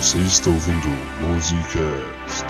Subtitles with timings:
[0.00, 0.88] Você está ouvindo
[1.20, 2.46] Musicast.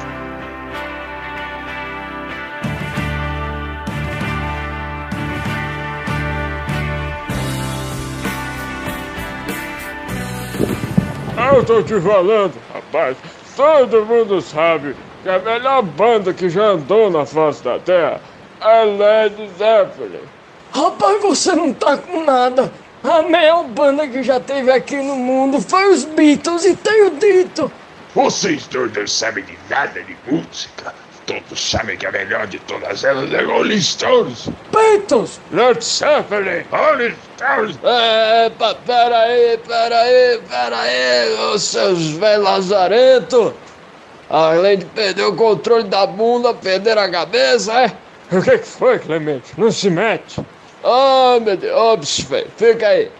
[11.52, 13.16] Eu tô te falando, rapaz.
[13.56, 18.20] Todo mundo sabe que a melhor banda que já andou na face da Terra
[18.60, 20.20] é Led Zeppelin.
[20.72, 22.72] Rapaz, você não tá com nada.
[23.02, 27.72] A melhor banda que já teve aqui no mundo foi os Beatles e tenho dito.
[28.14, 30.92] Vocês dois não sabem de nada de música.
[31.26, 34.48] Todos sabem que a melhor de todas elas é Rolling Stones.
[34.72, 35.40] Beatles!
[35.52, 36.64] Led Zeppelin.
[36.72, 37.78] Rolling Stones.
[37.84, 43.54] É, pa- peraí, peraí, peraí, ô seus velhos lazarento.
[44.28, 47.92] Além de perder o controle da bunda, perder a cabeça, é?
[48.36, 49.52] O que, que foi, Clemente?
[49.56, 50.40] Não se mete.
[50.82, 53.10] Oh, meu Deus, bicho feio, fica aí.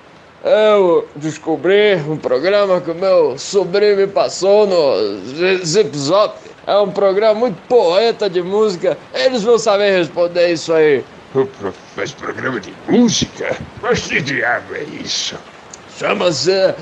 [0.43, 6.39] Eu descobri um programa que o meu sobrinho me passou no Zip Zop.
[6.67, 8.97] É um programa muito poeta de música.
[9.13, 11.05] Eles vão saber responder isso aí.
[11.95, 13.55] Mas programa de música?
[13.83, 15.37] Mas que diabo é isso?
[15.99, 16.75] Chama-se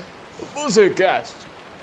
[0.55, 1.35] Musicast.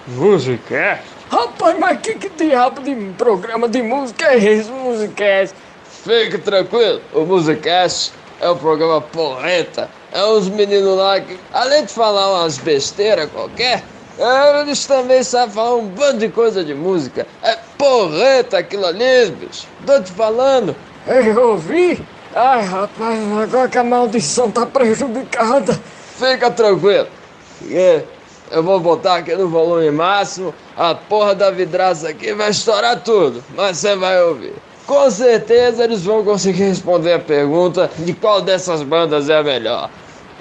[0.09, 1.05] Musicast?
[1.31, 5.55] Rapaz, mas que, que diabo de programa de música é esse, Musicast?
[5.85, 9.89] Fique tranquilo, o Musicast é um programa porreta.
[10.13, 13.83] É uns meninos lá que, além de falar umas besteiras qualquer,
[14.61, 17.27] eles também sabem falar um bando de coisa de música.
[17.43, 19.67] É porreta aquilo ali, bicho.
[19.85, 20.75] Tô te falando.
[21.07, 22.03] Eu ouvi?
[22.35, 25.79] Ai, rapaz, agora que a maldição tá prejudicada.
[26.19, 27.07] Fica tranquilo.
[27.71, 28.03] É,
[28.51, 33.43] eu vou botar aqui no volume máximo, a porra da vidraça aqui vai estourar tudo,
[33.55, 34.55] mas você vai ouvir.
[34.87, 39.91] Com certeza eles vão conseguir responder a pergunta de qual dessas bandas é a melhor.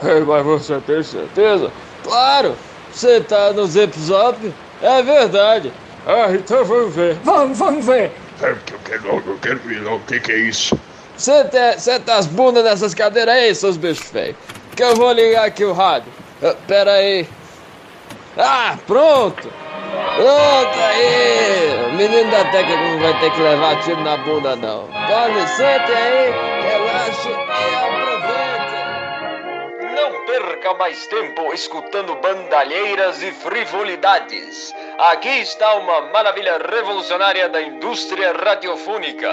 [0.04, 1.72] Ei, Mas você tem certeza?
[2.04, 2.56] Claro,
[2.92, 4.54] você tá no Zip Zop?
[4.82, 5.74] É verdade.
[6.06, 7.18] Ah, então vamos ver.
[7.24, 8.12] Vamos, vamos ver.
[8.42, 10.78] É porque eu quero logo, eu quero ver logo o que, que é isso.
[11.18, 14.36] Senta, senta as bundas nessas cadeiras aí, seus bichos feios.
[14.76, 16.12] Que eu vou ligar aqui o rádio.
[16.44, 17.28] Ah, pera aí.
[18.38, 19.50] Ah, pronto.
[20.16, 21.86] Pronto aí.
[21.90, 24.88] O menino da técnica não vai ter que levar tiro na bunda, não.
[24.88, 26.32] Pode, sente aí,
[26.62, 28.76] relaxe e aproveite.
[29.94, 34.74] Não perca mais tempo escutando bandalheiras e frivolidades.
[34.98, 39.30] Aqui está uma maravilha revolucionária da indústria radiofônica.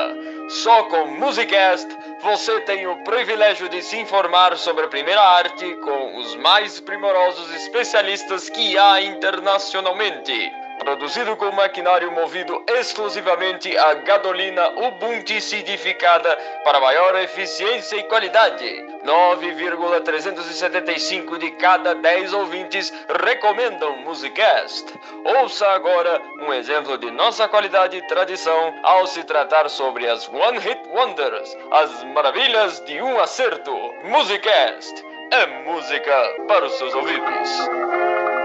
[0.48, 1.88] Só com Musicast
[2.22, 7.52] você tem o privilégio de se informar sobre a primeira arte com os mais primorosos
[7.54, 10.61] especialistas que há internacionalmente.
[10.82, 18.84] Produzido com maquinário movido exclusivamente a gasolina Ubuntu acidificada para maior eficiência e qualidade.
[19.04, 22.92] 9,375 de cada 10 ouvintes
[23.24, 24.92] recomendam Musicast.
[25.24, 30.58] Ouça agora um exemplo de nossa qualidade e tradição ao se tratar sobre as One
[30.58, 33.72] Hit Wonders, as maravilhas de um acerto.
[34.02, 35.00] Musicast
[35.30, 38.41] é música para os seus ouvidos.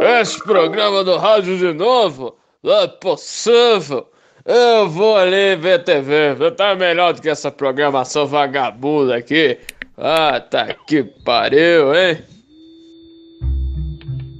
[0.00, 2.36] Esse programa do rádio de novo?
[2.62, 4.08] Não é possível.
[4.44, 6.50] Eu vou ali ver TV.
[6.56, 9.58] Tá melhor do que essa programação vagabunda aqui.
[9.96, 12.18] Ah, tá que pariu, hein?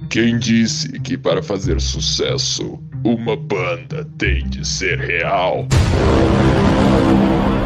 [0.09, 5.65] Quem disse que para fazer sucesso uma banda tem de ser real?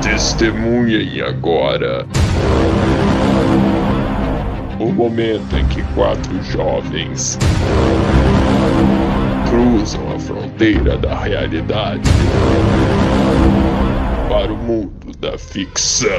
[0.02, 2.06] Testemunhem agora
[4.80, 7.38] o momento em que quatro jovens
[9.50, 12.10] cruzam a fronteira da realidade
[14.30, 16.10] para o mundo da ficção.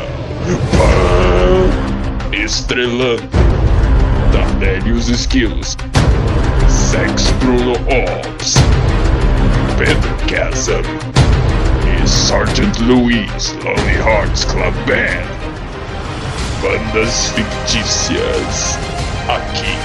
[2.32, 3.28] Estrelando
[4.86, 5.76] e os Esquilos,
[6.68, 8.54] Sex Bruno Ops,
[9.78, 10.82] Pedro Chasm
[12.02, 15.49] e Sergeant Louis Lonely Hearts Club Band.
[16.62, 18.78] Bandas fictícias
[19.28, 19.78] aqui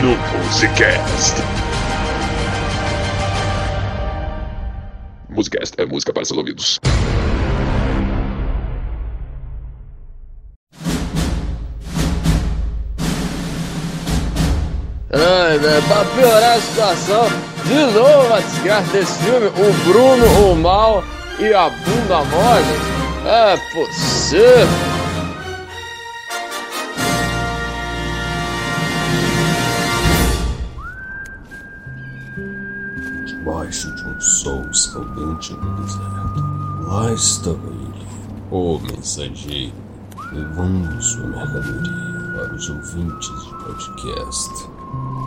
[0.00, 1.42] no Musicast.
[5.28, 6.80] Musicast é música para seus ouvidos.
[15.12, 17.28] Ai, né, pra piorar a situação,
[17.66, 21.04] de novo a desgraça desse filme, o Bruno, o Mal
[21.38, 22.98] e a bunda mole.
[23.26, 24.87] É possível.
[34.18, 38.06] Sol escaldante no deserto, lá estava ele,
[38.50, 39.72] o mensageiro,
[40.32, 44.68] levando sua mercadoria para os ouvintes de podcast.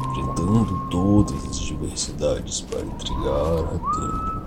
[0.09, 4.41] enfrentando todas as diversidades para intrigar a tempo.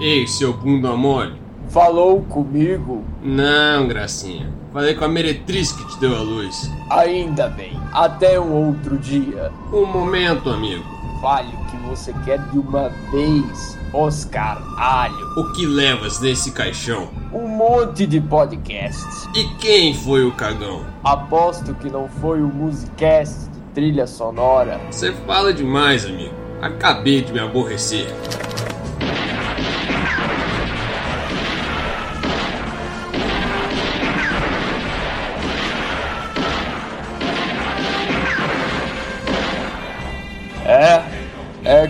[0.00, 1.40] Ei, seu bunda mole.
[1.70, 3.02] Falou comigo?
[3.22, 4.52] Não, gracinha.
[4.76, 6.70] Falei com a meretriz que te deu a luz.
[6.90, 7.80] Ainda bem.
[7.94, 9.50] Até um outro dia.
[9.72, 10.84] Um momento, amigo.
[11.22, 15.32] Fale o que você quer de uma vez, Oscar Alho.
[15.38, 17.08] O que levas nesse caixão?
[17.32, 19.26] Um monte de podcasts.
[19.34, 20.84] E quem foi o cagão?
[21.02, 24.78] Aposto que não foi o Musicast de trilha sonora.
[24.90, 26.34] Você fala demais, amigo.
[26.60, 28.08] Acabei de me aborrecer.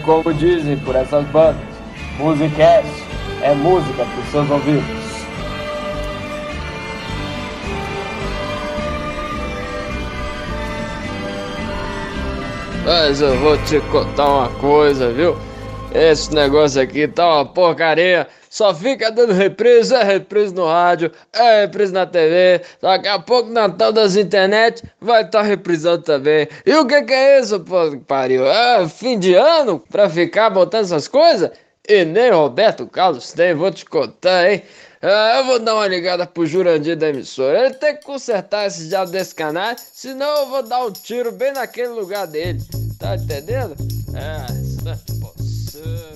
[0.06, 1.66] Como dizem por essas bandas.
[2.18, 2.88] Musicast
[3.42, 5.06] é música para os seus ouvidos.
[12.84, 15.36] Mas eu vou te contar uma coisa, viu?
[15.92, 18.28] Esse negócio aqui tá uma porcaria.
[18.56, 22.62] Só fica dando reprise, é reprise no rádio, é reprise na TV.
[22.80, 26.48] Daqui a pouco na tal das internet vai estar tá reprisando também.
[26.64, 28.46] E o que, que é isso, pô, que pariu?
[28.46, 31.50] É fim de ano pra ficar botando essas coisas?
[31.86, 34.62] E nem Roberto Carlos tem, vou te contar, hein?
[35.02, 37.66] Ah, eu vou dar uma ligada pro Jurandir da emissora.
[37.66, 41.52] Ele tem que consertar esse diabo desse canal, senão eu vou dar um tiro bem
[41.52, 42.58] naquele lugar dele.
[42.98, 43.76] Tá entendendo?
[44.14, 46.15] Ah, isso é possível.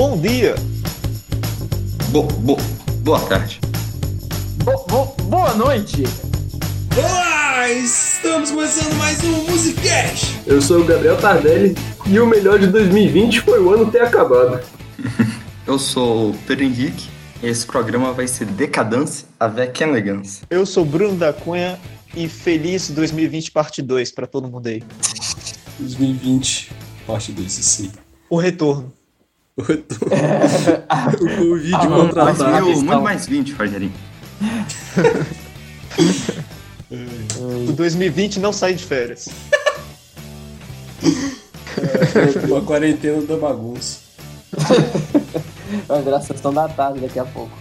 [0.00, 0.54] Bom dia!
[2.08, 2.56] Bo, bo,
[3.02, 3.60] boa tarde.
[4.64, 6.04] Bo- bo- boa noite!
[6.96, 7.68] Olá!
[7.70, 10.40] Estamos começando mais um Musicast!
[10.46, 11.76] Eu sou o Gabriel Tardelli
[12.06, 14.62] e o melhor de 2020 foi o ano ter acabado.
[15.68, 17.10] Eu sou o Pedro Henrique
[17.42, 20.40] e esse programa vai ser Decadence avec elegance.
[20.48, 21.78] Eu sou Bruno da Cunha
[22.16, 24.82] e feliz 2020 parte 2 pra todo mundo aí.
[25.78, 26.72] 2020,
[27.06, 27.90] parte 2, isso aí.
[28.30, 28.98] O retorno.
[29.60, 30.14] O retorno.
[31.20, 32.54] o Covid Ah, Mais contratado.
[32.56, 32.84] mil, questão.
[32.84, 33.92] muito mais 20, Rogerinho.
[37.68, 39.28] O 2020 não sai de férias.
[42.48, 43.98] Uma quarentena da bagunça.
[45.86, 47.52] Vai virar sessão da tarde daqui a pouco.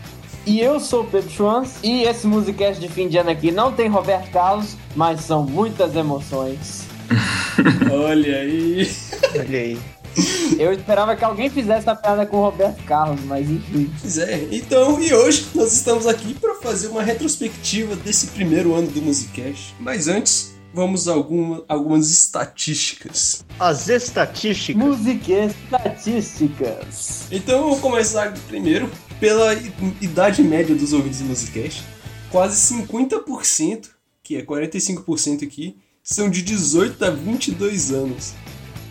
[0.46, 3.72] E eu sou o Pedro Schwanz e esse Musicast de fim de ano aqui não
[3.72, 6.86] tem Roberto Carlos, mas são muitas emoções.
[7.92, 8.90] Olha aí.
[9.36, 9.80] Olha aí.
[10.58, 13.92] Eu esperava que alguém fizesse a piada com o Roberto Carlos, mas enfim.
[14.00, 18.88] Pois é, então, e hoje nós estamos aqui para fazer uma retrospectiva desse primeiro ano
[18.88, 19.76] do Musicast.
[19.80, 23.46] Mas antes, vamos a alguma, algumas estatísticas.
[23.60, 24.82] As estatísticas.
[24.82, 27.28] Musiquês estatísticas.
[27.32, 28.90] Então, eu vou começar primeiro
[29.20, 29.54] pela
[30.02, 31.84] idade média dos ouvintes do Musicast.
[32.32, 33.90] Quase 50%,
[34.24, 38.34] que é 45% aqui, são de 18 a 22 anos.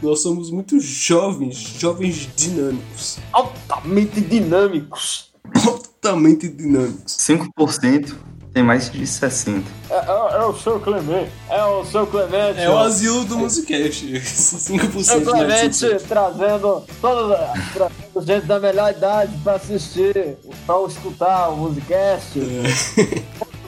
[0.03, 3.19] Nós somos muito jovens, jovens dinâmicos.
[3.33, 5.31] Altamente dinâmicos.
[5.67, 7.17] Altamente dinâmicos.
[7.17, 8.15] 5%
[8.55, 9.62] tem mais de 60.
[9.91, 11.31] É, é- é o seu Clemente.
[11.50, 12.61] É o seu Clemente.
[12.61, 14.06] É o asilo do Musicast.
[14.15, 16.03] Esses 5% É o Clemente 5%.
[16.09, 20.37] trazendo toda trazendo gente da melhor idade pra assistir,
[20.67, 22.38] pra escutar o Musicast.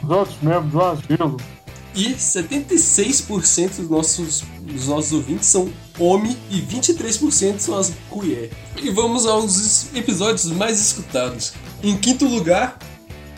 [0.02, 1.36] Os outros membros do asilo.
[2.00, 8.48] E 76% dos nossos, dos nossos ouvintes são homem e 23% são as mulher.
[8.82, 11.52] E vamos aos episódios mais escutados.
[11.82, 12.78] Em quinto lugar,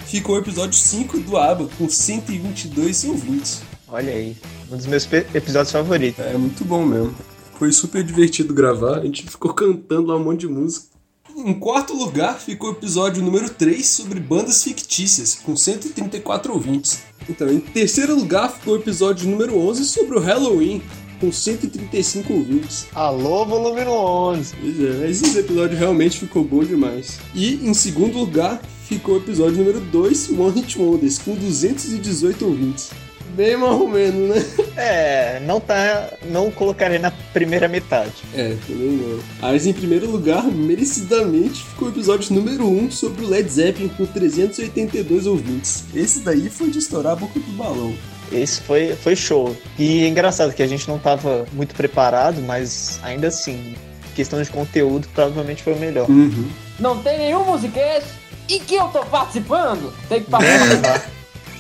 [0.07, 3.63] ficou o episódio 5 do ABBA, com 122 ouvintes.
[3.89, 4.37] Olha aí.
[4.71, 6.25] Um dos meus episódios favoritos.
[6.25, 7.17] É muito bom mesmo.
[7.59, 10.92] Foi super divertido gravar, a gente ficou cantando lá um monte de música.
[11.35, 17.03] Em quarto lugar ficou o episódio número 3 sobre bandas fictícias, com 134 ouvintes.
[17.29, 20.83] Então, em terceiro lugar ficou o episódio número 11 sobre o Halloween,
[21.19, 22.87] com 135 ouvintes.
[22.95, 24.55] Alô, volume 11.
[24.61, 27.19] Pois é, mas esse episódio realmente ficou bom demais.
[27.35, 32.91] E em segundo lugar ficou o episódio número 2, One Hit Wonders, com 218 ouvintes.
[33.35, 34.67] Bem mais ou menos, né?
[34.77, 36.11] É, não tá.
[36.31, 38.13] Não colocarei na primeira metade.
[38.35, 39.21] É, também não.
[39.41, 44.05] Mas em primeiro lugar, merecidamente, ficou o episódio número 1 sobre o Led Zeppelin com
[44.05, 45.85] 382 ouvintes.
[45.95, 47.95] Esse daí foi de estourar a boca do balão.
[48.31, 49.55] Esse foi, foi show.
[49.79, 53.75] E é engraçado que a gente não tava muito preparado, mas ainda assim,
[54.15, 56.09] questão de conteúdo, provavelmente foi o melhor.
[56.09, 56.49] Uhum.
[56.79, 58.09] Não tem nenhum Musicast
[58.49, 59.93] e que eu tô participando.
[60.09, 61.11] Tem que participar.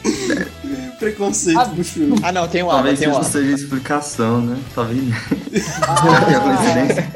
[1.03, 1.69] Preconceito Ah.
[2.23, 4.57] Ah, não, tem um Talvez tem um seja explicação, né?
[4.75, 5.03] Talvez.
[5.53, 7.15] É coincidência?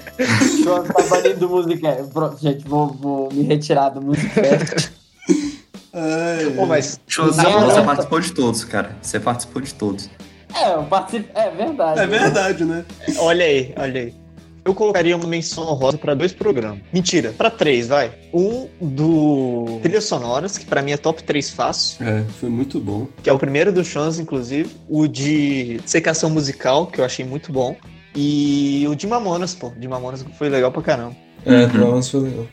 [0.65, 2.11] João tá banido do Musicast.
[2.13, 4.93] Pronto, gente, vou, vou me retirar do Musicast.
[6.57, 7.01] Pô, mas.
[7.37, 8.97] Na você participou de todos, cara.
[9.01, 10.11] Você participou de todos.
[10.55, 11.29] É, eu participo.
[11.35, 12.01] É verdade.
[12.01, 12.85] É verdade, né?
[13.19, 14.15] Olha aí, olha aí.
[14.67, 16.81] Eu colocaria uma menção honrosa pra dois programas.
[16.93, 18.11] Mentira, pra três, vai.
[18.35, 23.07] Um do Trilhas Sonoras, que pra mim é top 3 fácil, É, foi muito bom.
[23.23, 24.69] que é o primeiro do Chance, inclusive.
[24.89, 27.77] O de Secação Musical, que eu achei muito bom.
[28.15, 29.71] E o de Mamonas, pô.
[29.79, 31.15] De Mamonas foi legal pra caramba.
[31.45, 32.47] É, pra nós foi legal.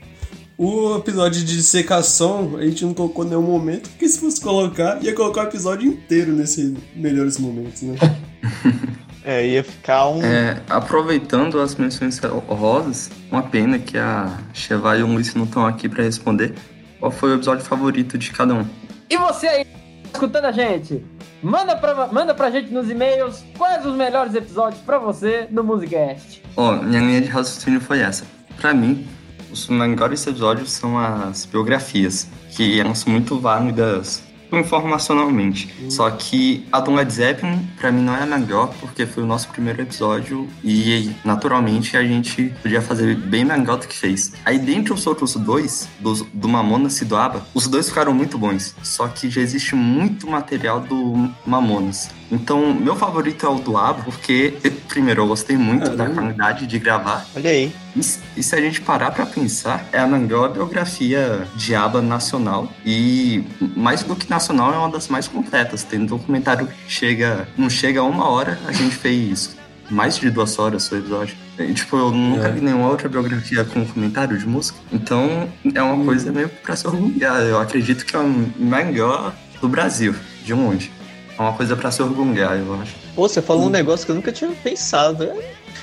[0.56, 5.04] O episódio de secação, a gente não colocou em nenhum momento, porque se fosse colocar,
[5.04, 7.96] ia colocar o episódio inteiro nesses melhores momentos, né?
[9.26, 10.22] É, ia ficar um.
[10.24, 15.66] É, aproveitando as menções honrosas, uma pena que a Cheva e o Luiz não estão
[15.66, 16.54] aqui pra responder.
[17.00, 18.66] Qual foi o episódio favorito de cada um?
[19.10, 19.68] E você aí,
[20.06, 21.04] escutando a gente?
[21.42, 26.42] Manda pra, manda pra gente nos e-mails quais os melhores episódios pra você no Musicast.
[26.56, 28.26] Ó, minha linha de raciocínio foi essa.
[28.60, 29.08] Pra mim,
[29.52, 34.24] os melhores episódios são as biografias, que elas são muito válidas
[34.58, 35.74] informacionalmente.
[35.90, 39.26] Só que a do Led Zeppelin, pra mim, não é a melhor, porque foi o
[39.26, 44.34] nosso primeiro episódio e, naturalmente, a gente podia fazer bem melhor do que fez.
[44.46, 48.38] Aí, dentre os outros dois, dos, do Mamonas e do ABBA, os dois ficaram muito
[48.38, 48.76] bons.
[48.84, 52.10] Só que já existe muito material do Mamonas.
[52.32, 54.54] Então, meu favorito é o do ABBA, porque,
[54.88, 57.26] primeiro, eu gostei muito da qualidade de gravar.
[57.36, 57.72] Olha aí.
[57.96, 62.02] E, se- e se a gente parar pra pensar, é a melhor biografia de aba
[62.02, 62.72] nacional.
[62.86, 63.44] E
[63.76, 65.84] mais do que nacional, é uma das mais completas.
[65.84, 69.56] Tem um documentário que chega, não chega a uma hora, a gente fez
[69.90, 71.36] mais de duas horas o episódio.
[71.60, 72.52] E, tipo, eu nunca É.
[72.52, 74.80] vi nenhuma outra biografia com comentário de música.
[74.92, 77.42] Então, é uma coisa meio pra se orgulhar.
[77.42, 78.24] Eu acredito que é a
[78.58, 80.92] melhor do Brasil, de longe.
[81.38, 82.96] É uma coisa pra se orgulhar, eu acho.
[83.16, 85.24] Pô, você falou um negócio que eu nunca tinha pensado.
[85.24, 85.36] É,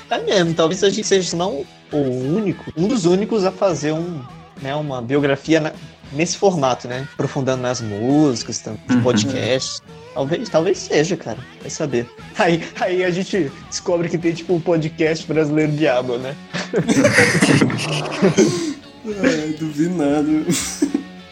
[0.09, 4.21] é mesmo, talvez a gente seja não o único, um dos únicos a fazer um,
[4.61, 5.73] né, uma biografia na-
[6.13, 7.05] nesse formato, né?
[7.13, 9.01] Aprofundando nas músicas, de Uhum.
[9.03, 9.81] podcasts.
[10.13, 11.37] Talvez, talvez seja, cara.
[11.61, 12.09] Vai saber.
[12.37, 16.35] Aí, aí a gente descobre que tem tipo um podcast brasileiro de aba, né?
[19.23, 20.27] É, duvido nada.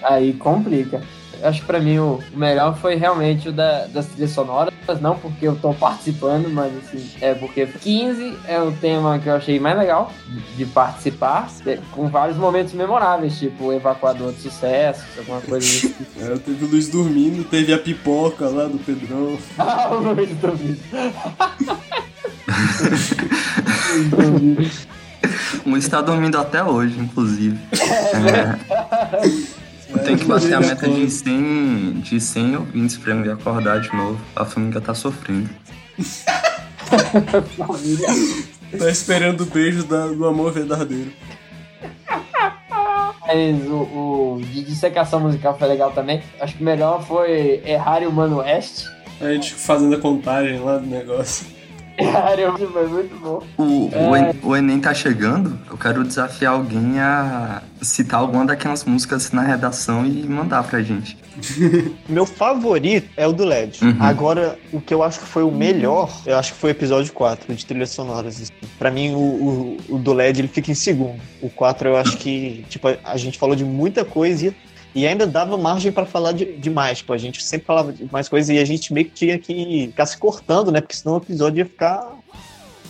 [0.04, 1.02] Aí complica.
[1.44, 5.48] Acho que pra mim o melhor foi realmente o da, das trilhas sonoras, não porque
[5.48, 9.78] eu tô participando, mas assim, é porque 15 é o tema que eu achei mais
[9.78, 10.12] legal
[10.56, 15.96] de participar, é, com vários momentos memoráveis, tipo o evacuador de sucesso, alguma coisa assim.
[16.20, 19.38] É, teve o Luiz dormindo, teve a pipoca lá do Pedrão.
[19.58, 20.80] ah, o Luiz do vídeo.
[25.66, 27.60] O Luiz tá dormindo até hoje, inclusive.
[27.74, 28.58] É.
[29.92, 33.94] Eu tenho que bater a meta de 100, de 100 ouvintes pra me acordar de
[33.96, 34.20] novo.
[34.36, 35.50] A família tá sofrendo.
[38.78, 41.12] Tá esperando o beijo da- do amor verdadeiro.
[43.28, 43.76] Mas o,
[44.38, 46.22] o de dissecação musical foi legal também.
[46.40, 48.86] Acho que o melhor foi Errar e o Mano West.
[49.22, 51.46] A gente fazendo a contagem lá do negócio.
[52.00, 53.44] O foi muito bom.
[53.58, 54.32] O, o, É.
[54.32, 59.42] En- o Enem tá chegando, eu quero desafiar alguém a citar alguma daquelas músicas na
[59.42, 61.18] redação e mandar pra gente.
[62.08, 63.84] Meu favorito é o do LED.
[63.84, 63.96] Uhum.
[64.00, 67.12] Agora, o que eu acho que foi o melhor, eu acho que foi o episódio
[67.14, 68.42] 4, de trilhas sonoras.
[68.42, 68.52] assim.
[68.78, 71.20] Pra mim, o, o, o do LED ele fica em segundo.
[71.42, 74.54] O 4 eu acho que, tipo, a, a gente falou de muita coisa e,
[74.94, 77.00] e ainda dava margem pra falar de, de mais.
[77.00, 79.88] Tipo, a gente sempre falava de mais coisas e a gente meio que tinha que
[79.88, 80.82] ficar se cortando, né?
[80.82, 82.08] Porque senão o episódio ia ficar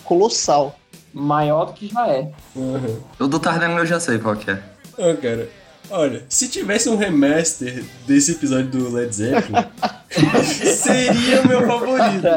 [0.03, 0.77] colossal.
[1.13, 2.31] Maior do que já é.
[2.55, 2.99] Uhum.
[3.19, 4.61] O do Tardelli eu já sei qual que é.
[4.97, 5.49] Ah, cara.
[5.91, 9.65] Olha, se tivesse um remaster desse episódio do Led Zeppelin,
[10.45, 12.27] seria o meu favorito.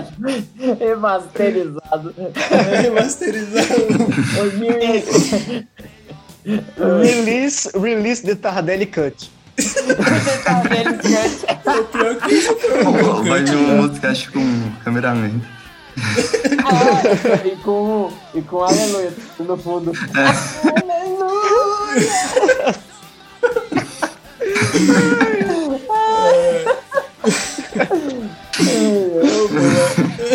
[0.78, 2.14] Remasterizado.
[2.16, 3.66] É, remasterizado.
[7.02, 9.30] Release, release the Tardelli Cut.
[11.78, 15.46] O pior que isso foi um Vai cut, um podcast com câmera lenta.
[16.64, 17.02] Ah,
[17.46, 19.92] e com, e com aleluia no fundo.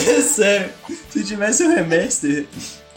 [0.07, 0.69] É sério,
[1.09, 2.45] se tivesse um remaster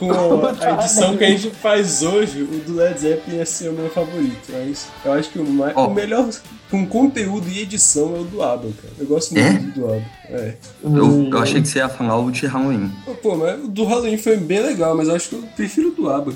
[0.00, 0.11] com
[0.47, 3.90] a edição que a gente faz hoje, o do Led Zeppelin ia ser o meu
[3.90, 4.50] favorito.
[4.50, 5.88] Mas eu acho que o, mais, Ó.
[5.88, 6.28] o melhor
[6.71, 8.95] com conteúdo e edição é o do ABBA, cara.
[8.99, 9.50] Eu gosto É?
[9.50, 10.04] muito do ABBA.
[10.30, 10.54] É.
[10.83, 12.90] Eu, eu achei que você ia falar o de Halloween.
[13.23, 15.92] Pô, mas o do Halloween foi bem legal, mas eu acho que eu prefiro o
[15.92, 16.33] do ABBA.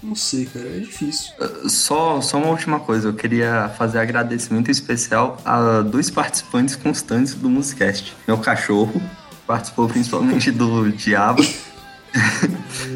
[0.00, 1.32] Não sei, cara, é difícil.
[1.68, 7.50] Só, só uma última coisa, eu queria fazer agradecimento especial a dois participantes constantes do
[7.50, 8.14] Musicast.
[8.26, 9.02] Meu cachorro
[9.44, 11.42] participou principalmente do Diabo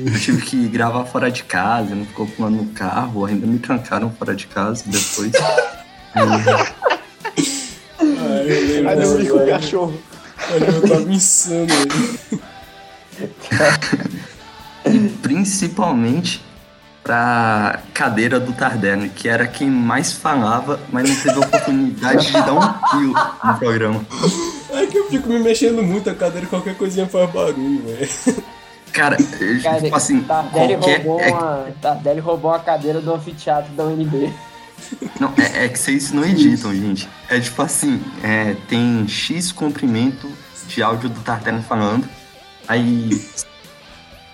[0.07, 4.11] Eu tive que gravar fora de casa, não ficou fumando no carro, ainda me trancaram
[4.11, 5.33] fora de casa depois.
[6.15, 6.21] Ah,
[8.45, 9.95] eu Aí dormi com o cachorro.
[10.53, 12.41] Olha, eu tava insano aí.
[15.23, 16.43] Principalmente
[17.03, 22.53] pra cadeira do Tardelli, que era quem mais falava, mas não teve oportunidade de dar
[22.53, 23.15] um fio
[23.45, 24.07] no programa.
[24.71, 28.09] É que eu fico me mexendo muito a cadeira, qualquer coisinha faz barulho, velho.
[28.93, 29.17] Cara,
[29.63, 31.05] Cara, tipo assim, Tardelli qualquer.
[31.05, 34.33] roubou, é- uma, Tardelli roubou a cadeira do anfiteatro da UNB.
[35.19, 37.09] Não, é, é que vocês não editam, gente.
[37.31, 40.31] É tipo assim, é, tem X comprimento
[40.67, 42.07] de áudio do Tardelli falando,
[42.69, 43.25] aí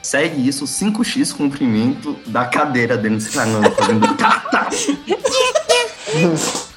[0.03, 4.69] segue isso 5x comprimento da cadeira dele falando, fazendo tá, tá.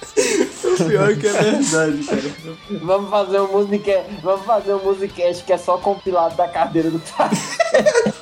[0.87, 2.79] Pior é que é verdade, cara.
[2.81, 6.99] Vamos fazer um musica, vamos fazer um musicast que é só compilado da cadeira do
[6.99, 8.13] Tardelli.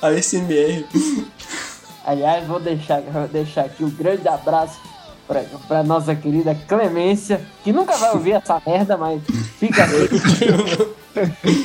[0.00, 0.86] A SMR.
[2.04, 4.80] Aliás, vou deixar, vou deixar aqui um grande abraço
[5.28, 9.22] pra, pra nossa querida Clemência, que nunca vai ouvir essa merda, mas
[9.58, 10.08] fica aí.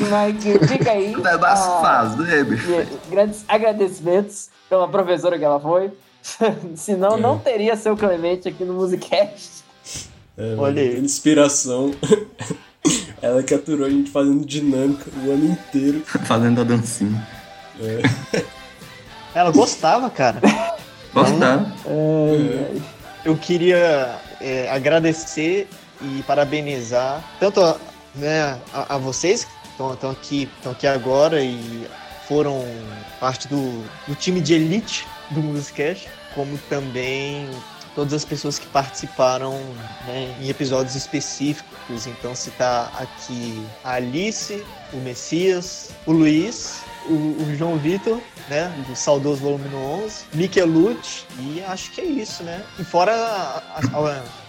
[0.09, 1.13] mas fica aí.
[1.13, 2.67] É das ah, fases, né, bicho?
[3.09, 5.91] Grandes agradecimentos pela professora que ela foi.
[6.75, 9.62] Senão não teria seu Clemente aqui no Musicast.
[10.37, 10.99] É, Olha aí.
[10.99, 11.93] Inspiração.
[13.21, 16.01] Ela que aturou a gente fazendo dinâmica o ano inteiro.
[16.05, 17.25] Fazendo a dancinha.
[17.79, 18.01] É.
[19.33, 20.41] Ela gostava, cara.
[21.13, 21.71] Gostaram?
[21.85, 22.77] É,
[23.23, 25.67] Eu queria é, agradecer
[26.01, 27.77] e parabenizar tanto a,
[28.15, 31.87] né, a, a vocês que estão aqui, estão aqui agora e
[32.27, 32.65] foram
[33.19, 37.47] parte do, do time de elite do Musicast, como também
[37.95, 39.59] todas as pessoas que participaram
[40.05, 42.07] né, em episódios específicos.
[42.07, 48.19] Então citar aqui a Alice, o Messias, o Luiz, o, o João Vitor,
[48.49, 52.63] né, do saudoso volume 11, Michelute, e acho que é isso, né?
[52.79, 53.13] E fora
[53.75, 53.85] as,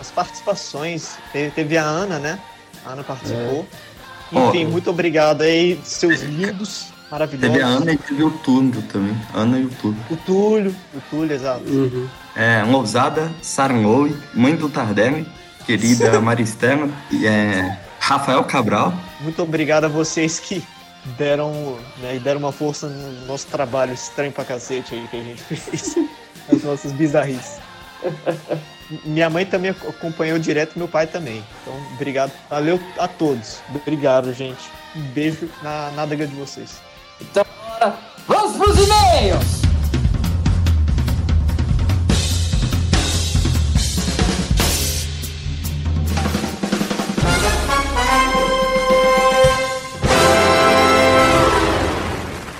[0.00, 2.38] as participações, teve, teve a Ana, né?
[2.84, 3.66] A Ana participou.
[4.32, 4.70] Enfim, Ó.
[4.70, 7.52] muito obrigado aí, seus lindos, maravilhosos.
[7.52, 9.16] Teve a Ana e teve o Túlio também.
[9.32, 10.00] Ana e o Túlio.
[10.10, 11.64] O Túlio, o Túlio, exato.
[12.36, 15.26] É, Lousada, Saranloui, mãe do Tardelli,
[15.66, 18.92] querida Maristela, e é, Rafael Cabral.
[19.20, 20.62] Muito obrigado a vocês que
[21.18, 25.42] deram, né, deram uma força no nosso trabalho estranho pra cacete aí que a gente
[25.42, 25.96] fez.
[26.52, 27.58] As nossas bizarrices.
[29.04, 31.42] Minha mãe também ac- acompanhou direto, meu pai também.
[31.62, 32.32] Então, obrigado.
[32.50, 33.60] Valeu a todos.
[33.74, 34.60] Obrigado, gente.
[34.94, 36.82] Um beijo na nádega de vocês.
[37.18, 37.44] Então.
[38.28, 39.73] Vamos pros e-mails!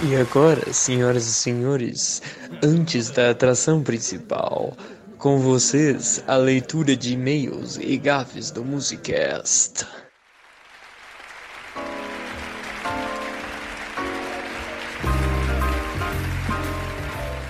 [0.07, 2.21] E agora, senhoras e senhores,
[2.63, 4.77] antes da atração principal,
[5.17, 9.87] com vocês a leitura de e-mails e gafes do Musicast.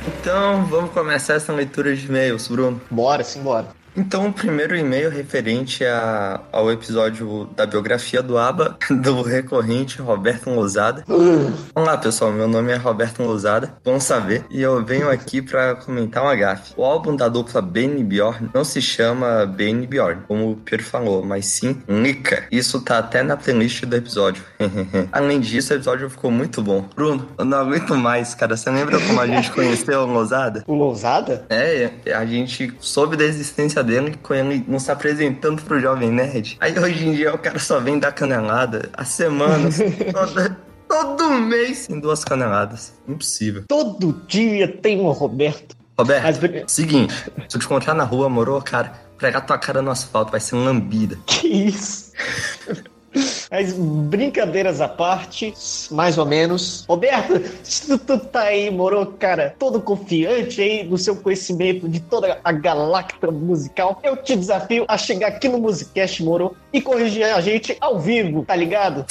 [0.06, 2.80] Então, vamos começar essa leitura de e-mails, Bruno.
[2.88, 3.83] Bora, sim, bora.
[3.96, 10.50] Então, o primeiro e-mail referente a- ao episódio da biografia do ABBA, do recorrente Roberto
[10.50, 11.04] Lousada.
[11.72, 16.24] Olá, pessoal, meu nome é Roberto Lousada, bom saber, e eu venho aqui para comentar
[16.24, 16.72] uma gafe.
[16.76, 21.24] O álbum da dupla Benny Bjorn não se chama Benny Bjorn, como o Pierre falou,
[21.24, 22.44] mas sim Nika.
[22.50, 24.42] Isso tá até na playlist do episódio.
[25.12, 26.88] Além disso, o episódio ficou muito bom.
[26.96, 28.56] Bruno, eu não aguento mais, cara.
[28.56, 30.64] Você lembra como a gente conheceu o Lousada?
[30.66, 31.46] O Lousada?
[31.48, 36.56] É, a gente soube da existência dele com ele não se apresentando pro Jovem Nerd.
[36.60, 39.78] Aí hoje em dia o cara só vem dar canelada há semanas,
[40.12, 42.94] toda- todo mês em duas caneladas.
[43.06, 43.64] Impossível.
[43.68, 45.76] Todo dia tem um Roberto.
[45.96, 47.14] Roberto, seguinte,
[47.48, 50.56] se eu te encontrar na rua, moro, cara, pregar tua cara no asfalto, vai ser
[50.56, 51.16] lambida.
[51.26, 52.12] Que isso?
[53.50, 55.54] Mas brincadeiras à parte,
[55.90, 56.84] mais ou menos.
[56.88, 62.00] Roberto, se tu, tu tá aí, moro, cara, todo confiante aí no seu conhecimento de
[62.00, 67.24] toda a galacta musical, eu te desafio a chegar aqui no Musicast, moro, e corrigir
[67.24, 69.04] a gente ao vivo, tá ligado?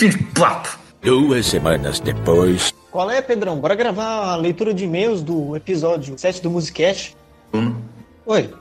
[1.02, 2.74] Duas semanas depois.
[2.92, 3.58] Qual é, Pedrão?
[3.58, 7.16] Bora gravar a leitura de e-mails do episódio 7 do Musicast.
[7.52, 7.82] Bruno,
[8.26, 8.54] Oi,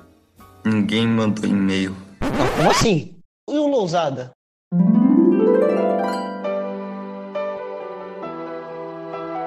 [0.64, 1.94] ninguém mandou e-mail.
[2.57, 3.14] como assim?
[3.48, 4.33] E o Lousada?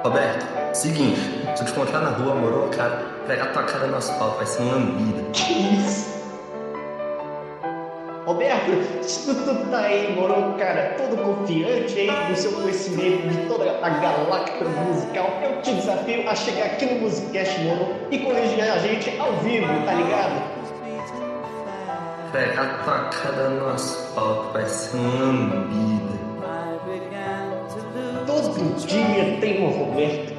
[0.06, 1.20] Roberto, seguinte,
[1.56, 4.62] se eu te encontrar na rua, moro, cara, pregar tua cara no asfalto, vai ser
[4.62, 5.32] lambida.
[5.34, 6.14] Que isso?
[8.24, 13.48] Roberto, se tu, tu tá aí, moro, cara, todo confiante aí no seu conhecimento de
[13.48, 18.62] toda a galáctica musical, eu te desafio a chegar aqui no Musicast, moro, e corrigir
[18.62, 20.40] a gente ao vivo, tá ligado?
[22.32, 26.25] Pegar tua cara no asfalto vai ser uma lambida.
[28.36, 30.34] Todo dia tem um Roberto.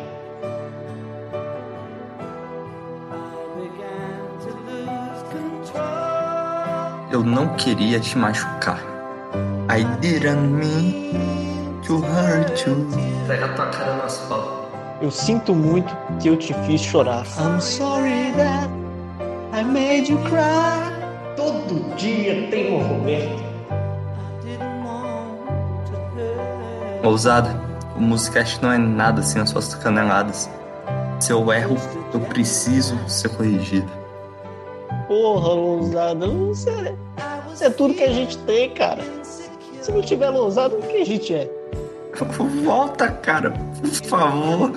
[7.10, 8.84] Eu não queria te machucar.
[9.70, 12.86] I didn't mean to hurt you.
[13.26, 14.68] Pega tua cara no asfalto.
[15.00, 17.24] Eu sinto muito que eu te fiz chorar.
[17.38, 18.68] I'm sorry that
[19.58, 20.92] I made you cry.
[21.34, 23.46] Todo dia tem um Roberto.
[27.02, 27.65] Ousada,
[27.96, 30.50] o Musicast não é nada sem as suas caneladas.
[31.18, 31.76] Se eu erro,
[32.12, 33.90] eu preciso ser corrigido.
[35.08, 36.94] Porra, lousada, você é,
[37.48, 39.02] você é tudo que a gente tem, cara.
[39.80, 41.48] Se não tiver lousada, o que a gente é?
[42.64, 44.72] Volta, cara, por favor.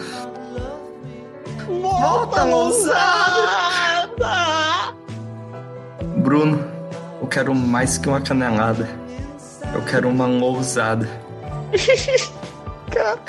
[1.81, 4.29] Volta, lousada!
[6.17, 6.63] Bruno,
[7.21, 8.87] eu quero mais que uma canelada.
[9.73, 11.09] Eu quero uma lousada.
[12.89, 13.19] cara.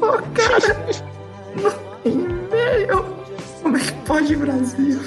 [0.00, 0.76] Pô, cara.
[2.04, 3.04] E-mail.
[3.62, 5.00] Como é que pode, Brasil?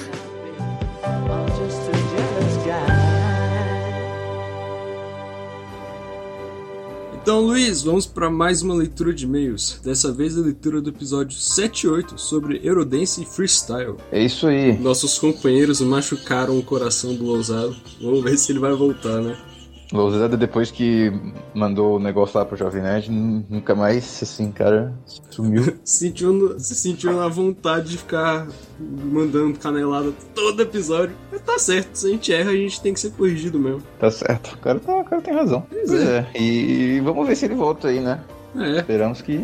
[7.26, 9.80] Então, Luiz, vamos para mais uma leitura de e-mails.
[9.84, 13.96] Dessa vez a leitura do episódio 78 sobre Eurodance e Freestyle.
[14.12, 14.78] É isso aí.
[14.78, 17.76] Nossos companheiros machucaram o coração do Lousado.
[18.00, 19.36] Vamos ver se ele vai voltar, né?
[19.96, 21.12] Lousada, depois que
[21.54, 24.94] mandou o negócio lá pro Jovem Nerd, nu- nunca mais, assim, cara,
[25.30, 25.76] sumiu.
[25.84, 28.48] sentiu, se sentiu na vontade de ficar
[28.80, 31.16] mandando canelada todo episódio.
[31.32, 33.82] Mas tá certo, se a gente erra, a gente tem que ser corrigido mesmo.
[34.00, 34.54] Tá certo.
[34.54, 35.66] O cara, tá, o cara tem razão.
[35.70, 36.28] Pois Pois é.
[36.34, 36.42] é.
[36.42, 38.22] E vamos ver se ele volta aí, né?
[38.58, 38.78] É.
[38.80, 39.40] Esperamos que.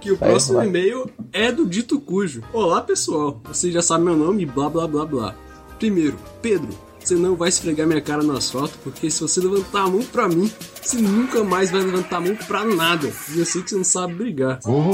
[0.00, 2.42] Que o Vai, próximo e-mail é do Dito Cujo.
[2.54, 3.38] Olá, pessoal.
[3.44, 5.34] Você já sabe meu nome, blá blá blá blá.
[5.78, 6.68] Primeiro, Pedro,
[7.10, 10.28] você não vai esfregar minha cara no asfalto, porque se você levantar a mão pra
[10.28, 10.48] mim,
[10.80, 13.12] você nunca mais vai levantar a mão pra nada.
[13.34, 14.60] E eu sei que você não sabe brigar.
[14.64, 14.92] Ô,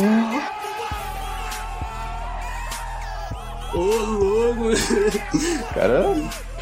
[3.74, 4.70] louco!
[5.74, 6.14] Cara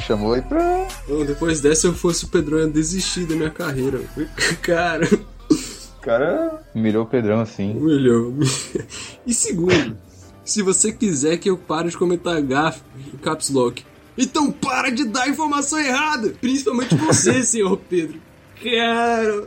[0.05, 0.89] chamou aí pra.
[1.07, 4.01] Bom, depois dessa, eu fosse o Pedrão, eu ia desistir da minha carreira.
[4.61, 5.09] Cara.
[6.03, 7.79] Cara humilhou o Pedrão assim.
[7.79, 8.35] Humilhou.
[9.25, 9.97] E segundo,
[10.45, 12.83] se você quiser que eu pare de comentar gafe
[13.23, 13.85] caps lock,
[14.17, 16.33] então para de dar informação errada!
[16.41, 18.21] Principalmente você, senhor Pedro.
[18.63, 19.47] Cara,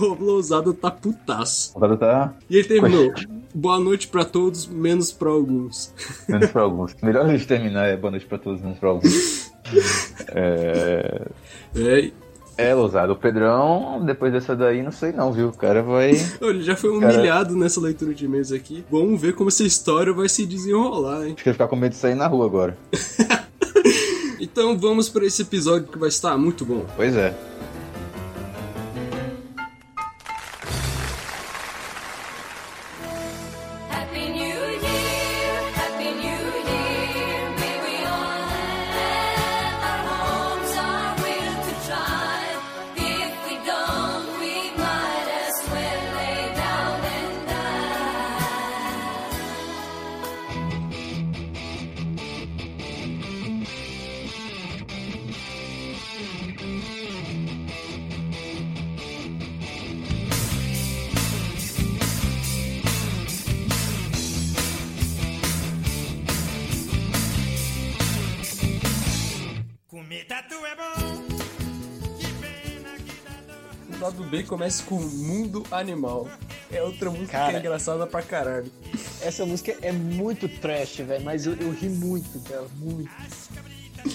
[0.00, 1.72] o Lousada tá putaço.
[1.76, 2.34] O cara tá.
[2.50, 3.12] E ele terminou.
[3.54, 5.92] Boa noite pra todos, menos pra alguns.
[6.28, 6.96] Menos pra alguns.
[7.02, 9.52] Melhor a gente terminar é boa noite pra todos, menos pra alguns.
[10.34, 11.26] É.
[11.76, 12.10] É.
[12.58, 13.12] É, Lousado.
[13.12, 15.48] O Pedrão, depois dessa daí, não sei não, viu?
[15.48, 16.10] O cara vai.
[16.40, 18.84] Ele já foi Cara- humilhado nessa leitura de e-mails aqui.
[18.90, 21.32] Vamos ver como essa história vai se desenrolar, hein?
[21.34, 22.76] Acho que ele ficar com medo de sair na rua agora.
[24.42, 26.84] Então vamos para esse episódio que vai estar muito bom.
[26.96, 27.32] Pois é.
[74.72, 76.28] Começa com Mundo Animal.
[76.70, 77.52] É outra música que Cara.
[77.56, 78.70] é engraçada pra caralho.
[79.20, 83.10] Essa música é muito trash, velho, mas eu, eu ri muito dela, muito.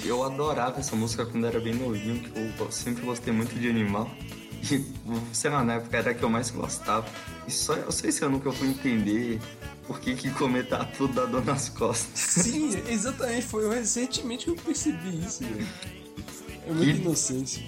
[0.03, 4.09] Eu adorava essa música quando era bem novinho, que eu sempre gostei muito de animal.
[4.71, 4.83] E,
[5.31, 7.05] sei lá, na época era a que eu mais gostava.
[7.47, 9.39] E só, eu sei se eu nunca fui entender
[9.85, 12.19] por que que comer tatu dá dor nas costas.
[12.43, 13.45] Sim, exatamente.
[13.45, 15.67] Foi recentemente que eu percebi isso, velho.
[16.67, 17.63] É muita Que- inocência.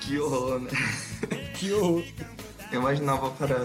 [0.00, 0.70] Que horror, né?
[1.58, 2.04] Que horror.
[2.74, 3.56] Eu imaginava para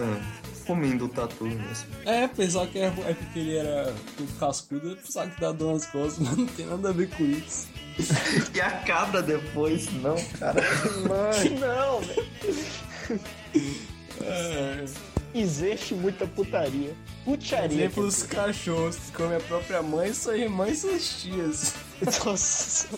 [0.64, 1.88] comendo o tatu mesmo.
[2.06, 5.72] É, pensar que era, é porque ele era tudo cascudo, eu pensava que dá dor
[5.72, 7.68] nas costas, mas não tem nada a ver com isso.
[8.54, 10.62] E a cabra depois, não, cara.
[11.08, 13.20] Mãe, não, velho.
[14.22, 14.84] É.
[15.34, 16.94] Existe muita putaria.
[17.24, 17.86] Putaria.
[17.86, 21.74] Exemplo os cachorros que comem a própria mãe, sua irmã e suas tias.
[22.24, 22.88] Nossa.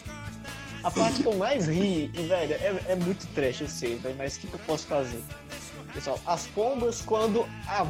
[0.84, 4.36] A parte que eu mais ri, velho, é, é muito trash, eu sei, velho, mas
[4.36, 5.22] o que, que eu posso fazer?
[5.94, 7.46] Pessoal, as pombas, quando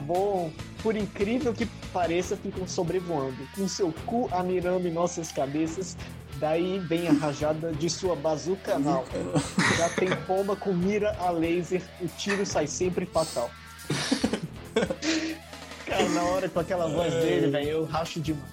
[0.07, 5.97] voam, por incrível que pareça, ficam sobrevoando, com seu cu amirando em nossas cabeças.
[6.38, 9.05] Daí vem a rajada de sua bazuca anal.
[9.77, 13.49] Já tem pomba com mira a laser, o tiro sai sempre fatal.
[15.87, 18.51] Cara, na hora com aquela voz dele, velho, eu racho demais.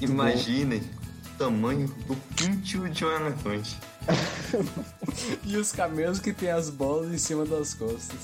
[0.00, 3.76] Imaginem o tamanho do pinto de um elefante.
[5.44, 8.18] E os camelos que tem as bolas em cima das costas.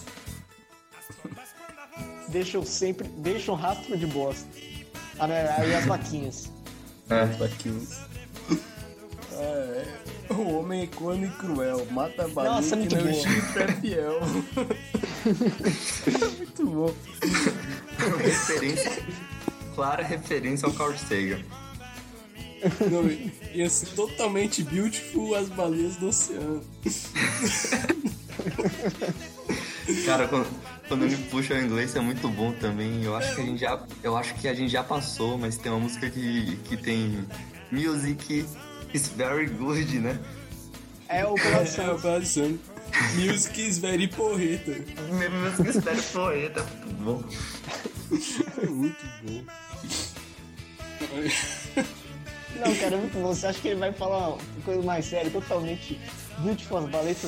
[2.29, 3.09] Deixam sempre.
[3.09, 4.47] Deixam rastro de bosta.
[5.19, 5.55] Ah, né?
[5.59, 6.51] Aí as vaquinhas.
[7.11, 7.27] É.
[7.27, 8.01] Vaquinhas.
[9.33, 10.33] É, é.
[10.33, 13.13] O homem é corno e cruel, mata a baleia Nossa, que muito não bom.
[13.13, 14.21] chifre é fiel.
[16.39, 16.95] muito bom.
[18.19, 19.07] referência,
[19.75, 21.43] clara referência ao Carl Sagan.
[22.91, 23.11] Não,
[23.53, 26.63] ia ser totalmente beautiful as baleias do oceano.
[30.07, 30.47] Cara, quando,
[30.89, 33.03] quando ele puxa o inglês é muito bom também.
[33.03, 35.71] Eu acho que a gente já, eu acho que a gente já passou, mas tem
[35.71, 37.27] uma música que, que tem
[37.71, 38.47] music
[38.93, 40.19] is very good, né?
[41.09, 41.43] É o É,
[41.83, 42.59] é o coração.
[43.15, 44.73] Music is very porreta.
[45.11, 47.25] Music is very porreta, muito bom.
[48.69, 49.45] muito bom.
[52.57, 53.35] Não, cara, é muito bom.
[53.35, 55.99] Você acha que ele vai falar uma coisa mais séria, totalmente
[56.43, 57.25] beautiful, as baleias,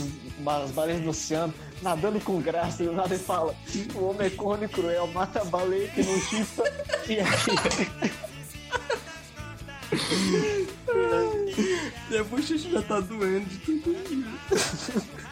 [0.47, 3.55] as baleias do oceano, nadando com graça, e do nada fala:
[3.95, 6.65] o homem é corno e cruel, mata a baleia que não chifra
[7.09, 7.51] e aqui.
[12.11, 14.27] E a bochecha já tá doendo de tanto rir.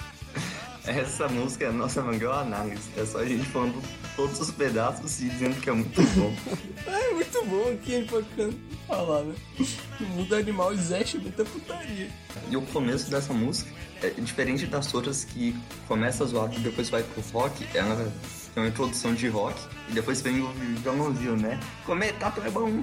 [0.87, 2.83] Essa música é a nossa maior análise.
[2.97, 3.81] É só a gente falando
[4.17, 6.35] todos os pedaços e dizendo que é muito bom.
[6.87, 8.51] É muito bom aqui, a gente pode can-
[8.89, 9.35] falar, né?
[10.01, 12.09] O mundo animal existe muita putaria.
[12.51, 13.71] E o começo dessa música
[14.03, 15.55] é diferente das outras que
[15.87, 17.65] começa zoado e depois vai pro rock.
[17.75, 17.97] Ela
[18.55, 20.49] tem uma introdução de rock e depois vem o
[20.83, 21.61] violãozinho, né?
[21.87, 22.83] Comer tato é bom.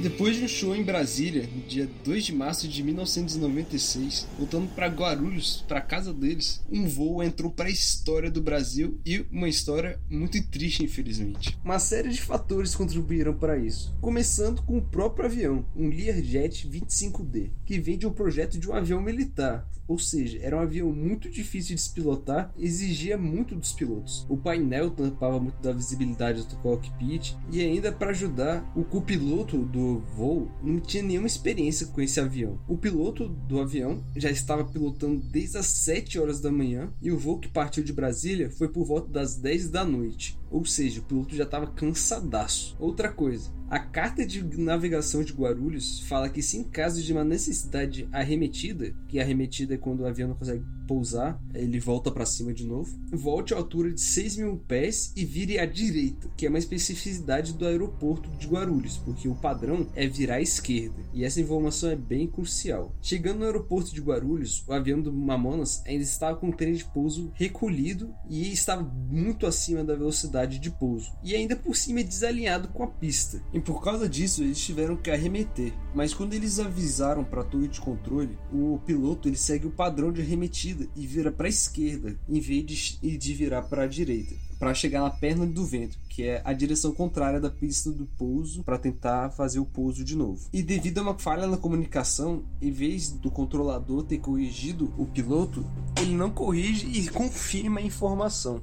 [0.00, 4.86] Depois de um show em Brasília, no dia 2 de março de 1996, voltando para
[4.86, 10.00] Guarulhos, para casa deles, um voo entrou para a história do Brasil e uma história
[10.08, 11.58] muito triste, infelizmente.
[11.64, 17.50] Uma série de fatores contribuíram para isso, começando com o próprio avião, um Learjet 25D,
[17.66, 21.30] que vem de um projeto de um avião militar, ou seja, era um avião muito
[21.30, 24.26] difícil de se pilotar, exigia muito dos pilotos.
[24.28, 29.87] O painel tampava muito da visibilidade do cockpit e ainda para ajudar, o copiloto do
[29.96, 32.60] voo não tinha nenhuma experiência com esse avião.
[32.68, 37.18] O piloto do avião já estava pilotando desde as 7 horas da manhã e o
[37.18, 40.37] voo que partiu de Brasília foi por volta das 10 da noite.
[40.50, 42.76] Ou seja, o piloto já estava cansadaço.
[42.78, 47.22] Outra coisa, a carta de navegação de Guarulhos fala que se em caso de uma
[47.22, 52.54] necessidade arremetida, que arremetida é quando o avião não consegue pousar, ele volta para cima
[52.54, 56.48] de novo, volte à altura de 6 mil pés e vire à direita, que é
[56.48, 61.42] uma especificidade do aeroporto de Guarulhos, porque o padrão é virar à esquerda, e essa
[61.42, 62.96] informação é bem crucial.
[63.02, 66.86] Chegando no aeroporto de Guarulhos, o avião do Mamonas ainda estava com o trem de
[66.86, 72.68] pouso recolhido e estava muito acima da velocidade de pouso, e ainda por cima desalinhado
[72.68, 73.42] com a pista.
[73.52, 75.72] E por causa disso, eles tiveram que arremeter.
[75.94, 80.12] Mas quando eles avisaram para a torre de controle, o piloto ele segue o padrão
[80.12, 84.34] de arremetida e vira para a esquerda, em vez de, de virar para a direita,
[84.58, 88.62] para chegar na perna do vento, que é a direção contrária da pista do pouso,
[88.62, 90.48] para tentar fazer o pouso de novo.
[90.52, 95.64] E devido a uma falha na comunicação, em vez do controlador ter corrigido o piloto,
[96.00, 98.62] ele não corrige e confirma a informação.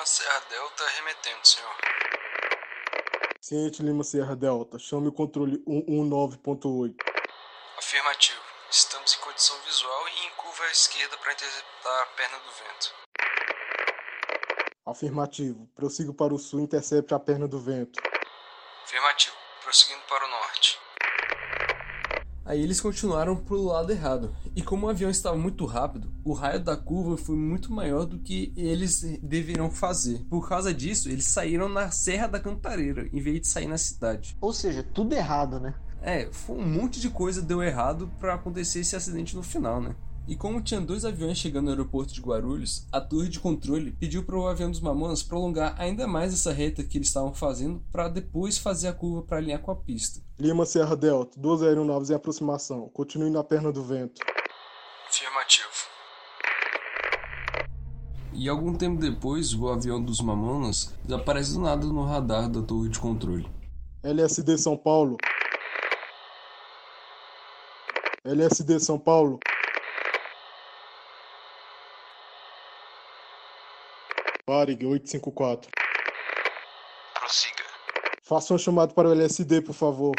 [0.00, 1.76] Lima Serra Delta remetendo, senhor.
[3.38, 6.94] Ciente Lima Serra Delta, chame o controle 119.8.
[7.76, 8.40] Afirmativo.
[8.70, 12.94] Estamos em condição visual e em curva à esquerda para interceptar a perna do vento.
[14.86, 18.00] Afirmativo, prossiga para o sul e intercepte a perna do vento.
[18.84, 19.36] Afirmativo.
[19.62, 20.78] Prosseguindo para o norte.
[22.50, 24.34] Aí eles continuaram pro lado errado.
[24.56, 28.18] E como o avião estava muito rápido, o raio da curva foi muito maior do
[28.18, 30.26] que eles deveriam fazer.
[30.28, 34.36] Por causa disso, eles saíram na Serra da Cantareira, em vez de sair na cidade.
[34.40, 35.76] Ou seja, tudo errado, né?
[36.02, 39.94] É, foi um monte de coisa deu errado para acontecer esse acidente no final, né?
[40.26, 44.24] E como tinha dois aviões chegando no aeroporto de Guarulhos, a torre de controle pediu
[44.24, 48.08] para o avião dos Mamonas prolongar ainda mais essa reta que eles estavam fazendo para
[48.08, 50.20] depois fazer a curva para alinhar com a pista.
[50.40, 52.88] Lima Serra Delta, duas aeronaves em aproximação.
[52.88, 54.22] Continue na perna do vento.
[55.06, 55.68] Afirmativo.
[58.32, 62.88] E algum tempo depois, o avião dos Mamonas desaparece do nada no radar da torre
[62.88, 63.46] de controle.
[64.02, 65.18] LSD São Paulo.
[68.24, 69.38] LSD São Paulo.
[74.48, 75.70] Varig 854.
[77.12, 77.59] Prossiga.
[78.30, 80.14] Faça um chamado para o LSD, por favor.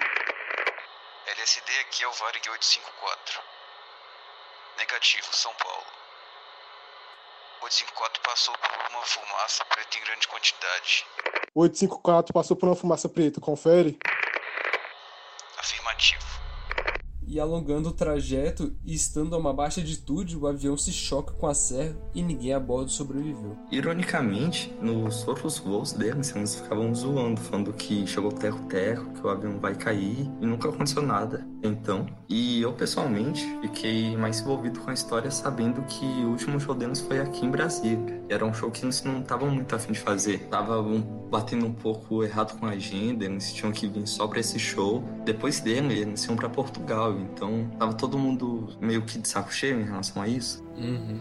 [1.27, 3.41] LSD aqui é o Varig 854.
[4.77, 5.85] Negativo, São Paulo.
[7.61, 11.05] 854 passou por uma fumaça preta em grande quantidade.
[11.55, 13.97] 854 passou por uma fumaça preta, confere.
[15.57, 16.30] Afirmativo.
[17.33, 21.47] E alongando o trajeto e estando a uma baixa altitude, o avião se choca com
[21.47, 23.55] a serra e ninguém a bordo sobreviveu.
[23.71, 29.57] Ironicamente, nos outros voos deles, eles ficavam zoando, falando que chegou teco-teco, que o avião
[29.61, 31.47] vai cair, e nunca aconteceu nada.
[31.63, 36.75] Então, e eu pessoalmente fiquei mais envolvido com a história sabendo que o último show
[36.75, 38.21] deles foi aqui em Brasília.
[38.29, 40.39] E era um show que eles não estavam muito afim de fazer.
[40.49, 44.39] Tava um- batendo um pouco errado com a agenda, eles tinham que vir só pra
[44.39, 45.01] esse show.
[45.23, 49.79] Depois dele, eles iam pra Portugal, então tava todo mundo meio que de saco cheio
[49.79, 50.63] em relação a isso.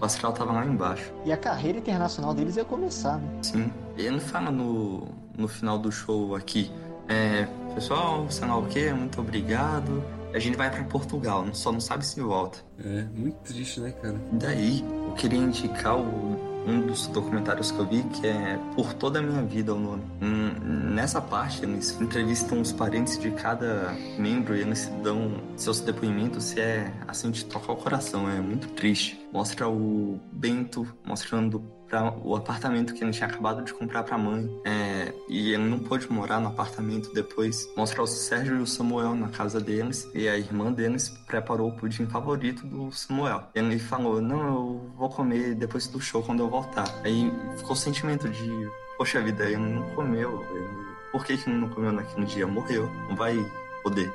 [0.00, 1.12] O astral tava lá embaixo.
[1.24, 3.28] E a carreira internacional deles ia começar, né?
[3.42, 3.72] Sim.
[3.96, 6.70] E ele fala no, no final do show aqui:
[7.08, 10.02] é, Pessoal, sei lá o que, muito obrigado.
[10.32, 12.58] A gente vai pra Portugal, só não sabe se volta.
[12.84, 14.14] É, muito triste, né, cara?
[14.32, 19.18] Daí, eu queria indicar o- um dos documentários que eu vi, que é Por Toda
[19.18, 20.02] a Minha Vida, o nome.
[20.22, 20.50] Hum,
[20.94, 26.60] nessa parte, eles entrevistam os parentes de cada membro e eles dão seus depoimentos e
[26.60, 29.20] é, assim, de tocar o coração, é muito triste.
[29.32, 34.48] Mostra o Bento mostrando pra, o apartamento que ele tinha acabado de comprar pra mãe,
[34.64, 37.68] é, e ele não pôde morar no apartamento depois.
[37.76, 41.76] Mostra o Sérgio e o Samuel na casa deles, e a irmã deles preparou o
[41.76, 43.42] pudim favorito do Samuel.
[43.54, 46.88] Ele falou: Não, eu vou comer depois do show quando eu voltar.
[47.04, 50.44] Aí ficou o sentimento de: Poxa vida, ele não comeu.
[50.54, 52.46] ele- Por que, que ele não comeu naquele dia?
[52.46, 53.34] Morreu, não vai
[53.82, 54.12] poder.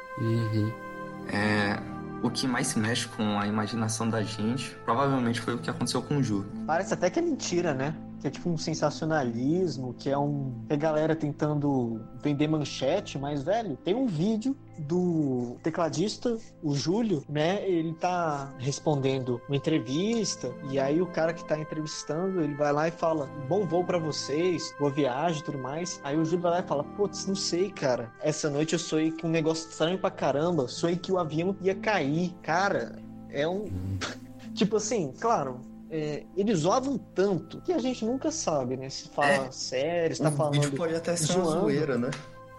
[1.27, 1.77] É,
[2.21, 6.01] o que mais se mexe com a imaginação da gente provavelmente foi o que aconteceu
[6.01, 6.45] com o Ju.
[6.65, 7.95] Parece até que é mentira, né?
[8.25, 10.51] Que é tipo um sensacionalismo, que é um.
[10.67, 17.63] a galera tentando vender manchete, mas, velho, tem um vídeo do tecladista, o Júlio, né?
[17.69, 22.87] Ele tá respondendo uma entrevista, e aí o cara que tá entrevistando, ele vai lá
[22.87, 26.01] e fala: Bom voo pra vocês, boa viagem tudo mais.
[26.03, 28.11] Aí o Júlio vai lá e fala: Putz, não sei, cara.
[28.23, 31.75] Essa noite eu sonhei que um negócio estranho pra caramba, sonhei que o avião ia
[31.75, 32.33] cair.
[32.41, 32.97] Cara,
[33.29, 33.69] é um.
[34.55, 35.59] tipo assim, claro.
[35.89, 38.89] É, eles zoavam tanto que a gente nunca sabe, né?
[38.89, 40.53] Se fala sério, se tá o falando.
[40.53, 42.09] vídeo pode até ser uma zoeira, né?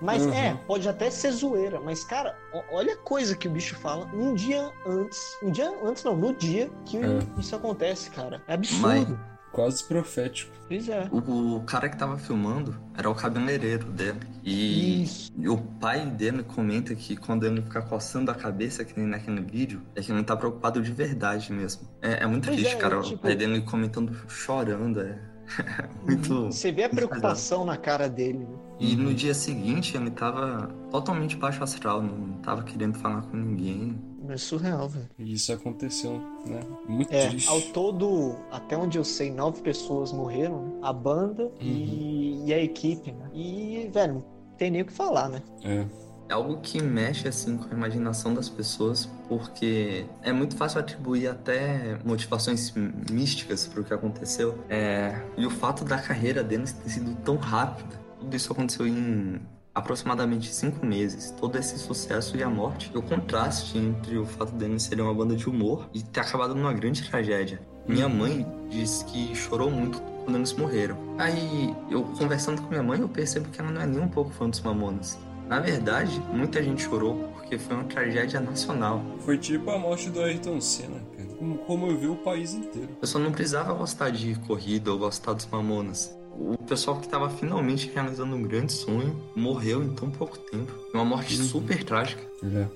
[0.00, 0.32] Mas Uhum.
[0.34, 2.36] é, pode até ser zoeira, mas cara,
[2.70, 5.18] olha a coisa que o bicho fala um dia antes.
[5.42, 7.18] Um dia antes, não, no dia que É.
[7.38, 8.42] isso acontece, cara.
[8.46, 8.82] É absurdo.
[8.82, 9.08] Mas-
[9.56, 10.52] Quase profético.
[10.68, 11.08] Pois é.
[11.10, 14.20] O, o cara que tava filmando era o cabeleireiro dele.
[14.44, 15.06] E,
[15.38, 19.40] e o pai dele comenta que quando ele fica coçando a cabeça, que nem naquele
[19.40, 21.88] vídeo, é que ele tá preocupado de verdade mesmo.
[22.02, 23.00] É, é muito Pois triste, é, cara.
[23.00, 25.00] tipo- O pai dele comentando, chorando.
[25.00, 25.18] É
[26.04, 26.46] muito.
[26.52, 28.58] Você vê a preocupação na cara dele, né?
[28.78, 33.98] E no dia seguinte ele tava totalmente baixo astral, não tava querendo falar com ninguém.
[34.28, 35.08] É surreal, velho.
[35.18, 36.60] E isso aconteceu, né?
[36.88, 37.48] Muito É, triste.
[37.48, 40.72] ao todo, até onde eu sei, nove pessoas morreram, né?
[40.82, 43.30] A banda e, e a equipe, né?
[43.32, 44.24] E, velho, não
[44.56, 45.42] tem nem o que falar, né?
[45.62, 45.84] É.
[46.28, 51.28] É algo que mexe assim com a imaginação das pessoas, porque é muito fácil atribuir
[51.28, 52.74] até motivações
[53.08, 54.58] místicas para o que aconteceu.
[54.68, 59.40] É, e o fato da carreira deles ter sido tão rápida, tudo isso aconteceu em
[59.76, 61.30] aproximadamente cinco meses.
[61.38, 65.12] Todo esse sucesso e a morte, e o contraste entre o fato deles serem uma
[65.12, 67.60] banda de humor e ter acabado numa grande tragédia.
[67.86, 70.96] Minha mãe disse que chorou muito quando eles morreram.
[71.18, 74.30] Aí, eu conversando com minha mãe, eu percebo que ela não é nem um pouco
[74.30, 75.18] fã dos Mamonas.
[75.46, 79.04] Na verdade, muita gente chorou porque foi uma tragédia nacional.
[79.20, 81.28] Foi tipo a morte do Ayrton Senna, cara.
[81.36, 82.88] Como comoveu o país inteiro.
[82.96, 86.16] A pessoa não precisava gostar de corrida ou gostar dos Mamonas.
[86.38, 90.72] O pessoal que estava finalmente realizando um grande sonho morreu em tão pouco tempo.
[90.92, 92.22] Uma morte super trágica.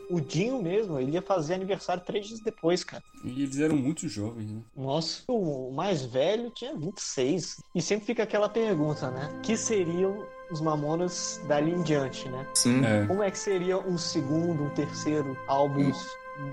[0.09, 3.03] O Dinho mesmo, ele ia fazer aniversário três dias depois, cara.
[3.23, 4.61] E eles eram muito jovens, né?
[4.75, 7.63] Nossa, o mais velho tinha 26.
[7.75, 9.41] E sempre fica aquela pergunta, né?
[9.43, 12.47] Que seriam os Mamonas dali em diante, né?
[12.55, 12.85] Sim.
[12.85, 13.07] É.
[13.07, 15.93] Como é que seria um segundo, um terceiro álbum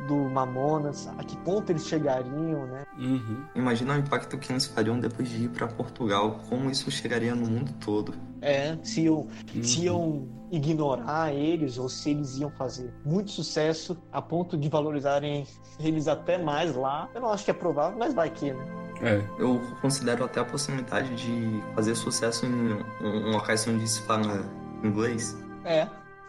[0.07, 2.83] do Mamonas, a que ponto eles chegariam, né?
[2.97, 3.43] Uhum.
[3.55, 7.47] Imagina o impacto que eles fariam depois de ir pra Portugal, como isso chegaria no
[7.47, 8.13] mundo todo.
[8.41, 9.27] É, se iam,
[9.63, 15.45] se iam ignorar eles ou se eles iam fazer muito sucesso a ponto de valorizarem
[15.79, 17.09] eles até mais lá.
[17.13, 18.65] Eu não acho que é provável, mas vai que, né?
[19.01, 19.23] É.
[19.37, 24.43] Eu considero até a possibilidade de fazer sucesso em um locais onde se fala
[24.83, 25.37] inglês.
[25.63, 25.87] É,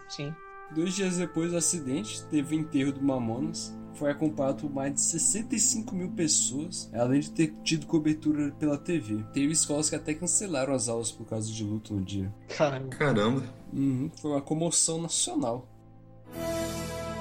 [0.09, 0.35] sim.
[0.71, 3.77] Dois dias depois do acidente, teve o enterro do Mamonas.
[3.95, 9.25] Foi acompanhado por mais de 65 mil pessoas, além de ter tido cobertura pela TV.
[9.33, 12.33] Teve escolas que até cancelaram as aulas por causa de luto no dia.
[12.57, 12.89] Caramba.
[12.91, 13.43] Caramba.
[13.73, 15.67] Uhum, foi uma comoção nacional.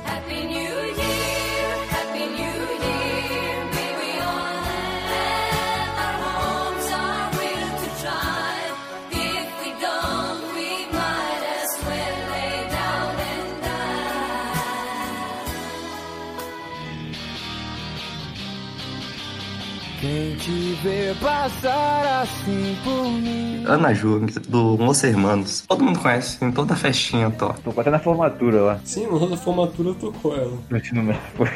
[0.06, 1.17] Happy New Year,
[20.00, 23.64] Quem te vê passar assim por mim.
[23.66, 25.64] Ana Júlia, do Los Hermanos.
[25.68, 27.60] Todo mundo conhece, em toda festinha top.
[27.62, 28.80] Tocou até na formatura lá.
[28.84, 30.54] Sim, no na formatura tocou ela.
[30.70, 31.50] No ensino médio foi.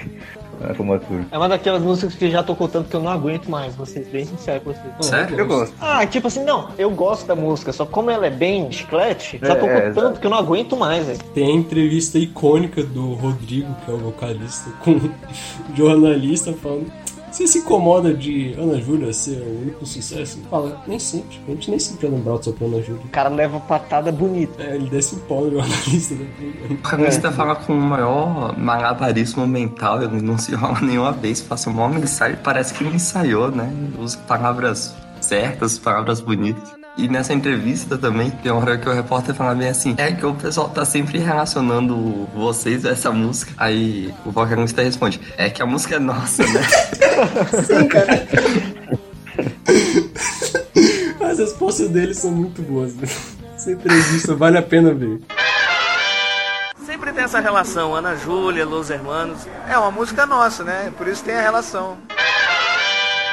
[0.60, 1.26] Na formatura.
[1.32, 4.06] É uma daquelas músicas que já tocou tanto que eu não aguento mais, vou ser
[4.12, 5.06] bem sincero com vocês.
[5.06, 5.40] Sério?
[5.40, 5.74] Eu gosto.
[5.80, 9.54] Ah, tipo assim, não, eu gosto da música, só como ela é bem chiclete, já
[9.54, 11.20] É, tocou é, tanto que eu não aguento mais, velho.
[11.34, 15.12] Tem a entrevista icônica do Rodrigo, que é o vocalista, com o
[15.76, 16.92] jornalista falando.
[17.42, 20.40] Você se incomoda de Ana Júlia ser o único sucesso?
[20.48, 21.40] Fala, nem sempre.
[21.48, 23.02] A gente nem sempre anda bravo só pra Ana Júlia.
[23.04, 24.62] O cara leva patada bonita.
[24.62, 26.14] É, ele desce o pau no jornalista.
[26.14, 26.28] Né?
[26.70, 31.72] O canista fala com o maior malabarismo mental, ele não se rola nenhuma vez, passa
[31.72, 33.74] uma mensagem, parece que ele ensaiou, né?
[33.98, 36.81] Usa palavras certas, palavras bonitas.
[36.98, 40.26] E nessa entrevista também, tem uma hora que o repórter fala bem assim: é que
[40.26, 43.54] o pessoal tá sempre relacionando vocês a essa música.
[43.58, 46.62] Aí o vocalista responde: é que a música é nossa, né?
[47.66, 48.28] Sim, cara.
[51.22, 52.94] As respostas dele são muito boas.
[52.96, 53.08] Né?
[53.56, 55.22] Essa entrevista vale a pena ver.
[56.86, 59.48] Sempre tem essa relação, Ana Júlia, Los Hermanos.
[59.70, 60.92] É uma música nossa, né?
[60.98, 61.98] Por isso tem a relação.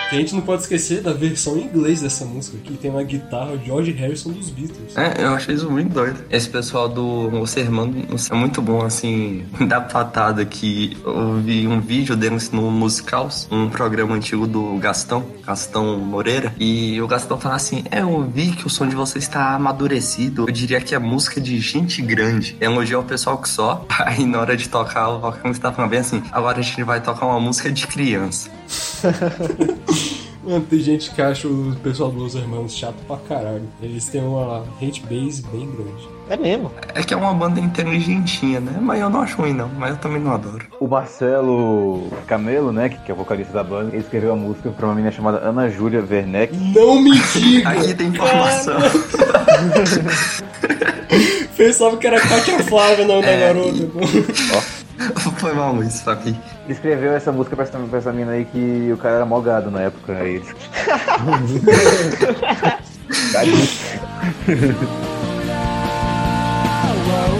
[0.08, 3.02] Que a gente não pode esquecer da versão em inglês dessa música, que tem uma
[3.02, 4.96] guitarra George Harrison dos Beatles.
[4.96, 6.24] É, eu achei isso muito doido.
[6.30, 7.92] Esse pessoal do Você Irmão
[8.30, 13.68] é muito bom, assim, da patada que eu vi um vídeo deles no Musicals, um
[13.68, 18.66] programa antigo do Gastão, Gastão Moreira, e o Gastão fala assim, é, eu vi que
[18.66, 22.56] o som de vocês está amadurecido, eu diria que é música de gente grande.
[22.62, 26.00] Elogiar o pessoal que só, aí na hora de tocar, o vocalista tá falando bem
[26.00, 28.50] assim, agora a gente vai tocar uma música de criança.
[30.44, 33.64] Mano, tem gente que acha o pessoal dos Hermanos chato pra caralho.
[33.82, 36.08] Eles têm uma hate base bem grande.
[36.30, 36.70] É mesmo?
[36.94, 38.78] É que é uma banda inteligentinha, né?
[38.80, 39.68] Mas eu não acho ruim, não.
[39.76, 40.64] Mas eu também não adoro.
[40.80, 44.86] O Marcelo Camelo, né, que é o vocalista da banda, ele escreveu a música pra
[44.86, 46.56] uma menina chamada Ana Júlia Werneck.
[46.56, 47.68] Não me diga!
[47.70, 48.78] Aqui tem informação.
[51.56, 53.88] Pensava que era Katia Flávia, não, da É, garota.
[55.38, 56.30] Foi mal, Luiz, só que...
[56.30, 56.38] Ele
[56.68, 59.70] escreveu essa música pra essa, pra essa mina aí que o cara era mó gado
[59.70, 60.12] na época.
[60.14, 60.42] Aí
[63.42, 63.68] ele...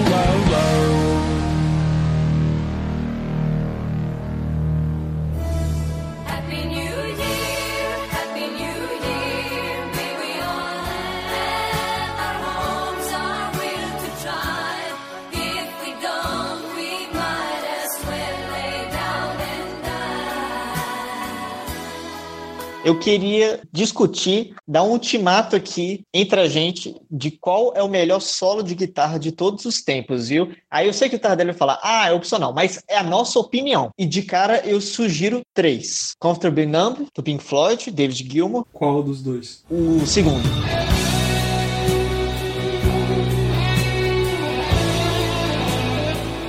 [22.88, 28.18] Eu queria discutir, dar um ultimato aqui entre a gente de qual é o melhor
[28.18, 30.54] solo de guitarra de todos os tempos, viu?
[30.70, 33.38] Aí eu sei que o Tardelli vai falar, ah, é opcional, mas é a nossa
[33.38, 33.90] opinião.
[33.98, 38.64] E de cara eu sugiro três: Comfortably Numb, do Pink Floyd, David Gilmour.
[38.72, 39.62] Qual dos dois?
[39.70, 40.48] O segundo.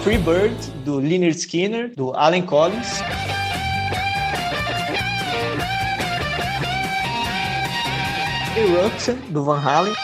[0.06, 3.02] Free Bird, do Leonard Skinner, do Allen Collins.
[8.58, 9.96] Eruption, do Van Halen.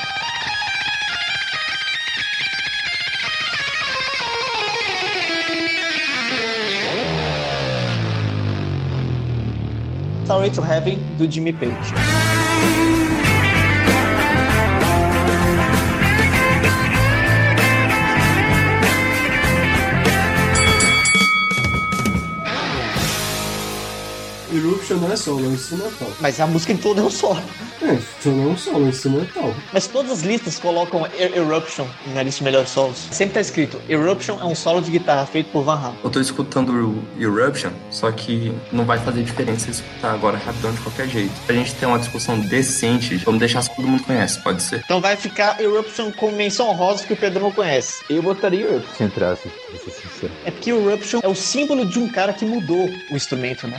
[10.26, 12.95] Starway to Heaven, do Jimmy Page.
[24.56, 26.08] Eruption não é solo, é um instrumental.
[26.20, 27.42] Mas a música em toda é um solo.
[27.82, 27.98] É,
[28.30, 29.54] não é um solo, é um instrumental.
[29.74, 33.08] Mas todas as listas colocam Er- Eruption na lista de melhores solos.
[33.12, 35.98] Sempre tá escrito, Eruption é um solo de guitarra feito por Van Halen.
[36.04, 40.80] Eu tô escutando o Eruption, só que não vai fazer diferença escutar agora rapidão de
[40.82, 41.32] qualquer jeito.
[41.46, 44.82] Pra gente ter uma discussão decente, vamos deixar se todo mundo conhece, pode ser?
[44.86, 48.04] Então vai ficar Eruption com menção rosa que o Pedro não conhece.
[48.10, 50.32] Eu botaria Eruption se entrasse, pra ser sincero.
[50.46, 53.78] É porque o Eruption é o símbolo de um cara que mudou o instrumento, né?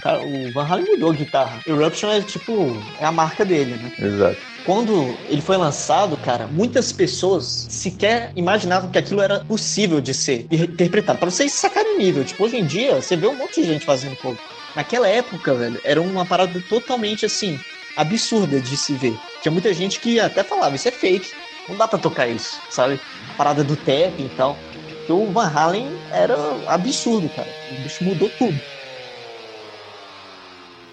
[0.48, 1.60] O Van Halen mudou a guitarra.
[1.66, 3.92] Eruption é tipo, é a marca dele, né?
[3.98, 4.36] Exato.
[4.64, 10.46] Quando ele foi lançado, cara, muitas pessoas sequer imaginavam que aquilo era possível de ser
[10.50, 11.18] interpretado.
[11.18, 12.24] Pra vocês sacarem o nível.
[12.24, 14.40] Tipo, hoje em dia, você vê um monte de gente fazendo cover.
[14.74, 17.58] Naquela época, velho, era uma parada totalmente assim,
[17.96, 19.16] absurda de se ver.
[19.40, 21.30] Tinha muita gente que até falava, isso é fake.
[21.68, 23.00] Não dá pra tocar isso, sabe?
[23.30, 24.58] A parada do tap e tal.
[24.98, 26.36] Porque o Van Halen era
[26.66, 27.48] absurdo, cara.
[27.70, 28.60] O bicho mudou tudo.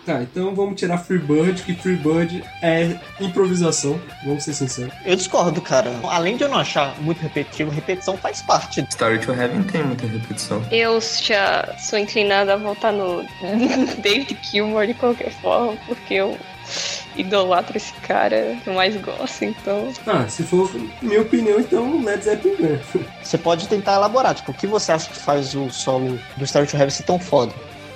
[0.05, 4.93] Tá, então vamos tirar Freebird, que Freebird é improvisação, vamos ser sinceros.
[5.05, 5.93] Eu discordo, cara.
[6.03, 8.85] Além de eu não achar muito repetitivo, repetição faz parte.
[8.89, 10.61] Story to Heaven tem muita repetição.
[10.69, 13.23] Eu já sou inclinada a voltar no
[14.01, 16.37] David Gilmour de qualquer forma, porque eu
[17.15, 19.91] idolatro esse cara que eu mais gosto, então.
[20.05, 20.69] Ah, se for
[21.01, 22.81] minha opinião, então Led Zeppelin ganha.
[23.21, 26.67] Você pode tentar elaborar, tipo, o que você acha que faz o solo do Star
[26.67, 27.53] to Heaven ser tão foda?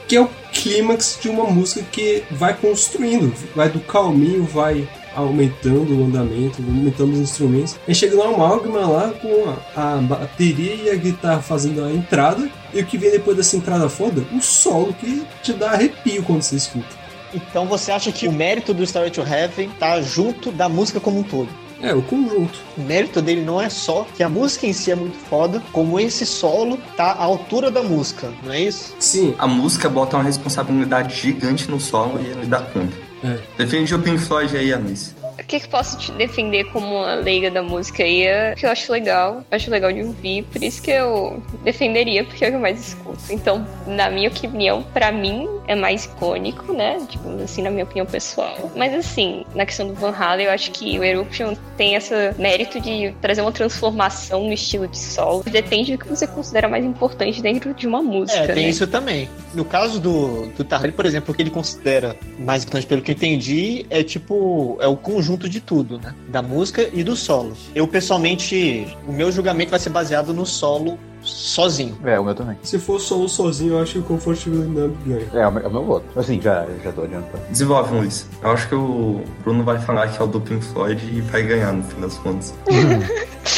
[0.07, 5.99] Que é o clímax de uma música que vai construindo, vai do calminho, vai aumentando
[5.99, 7.75] o andamento, aumentando os instrumentos.
[7.87, 12.49] Aí chega no amálgama lá com a, a bateria e a guitarra fazendo a entrada,
[12.73, 14.23] e o que vem depois dessa entrada foda?
[14.31, 17.07] O solo que te dá arrepio quando você escuta.
[17.33, 21.19] Então você acha que o mérito do Star to Heaven tá junto da música como
[21.19, 21.49] um todo?
[21.81, 22.59] É, o conjunto.
[22.77, 25.99] O mérito dele não é só que a música em si é muito foda, como
[25.99, 28.95] esse solo tá à altura da música, não é isso?
[28.99, 29.35] Sim.
[29.37, 32.95] A música bota uma responsabilidade gigante no solo e ele dá conta.
[33.23, 33.39] É.
[33.57, 35.16] Defende o Pink Floyd aí, Alice.
[35.39, 38.69] O que, que posso te defender como uma leiga da música aí é que eu
[38.69, 42.57] acho legal, acho legal de ouvir, por isso que eu defenderia, porque é o que
[42.57, 43.19] eu mais escuto.
[43.29, 46.99] Então, na minha opinião, pra mim é mais icônico, né?
[47.07, 48.71] Tipo, assim, na minha opinião pessoal.
[48.75, 52.79] Mas assim, na questão do Van Halen, eu acho que o Eruption tem esse mérito
[52.79, 55.43] de trazer uma transformação no estilo de solo.
[55.43, 58.39] Depende do que você considera mais importante dentro de uma música.
[58.39, 58.69] É, tem né?
[58.69, 59.29] isso também.
[59.53, 63.11] No caso do, do Tarrelli, por exemplo, o que ele considera mais importante, pelo que
[63.11, 66.13] eu entendi, é tipo, é o conjunto de tudo, né?
[66.29, 67.53] Da música e do solo.
[67.75, 71.97] Eu, pessoalmente, o meu julgamento vai ser baseado no solo sozinho.
[72.05, 72.57] É, o meu também.
[72.63, 75.27] Se for solo sozinho, eu acho que o Comfortable Numb ganha.
[75.33, 76.05] É, é o meu, é o meu voto.
[76.15, 77.43] Assim, já, já tô adiantando.
[77.49, 78.27] Desenvolve, Luiz.
[78.41, 81.43] Eu acho que o Bruno vai falar que é o do Pink Floyd e vai
[81.43, 82.53] ganhar no fim das contas.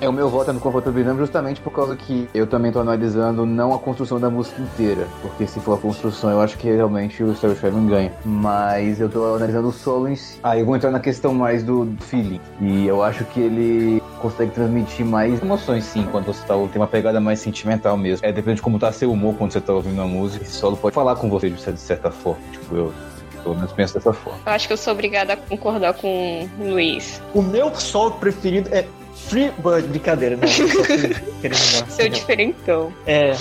[0.00, 2.80] É, o meu voto é no Comfortable Numb justamente por causa que eu também tô
[2.80, 5.06] analisando não a construção da música inteira.
[5.20, 8.12] Porque se for a construção, eu acho que realmente o Star Heaven ganha.
[8.24, 10.38] Mas eu tô analisando o solo em si.
[10.42, 12.40] Aí eu vou entrar na questão mais do feeling.
[12.62, 16.86] E eu acho que ele consegue transmitir mais emoções, sim, quando você tá, tem uma
[16.86, 18.24] pegada mais sentimental mesmo.
[18.26, 20.42] É, depende de como tá seu humor quando você tá ouvindo a música.
[20.42, 22.40] Esse solo pode falar com você de certa- de certa forma.
[22.52, 22.92] Tipo, eu
[23.42, 24.38] pelo menos penso dessa forma.
[24.46, 27.20] Eu acho que eu sou obrigada a concordar com o Luiz.
[27.34, 28.84] O meu solo preferido é
[29.28, 30.48] Free Bird, brincadeira, dar-
[31.88, 32.92] Seu diferentão.
[33.06, 33.36] É,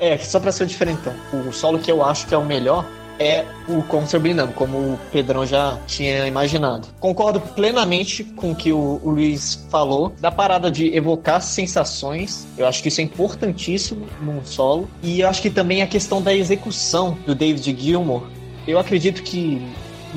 [0.00, 1.12] é, só pra ser o diferentão.
[1.32, 2.84] O solo que eu acho que é o melhor
[3.18, 6.88] é o Comfortably Numb, como o Pedrão já tinha imaginado.
[6.98, 12.46] Concordo plenamente com o que o, o Luiz falou, da parada de evocar sensações.
[12.58, 14.88] Eu acho que isso é importantíssimo num solo.
[15.02, 18.24] E eu acho que também a questão da execução do David Gilmour.
[18.66, 19.62] Eu acredito que,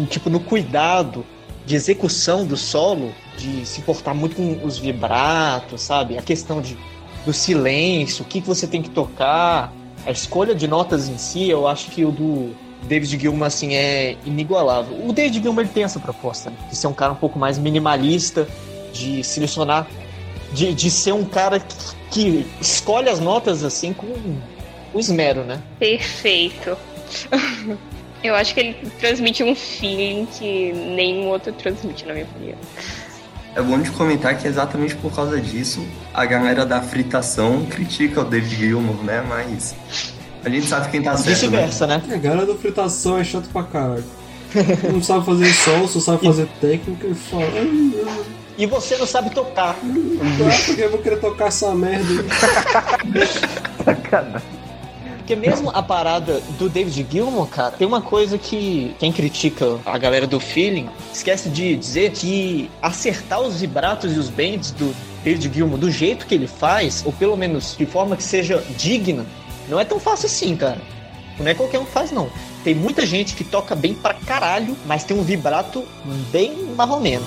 [0.09, 1.23] tipo, no cuidado
[1.65, 6.17] de execução do solo, de se importar muito com os vibratos, sabe?
[6.17, 6.77] A questão de,
[7.25, 9.73] do silêncio, o que, que você tem que tocar,
[10.05, 14.15] a escolha de notas em si, eu acho que o do David Gilmour, assim, é
[14.25, 14.97] inigualável.
[15.05, 16.57] O David Gilmour, tem essa proposta, né?
[16.69, 18.47] de ser um cara um pouco mais minimalista,
[18.93, 19.87] de selecionar,
[20.53, 21.75] de, de ser um cara que,
[22.11, 24.07] que escolhe as notas, assim, com,
[24.91, 25.61] com esmero, né?
[25.79, 26.77] Perfeito.
[28.23, 32.57] Eu acho que ele transmite um feeling que nenhum outro transmite, na minha opinião.
[33.55, 38.25] É bom de comentar que exatamente por causa disso a galera da fritação critica o
[38.25, 39.23] David Gilmour, né?
[39.27, 39.73] Mas
[40.43, 41.29] a gente sabe quem tá certo.
[41.29, 42.01] Vice-versa, né?
[42.11, 44.03] A galera da fritação é chato pra caralho.
[44.91, 47.43] Não sabe fazer solo, só sabe fazer técnica e fala.
[47.45, 48.23] "Ah,
[48.57, 49.75] E você não sabe tocar.
[49.81, 52.25] Ah, porque eu vou querer tocar essa merda aí.
[55.25, 59.97] Porque mesmo a parada do David Gilmour, cara, tem uma coisa que quem critica a
[59.97, 65.51] galera do feeling esquece de dizer que acertar os vibratos e os bends do David
[65.51, 69.25] Gilmour do jeito que ele faz, ou pelo menos de forma que seja digna,
[69.67, 70.79] não é tão fácil assim, cara.
[71.39, 72.29] Não é qualquer um que faz, não.
[72.63, 75.83] Tem muita gente que toca bem pra caralho, mas tem um vibrato
[76.31, 77.25] bem marromeno.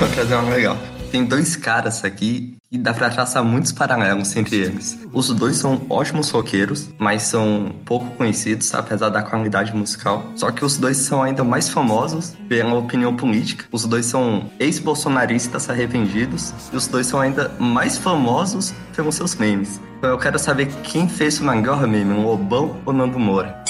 [0.00, 0.76] Vou trazer uma legal.
[1.12, 4.98] Tem dois caras aqui e dá pra traçar muitos paralelos entre eles.
[5.12, 10.24] Os dois são ótimos roqueiros, mas são pouco conhecidos, apesar da qualidade musical.
[10.34, 13.66] Só que os dois são ainda mais famosos pela opinião política.
[13.70, 19.78] Os dois são ex-bolsonaristas arrependidos e os dois são ainda mais famosos pelos seus memes.
[19.98, 23.62] Então eu quero saber quem fez o melhor meme, o Lobão ou Nando Moura.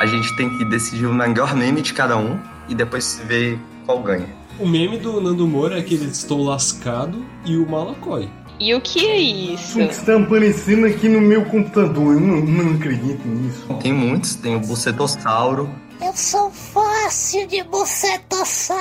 [0.00, 4.02] A gente tem que decidir o melhor meme de cada um e depois ver qual
[4.02, 4.43] ganha.
[4.58, 8.30] O meme do Nando Moura é aquele estou lascado e o Malacói.
[8.60, 9.80] E o que é isso?
[9.80, 12.14] O que está aparecendo aqui no meu computador?
[12.14, 13.66] Eu não, não acredito nisso.
[13.82, 15.68] Tem muitos, tem o Bucetossauro.
[16.00, 18.78] Eu sou fóssil de bucetossauro.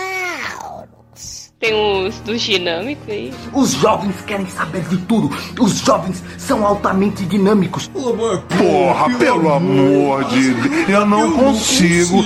[1.60, 3.34] Tem os dos dinâmicos aí.
[3.54, 5.30] Os jovens querem saber de tudo.
[5.60, 7.88] Os jovens são altamente dinâmicos.
[7.88, 12.22] Porra, pelo amor de Deus, eu não consigo.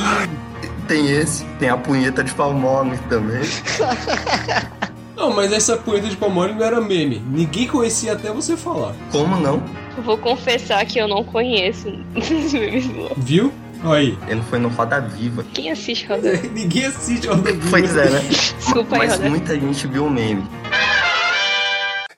[0.87, 3.41] Tem esse, tem a punheta de palmole também.
[5.17, 7.19] Não, mas essa punheta de palmole não era meme.
[7.27, 8.93] Ninguém conhecia até você falar.
[9.11, 9.63] Como não?
[9.97, 13.51] Eu vou confessar que eu não conheço os memes do Viu?
[13.83, 14.17] Olha aí.
[14.27, 15.43] Ele foi no Roda Viva.
[15.55, 16.53] Quem assiste Roda Viva?
[16.53, 17.67] Ninguém assiste Roda Viva.
[17.67, 18.19] Pois é, né?
[18.29, 20.45] Desculpa aí, Mas Roda muita gente viu o meme.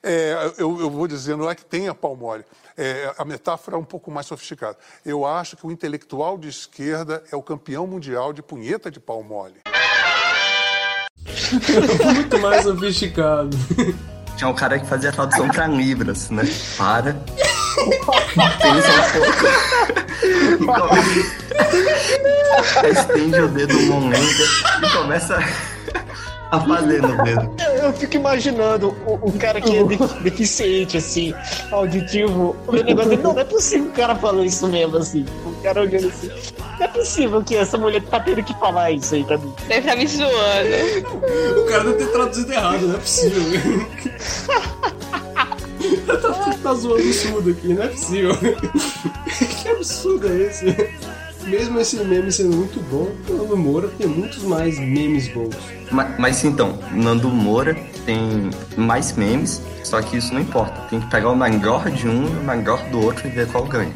[0.02, 2.44] É, eu, eu vou dizer, não é que tenha pau mole.
[2.76, 4.78] É, a metáfora é um pouco mais sofisticada.
[5.04, 9.22] Eu acho que o intelectual de esquerda é o campeão mundial de punheta de pau
[9.22, 9.60] mole.
[12.14, 13.50] Muito mais sofisticado.
[14.36, 16.44] Tinha um cara que fazia tradução pra Libras, né?
[16.78, 17.12] Para.
[18.62, 18.88] Pensa
[20.60, 20.96] um pouco.
[22.86, 24.44] Estende o dedo monenda
[24.82, 25.38] e começa
[26.50, 27.50] a fazer no dedo.
[27.58, 31.32] Eu, eu fico imaginando o, o cara que é de- deficiente, assim,
[31.70, 35.24] auditivo, o negócio dele, não, não é possível que o cara falou isso mesmo, assim.
[35.44, 36.28] O cara olhando assim.
[36.78, 39.52] Não é possível que essa mulher tá tendo que falar isso aí pra mim.
[39.68, 41.60] Deve tá me zoando.
[41.60, 43.42] O cara deve ter traduzido errado, não é possível.
[46.06, 48.36] tá, tá zoando o surdo aqui, não é possível.
[49.62, 50.66] que absurdo é esse?
[51.44, 55.56] Mesmo esse meme sendo muito bom, o Nando Moura tem muitos mais memes bons.
[55.90, 57.74] Mas, mas então, Nando Moura
[58.04, 60.80] tem mais memes, só que isso não importa.
[60.88, 63.64] Tem que pegar o melhor de um e o melhor do outro e ver qual
[63.64, 63.92] ganha.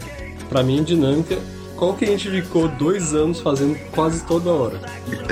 [0.49, 1.39] Pra mim, dinâmica,
[1.77, 4.81] qual que a gente ficou dois anos fazendo quase toda hora?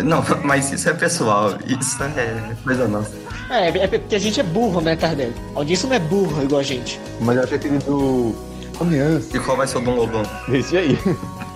[0.05, 3.13] Não, mas isso é pessoal, isso é coisa nossa.
[3.49, 5.35] É, é porque a gente é burro, né, Tardelli?
[5.55, 7.01] A audiência não é burra igual a gente.
[7.21, 8.35] Mas eu achei aquele do.
[8.81, 9.37] Ameaça.
[9.37, 10.23] E qual vai ser o Dom Lobão?
[10.49, 10.99] Esse aí.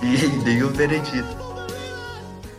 [0.02, 1.28] E dei o veredito.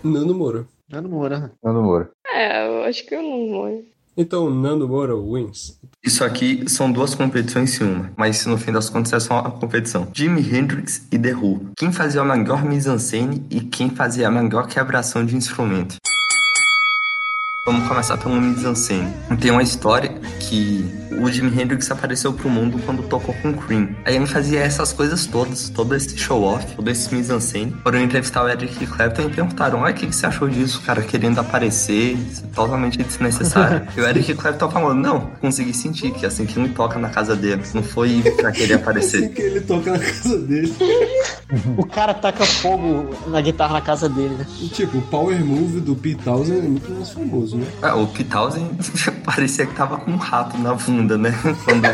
[0.03, 0.65] Nando Moura.
[0.89, 1.51] Nando Moura.
[1.63, 2.09] Nando Moura.
[2.27, 3.83] É, eu acho que eu não vou.
[4.15, 5.79] Então, Nando Moura wins.
[6.03, 9.51] Isso aqui são duas competições em uma, mas no fim das contas é só uma
[9.51, 10.07] competição.
[10.13, 11.71] Jimi Hendrix e The Who.
[11.77, 15.97] Quem fazia a melhor mise-en-scène e quem fazia a melhor quebração de instrumento.
[17.67, 19.13] Vamos começar pelo mise-en-scène.
[19.41, 20.07] Tem uma história
[20.39, 20.89] que
[21.19, 23.89] o Jimi Hendrix apareceu pro mundo quando tocou com Cream.
[24.05, 27.75] Aí ele fazia essas coisas todas, todo esse show-off, todo esse mise-en-scène.
[27.83, 31.01] Foram entrevistar o Eric Clapton e perguntaram, olha, o que, que você achou disso, cara,
[31.01, 33.85] querendo aparecer, isso é totalmente desnecessário.
[33.97, 37.35] e o Eric Clapton falou, não, consegui sentir que assim que ele toca na casa
[37.35, 39.29] dele, não foi pra querer aparecer.
[39.33, 40.73] que ele toca na casa dele.
[41.77, 44.45] O cara taca fogo na guitarra na casa dele, né?
[44.61, 47.67] E, tipo, o Power Move do Pete Townsend é muito mais famoso, né?
[47.81, 48.69] Ah, o Townsend
[49.23, 51.33] parecia que tava com um rato na bunda, né?
[51.65, 51.87] Quando.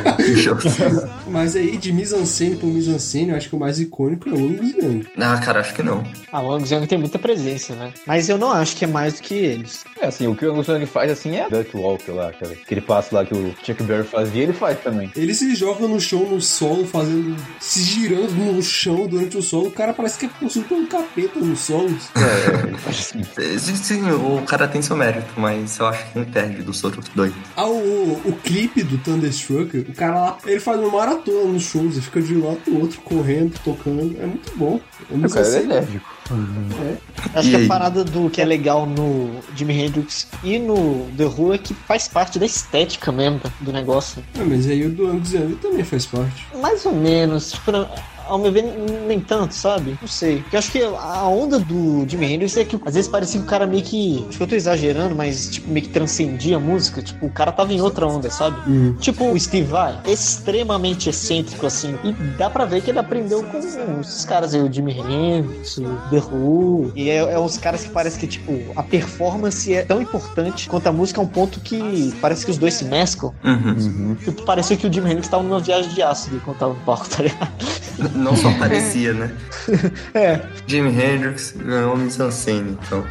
[1.27, 4.75] Mas aí, de mise-en-scène por mise-en-scène, eu acho que o mais icônico é o Angus
[4.75, 5.07] Young.
[5.17, 6.03] Ah, cara, acho que não.
[6.31, 7.93] A Long Young tem muita presença, né?
[8.05, 9.83] Mas eu não acho que é mais do que eles.
[9.99, 12.81] É assim, o que o Angus Young faz assim é Duck Walk lá, aquele, aquele
[12.81, 15.11] passo lá que o Chuck Berry fazia, ele faz também.
[15.15, 17.35] Ele se joga no chão, no solo, fazendo.
[17.59, 19.67] se girando no chão durante o solo.
[19.67, 22.09] O cara parece que é possuído por um capeta nos solos.
[22.91, 27.07] Sim, sim, o cara tem seu mérito, mas eu acho que ele perde dos outros
[27.15, 27.33] dois.
[27.55, 31.93] Ah, o, o clipe do Thunderstruck, o cara lá, ele faz uma maratona nos shows,
[31.93, 34.15] ele fica de um lado pro outro, correndo, tocando.
[34.19, 34.79] É muito bom.
[35.11, 36.13] É muito cara é enérgico.
[36.31, 36.97] É.
[37.39, 37.65] Acho E que aí?
[37.65, 41.73] a parada do que é legal no Jimi Hendrix e no The Who é que
[41.73, 44.23] faz parte da estética mesmo do negócio.
[44.39, 46.45] Ah, mas aí o do Angus Young também faz parte.
[46.61, 47.51] Mais ou menos.
[47.51, 47.89] Tipo, não-
[48.27, 48.63] ao meu ver,
[49.07, 49.97] nem tanto, sabe?
[50.01, 50.41] Não sei.
[50.41, 53.45] Porque eu acho que a onda do Jimi Hendrix é que às vezes parecia que
[53.45, 54.25] o cara meio que.
[54.27, 57.01] Acho que eu tô exagerando, mas tipo, meio que transcendia a música.
[57.01, 58.57] Tipo, o cara tava em outra onda, sabe?
[58.69, 58.95] Hum.
[58.99, 61.95] Tipo o Steve Vai, extremamente excêntrico, assim.
[62.03, 65.83] E dá pra ver que ele aprendeu com esses caras aí, o Jimi Hendrix, o
[66.09, 66.91] The Who.
[66.95, 70.87] E é, é os caras que parece que, tipo, a performance é tão importante quanto
[70.87, 73.33] a música a um ponto que parece que os dois se mesclam.
[73.43, 74.15] Uhum.
[74.15, 77.09] Tipo, parecia que o Jimi Hendrix tava numa viagem de ácido quando tava no palco,
[77.09, 77.51] tá ligado?
[78.13, 79.31] Não só parecia, né?
[80.13, 80.39] É.
[80.67, 83.03] Jimi Hendrix ganhou Miss Unsane, então.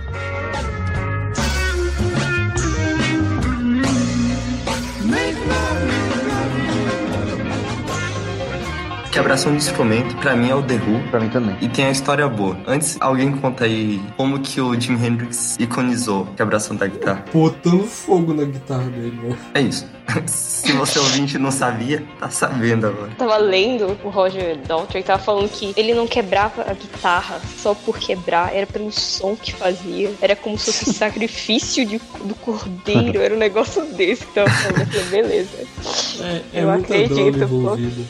[9.12, 11.10] Quebração de instrumento, pra mim é o The Who.
[11.10, 11.54] Pra mim também.
[11.60, 12.56] E tem a história boa.
[12.66, 17.22] Antes, alguém conta aí como que o Jimi Hendrix iconizou quebração da guitarra.
[17.30, 19.36] Botando fogo na guitarra dele, né?
[19.52, 19.86] É isso.
[20.26, 23.10] Se você ouvinte não sabia, tá sabendo agora.
[23.18, 27.98] Tava lendo o Roger Daltrey, tava falando que ele não quebrava a guitarra só por
[27.98, 30.10] quebrar, era pelo som que fazia.
[30.22, 34.80] Era como se fosse sacrifício de- do cordeiro, era um negócio desse que tava falando.
[34.80, 35.66] Eu falei, beleza.
[36.20, 38.02] É, é Eu muita acredito, envolvida.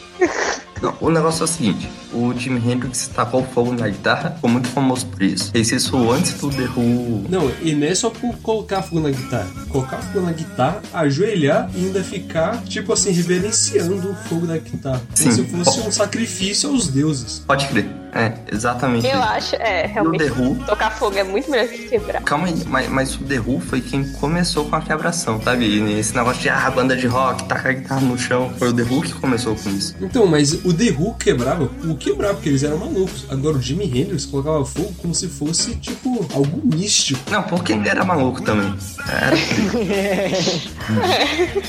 [0.83, 4.69] Não, o negócio é o seguinte: o Jimi Hendrix tacou fogo na guitarra, ficou muito
[4.69, 5.53] famoso por isso.
[5.53, 7.25] Fez isso antes do The Who.
[7.29, 9.49] Não, e não é só por colocar fogo na guitarra.
[9.69, 15.01] Colocar fogo na guitarra, ajoelhar e ainda ficar, tipo assim, reverenciando o fogo da guitarra.
[15.17, 15.31] Como Sim.
[15.31, 17.45] se fosse um sacrifício aos deuses.
[17.47, 18.02] Pode crer.
[18.15, 19.07] É, exatamente.
[19.07, 20.57] Eu acho, é, realmente, Who.
[20.67, 22.23] tocar fogo é muito melhor que quebrar.
[22.23, 25.65] Calma aí, mas, mas o The Who foi quem começou com a quebração, sabe?
[25.65, 28.53] E Esse negócio de, ah, banda de rock, tacar a guitarra no chão.
[28.59, 29.97] Foi o The Who que começou com isso.
[30.01, 33.25] Então, mas o The Who quebrava, o quebrava, porque eles eram malucos.
[33.31, 37.19] Agora o Jimi Hendrix colocava fogo como se fosse, tipo, algo místico.
[37.31, 38.75] Não, porque ele era maluco também.
[39.09, 39.37] Era.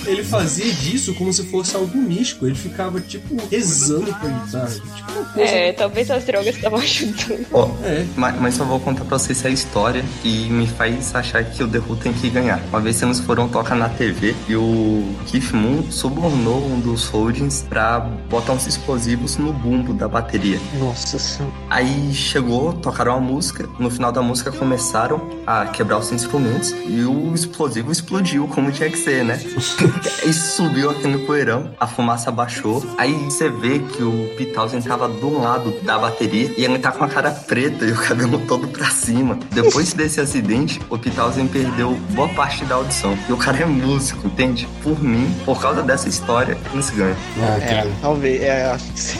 [0.06, 2.46] Ele fazia disso como se fosse algo místico.
[2.46, 4.68] Ele ficava, tipo, rezando pra guitarra.
[4.70, 5.52] Tipo, uma coisa.
[5.52, 7.46] É, talvez as drogas estavam ajudando.
[7.54, 7.70] Ó,
[8.16, 11.68] mas, mas só vou contar pra vocês a história e me faz achar que o
[11.68, 12.60] The Who tem que ganhar.
[12.70, 17.66] Uma vez eles foram tocar na TV e o Keith Moon subornou um dos holdings
[17.70, 20.60] pra botar uns explosivos no bumbo da bateria.
[20.80, 21.54] Nossa senhora.
[21.70, 27.04] Aí chegou, tocaram a música, no final da música começaram a quebrar os instrumentos e
[27.04, 29.40] o explosivo explodiu, como tinha que ser, né?
[30.24, 34.88] Aí subiu aqui no poeirão, a fumaça baixou, aí você vê que o Pete Townsend
[34.88, 36.23] tava do lado da bateria
[36.58, 39.38] e ele tá com a cara preta e o cabelo todo pra cima.
[39.52, 43.18] Depois desse acidente, o Townsend perdeu boa parte da audição.
[43.28, 44.68] E o cara é músico, entende?
[44.82, 47.16] Por mim, por causa dessa história, eles ganham.
[47.62, 48.42] É, talvez.
[48.42, 49.20] É, acho que sim.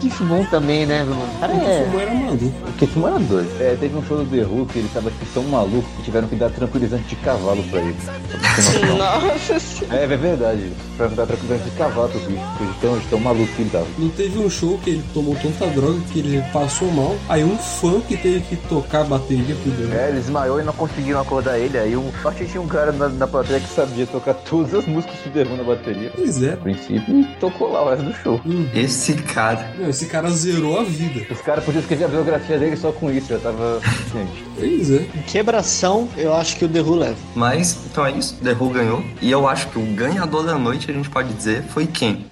[0.00, 1.28] Que bom também, né, mano?
[1.40, 1.88] Cara, é.
[2.00, 2.44] era maluco.
[2.68, 3.50] O que era doido.
[3.60, 6.36] É, teve um show do The que ele tava tipo, tão maluco que tiveram que
[6.36, 7.96] dar tranquilizante de cavalo pra ele.
[8.96, 10.72] Nossa É, é verdade.
[10.96, 12.42] Pra dar tranquilizante de cavalo pro bicho.
[12.56, 13.86] porque tão, tão maluco que ele tava.
[13.98, 17.16] Não teve um show que ele tomou tanta droga que ele passou mal.
[17.28, 19.92] Aí um fã que teve que tocar a bateria Who.
[19.92, 21.78] É, ele desmaiou e não conseguiram acordar ele.
[21.78, 24.86] Aí um, só que tinha um cara na, na plateia que sabia tocar todas as
[24.86, 26.12] músicas do The Who na bateria.
[26.14, 26.52] Pois é.
[26.52, 28.40] A princípio, e tocou lá o resto do show.
[28.74, 29.74] Esse cara.
[29.78, 31.26] Não, esse cara zerou a vida.
[31.30, 33.80] Os caras podiam escrever a biografia dele só com isso, já tava.
[34.12, 34.44] Gente.
[34.58, 35.06] Pois é.
[35.14, 37.16] Em quebração, eu acho que o The Who leva.
[37.34, 39.04] Mas, então é isso, The Who ganhou.
[39.20, 42.26] E eu acho que o ganhador da noite, a gente pode dizer, foi quem?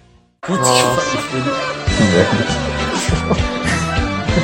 [0.47, 0.55] Happy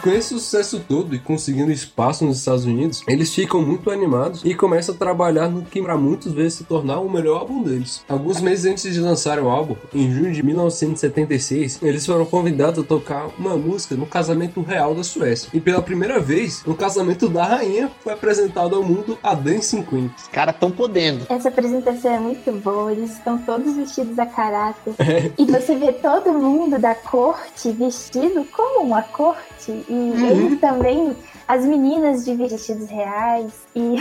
[0.00, 4.54] com esse sucesso todo e conseguindo espaço nos Estados Unidos, eles ficam muito animados e
[4.54, 8.02] começam a trabalhar no que para muitos vezes se tornar o melhor álbum deles.
[8.08, 12.86] Alguns meses antes de lançar o álbum, em junho de 1976, eles foram convidados a
[12.86, 15.50] tocar uma música no casamento real da Suécia.
[15.52, 20.10] E pela primeira vez, no casamento da rainha, foi apresentado ao mundo a Dancing Queen.
[20.16, 21.26] Os caras tão podendo.
[21.28, 24.94] Essa apresentação é muito boa, eles estão todos vestidos a caráter.
[25.36, 29.84] E você vê todo mundo da corte vestido como uma corte.
[29.90, 31.16] E eles também,
[31.48, 33.52] as meninas de vestidos reais.
[33.74, 33.96] E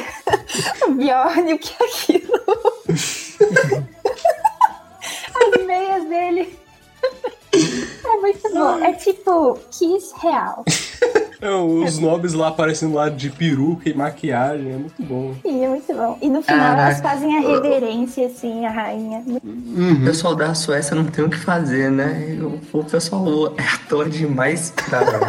[0.86, 2.44] o Bjorn, o que é aquilo?
[5.36, 6.60] as meias dele.
[7.52, 8.84] É muito bom.
[8.84, 10.64] É tipo Kiss real.
[11.42, 15.34] É, os nobres lá aparecendo lá de peruca e maquiagem, é muito bom.
[15.42, 16.18] Sim, é muito bom.
[16.22, 16.82] E no final Caraca.
[16.82, 19.24] elas fazem a reverência, assim, a rainha.
[19.26, 22.38] O pessoal da Suécia não tem o que fazer, né?
[22.42, 25.22] O, o pessoal é ator demais, cara.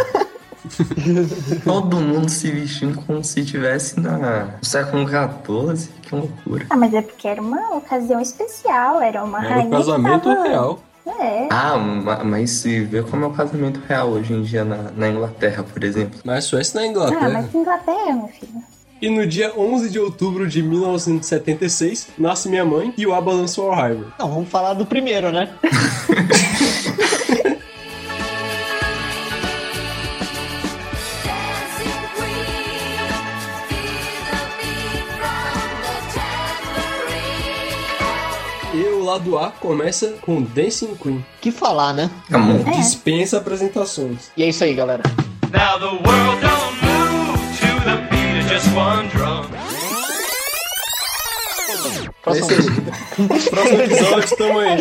[1.64, 5.88] Todo mundo se vestindo como se estivesse na- no século XIV.
[6.02, 6.66] Que loucura.
[6.70, 9.66] Ah, mas é porque era uma ocasião especial, era uma Era rainha.
[9.68, 10.80] um casamento tava- real.
[11.06, 11.48] É.
[11.50, 15.08] Ah, ma- mas se vê como é o casamento real hoje em dia na, na
[15.08, 16.20] Inglaterra, por exemplo.
[16.24, 17.28] Mas Suécia na Ah, Inglaterra.
[17.30, 18.62] mas Inglaterra, meu filho.
[19.02, 23.72] E no dia 11 de outubro de 1976, nasce minha mãe e o ABBA lançou
[23.72, 24.10] Arrival.
[24.18, 25.48] Não, vamos falar do primeiro, né?
[38.72, 41.24] E o lado A começa com Dancing Queen.
[41.40, 42.08] Que falar, né?
[42.76, 44.30] Dispensa apresentações.
[44.36, 45.02] E é isso aí, galera.
[45.50, 49.50] Now the world don't move to the beat of just one drum.
[52.22, 52.48] Próximo,
[53.50, 54.78] Próximo episódio, tamo aí.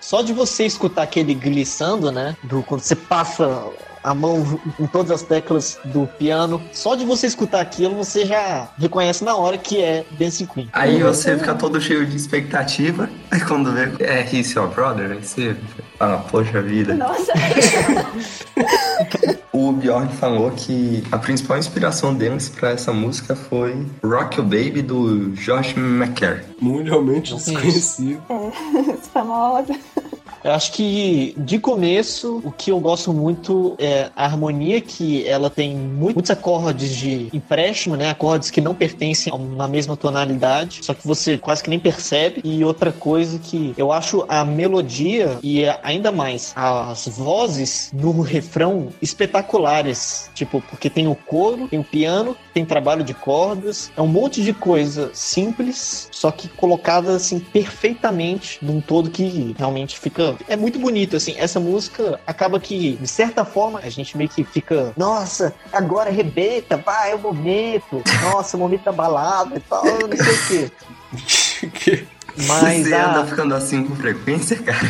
[0.00, 2.36] Só de você escutar aquele glissando, né?
[2.44, 3.64] Do, quando você passa
[4.08, 8.68] a mão em todas as teclas do piano, só de você escutar aquilo, você já
[8.78, 10.68] reconhece na hora que é Dancing Queen.
[10.72, 13.10] Aí você fica todo cheio de expectativa.
[13.30, 15.54] Aí quando vê, é He's Your Brother, aí você
[15.98, 16.94] fala, poxa vida.
[16.94, 17.32] Nossa.
[19.52, 24.82] O Bjorn falou que a principal inspiração deles pra essa música foi Rock Your Baby
[24.82, 26.44] do Josh McCare.
[26.60, 28.22] Mundialmente desconhecido.
[28.28, 29.74] É, famosa.
[30.44, 35.50] Eu acho que de começo o que eu gosto muito é a harmonia que ela
[35.50, 38.10] tem mu- muitos acordes de empréstimo, né?
[38.10, 42.40] Acordes que não pertencem a uma mesma tonalidade, só que você quase que nem percebe.
[42.44, 48.88] E outra coisa que eu acho a melodia e ainda mais as vozes no refrão
[49.02, 54.06] espetaculares, tipo porque tem o coro, tem o piano, tem trabalho de cordas, é um
[54.06, 60.17] monte de coisa simples, só que colocada assim perfeitamente num todo que realmente fica
[60.48, 61.34] é muito bonito assim.
[61.38, 66.76] Essa música acaba que de certa forma a gente meio que fica, nossa, agora arrebenta,
[66.76, 70.70] vai é o momento, nossa, o momento da balada e tal, não sei
[71.62, 72.06] o quê.
[72.46, 74.88] Mas você a- anda ficando assim com frequência, cara?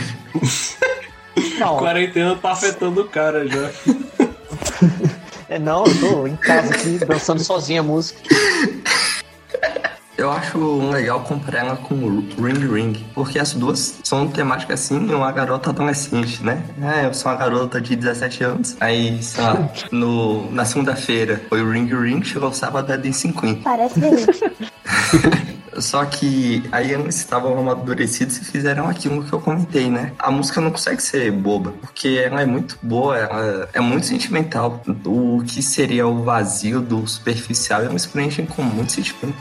[1.58, 1.78] Não.
[1.78, 3.70] Quarentena tá afetando o cara já.
[5.50, 8.20] É, não, eu tô em casa aqui dançando sozinha a música.
[10.18, 14.98] Eu acho legal comparar ela com o Ring Ring, porque as duas são temáticas assim,
[15.14, 16.60] uma garota adolescente, né?
[16.82, 21.62] É, eu sou uma garota de 17 anos, aí, sei lá, no, na segunda-feira foi
[21.62, 23.62] o Ring Ring, chegou o sábado é Dancing Queen.
[23.62, 24.52] Parece delícia.
[25.78, 30.12] Só que aí eles estavam amadurecidos e fizeram aquilo que eu comentei, né?
[30.18, 34.82] A música não consegue ser boba, porque ela é muito boa, ela é muito sentimental.
[35.06, 39.36] O que seria o vazio do superficial, eles preenchem com muito sentimento.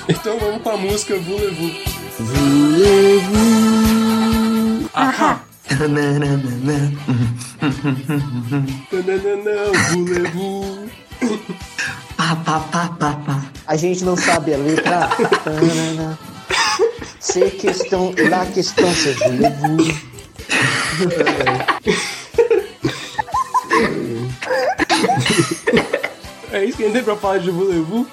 [0.08, 1.72] Então vamos com a música Voulez-vous.
[2.18, 3.40] Voulez-vous.
[4.94, 5.40] Ahá.
[5.68, 6.38] Tananana,
[9.90, 10.88] Voulez-vous.
[12.16, 13.42] Pá, pá, pá, pá, pá.
[13.66, 15.08] A gente não sabe a letra.
[15.44, 16.18] Tanana.
[17.20, 19.94] C'est question, la question c'est voulez-vous.
[26.52, 28.06] É isso que a gente tem pra falar de Voulez-vous?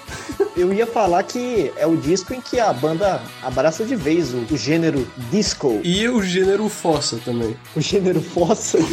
[0.55, 4.37] Eu ia falar que é o disco em que a banda abraça de vez o,
[4.51, 5.79] o gênero disco.
[5.83, 7.55] E o gênero fossa também.
[7.75, 8.77] O gênero fossa?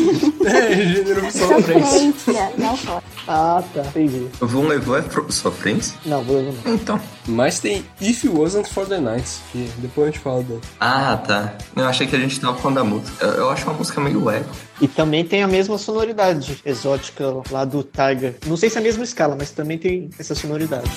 [0.45, 2.53] É, gênero sofrência.
[2.59, 3.03] Não foda.
[3.27, 3.81] Ah, tá.
[3.81, 4.27] Entendi.
[4.41, 5.97] Vão levar é pro- sofrência?
[6.05, 6.75] Não, vou não.
[6.75, 7.01] Então.
[7.27, 10.61] Mas tem If It Wasn't For The Night, que depois a gente fala dela.
[10.79, 11.55] Ah, tá.
[11.75, 13.25] Eu achei que a gente tava falando da música.
[13.25, 14.51] Eu, eu acho uma música meio eco.
[14.83, 18.37] E também tem a mesma sonoridade exótica lá do Tiger.
[18.47, 20.91] Não sei se é a mesma escala, mas também tem essa sonoridade.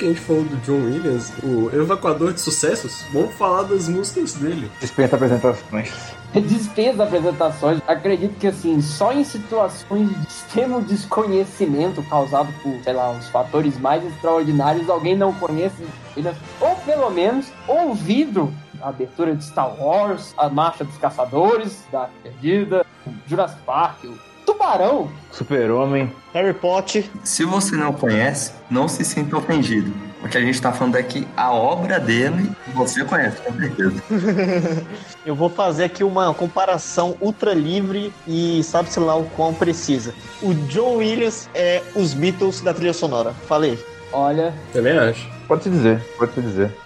[0.00, 4.32] Que a gente falou do John Williams, o evacador de sucessos, vamos falar das músicas
[4.32, 4.70] dele.
[4.80, 5.92] Dispensa apresentações.
[6.34, 7.80] Dispensa apresentações.
[7.86, 13.78] Acredito que, assim, só em situações de extremo desconhecimento causado por, sei lá, os fatores
[13.78, 15.84] mais extraordinários, alguém não conhece,
[16.16, 16.30] ele-
[16.60, 22.86] ou pelo menos ouvido a abertura de Star Wars, a Marcha dos Caçadores, da Perdida,
[23.26, 24.16] Jurassic Park, o
[24.50, 25.08] Tubarão.
[25.30, 26.12] Super-Homem.
[26.34, 27.04] Harry Potter.
[27.22, 29.92] Se você não conhece, não se sinta ofendido.
[30.24, 34.02] O que a gente tá falando é que a obra dele você conhece, com certeza.
[35.24, 40.12] Eu vou fazer aqui uma comparação ultra livre e sabe-se lá o quão precisa.
[40.42, 43.32] O John Williams é os Beatles da trilha sonora.
[43.46, 43.78] Falei.
[44.12, 45.28] Olha, Também acho.
[45.46, 46.76] Pode se dizer, pode se dizer.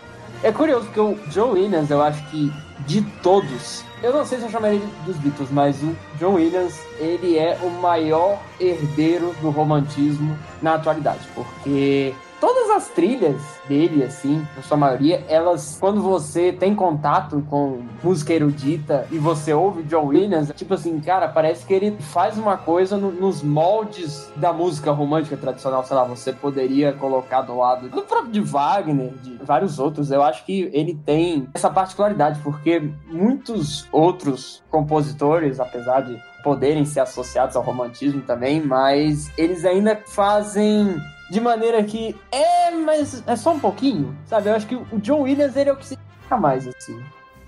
[0.44, 4.44] É curioso porque o John Williams, eu acho que de todos, eu não sei se
[4.44, 9.48] eu chamaria ele dos Beatles, mas o John Williams, ele é o maior herdeiro do
[9.48, 12.12] romantismo na atualidade, porque
[12.44, 18.34] todas as trilhas dele, assim, na sua maioria, elas, quando você tem contato com música
[18.34, 22.98] erudita e você ouve John Williams, tipo assim, cara, parece que ele faz uma coisa
[22.98, 28.02] no- nos moldes da música romântica tradicional, sei lá, você poderia colocar do lado do
[28.02, 30.10] próprio de Wagner, de vários outros.
[30.10, 37.00] Eu acho que ele tem essa particularidade, porque muitos outros compositores, apesar de poderem ser
[37.00, 40.94] associados ao romantismo também, mas eles ainda fazem
[41.30, 44.48] de maneira que é, mas é só um pouquinho, sabe?
[44.50, 47.00] Eu acho que o John Williams ele é o que se destaca mais assim.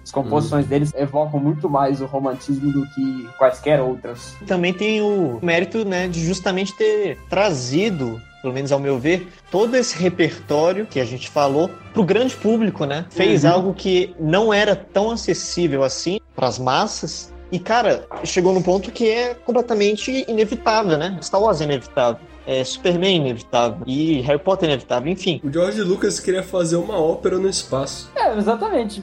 [0.02, 4.36] As composições deles evocam muito mais o romantismo do que quaisquer outras.
[4.46, 9.74] Também tem o mérito, né, de justamente ter trazido, pelo menos ao meu ver, todo
[9.76, 13.04] esse repertório que a gente falou pro grande público, né?
[13.10, 13.50] Fez Uhum.
[13.50, 17.32] algo que não era tão acessível assim para as massas.
[17.50, 21.18] E, cara, chegou num ponto que é completamente inevitável, né?
[21.20, 22.20] Star Wars é inevitável.
[22.46, 23.78] É, Superman é inevitável.
[23.86, 25.40] E Harry Potter é inevitável, enfim.
[25.42, 28.10] O George Lucas queria fazer uma ópera no espaço.
[28.14, 29.02] É, exatamente.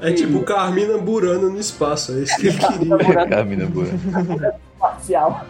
[0.00, 3.26] É tipo Carmina Burana no espaço, é isso que ele queria.
[3.26, 4.54] Carmina Burana.
[4.78, 5.44] Parcial.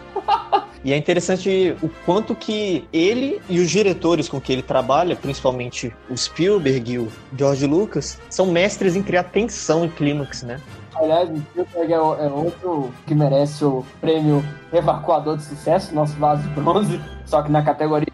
[0.83, 5.93] E é interessante o quanto que ele e os diretores com que ele trabalha, principalmente
[6.09, 7.07] o Spielberg e o
[7.37, 10.59] George Lucas, são mestres em criar tensão e clímax, né?
[11.01, 16.13] Aliás, o Spielberg é, o- é outro que merece o prêmio Evacuador de Sucesso, nosso
[16.17, 18.07] vaso de bronze, só que na categoria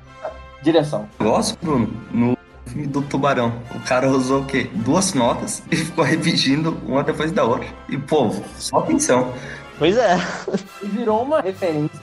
[0.63, 1.07] direção.
[1.19, 4.69] Negócio, Bruno, no filme do Tubarão, o cara usou o quê?
[4.73, 7.67] Duas notas e ficou repetindo uma depois da outra.
[7.89, 9.31] E, pô, só atenção.
[9.77, 10.17] Pois é.
[10.81, 11.99] E virou uma referência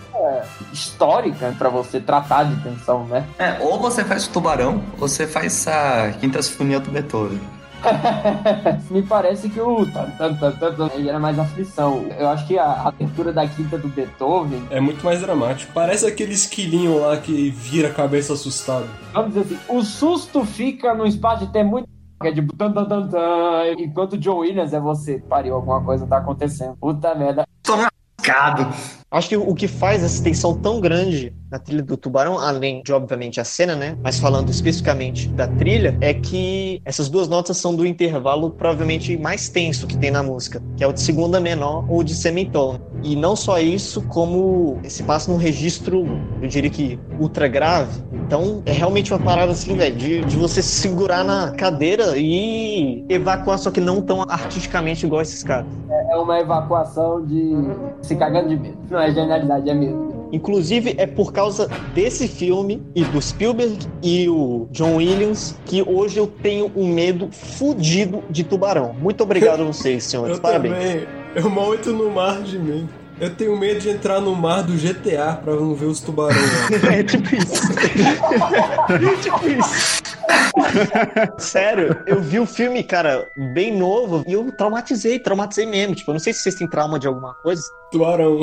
[0.73, 3.27] histórica pra você tratar de tensão, né?
[3.39, 7.41] É, ou você faz o Tubarão, ou você faz a Quinta Sinfonia do Beethoven.
[8.91, 12.07] Me parece que o tan, tan, tan, tan, era mais aflição.
[12.19, 15.73] Eu acho que a abertura da quinta do Beethoven, É muito mais dramático.
[15.73, 18.87] Parece aquele esquilinho lá que vira a cabeça assustado.
[19.13, 21.89] vamos dizer assim, o susto fica num espaço de tempo muito
[22.21, 25.83] que é de tan, tan, tan, tan, enquanto o John Williams é você, pariu, alguma
[25.83, 26.77] coisa tá acontecendo.
[26.81, 27.47] Puta merda.
[27.63, 28.73] Tô lascado.
[29.15, 32.93] Acho que o que faz essa tensão tão grande na trilha do Tubarão, além de,
[32.93, 33.97] obviamente, a cena, né?
[34.03, 39.49] Mas falando especificamente da trilha, é que essas duas notas são do intervalo provavelmente mais
[39.49, 42.81] tenso que tem na música, que é o de segunda menor ou de semitona.
[43.05, 46.05] E não só isso, como se passa num registro,
[46.43, 48.03] eu diria que ultra grave.
[48.27, 53.05] Então, é realmente uma parada assim, velho, de, de você se segurar na cadeira e
[53.09, 55.67] evacuar, só que não tão artisticamente igual esses caras.
[56.11, 57.55] É uma evacuação de
[58.03, 58.79] se cagando de medo.
[58.91, 60.15] Não é genialidade, é medo.
[60.33, 66.19] Inclusive, é por causa desse filme e do Spielberg e o John Williams que hoje
[66.19, 68.95] eu tenho um medo fudido de tubarão.
[68.95, 70.37] Muito obrigado a vocês, senhores.
[70.37, 70.75] Eu Parabéns.
[70.75, 71.07] também.
[71.37, 72.89] Eu mal entro no mar de medo.
[73.21, 76.51] Eu tenho medo de entrar no mar do GTA pra não ver os tubarões.
[76.91, 77.63] é tipo isso.
[79.23, 80.14] tipo isso.
[81.39, 85.95] Sério, eu vi o filme, cara, bem novo e eu traumatizei, traumatizei mesmo.
[85.95, 87.63] Tipo, eu não sei se vocês têm trauma de alguma coisa.
[87.91, 88.41] Tubarão.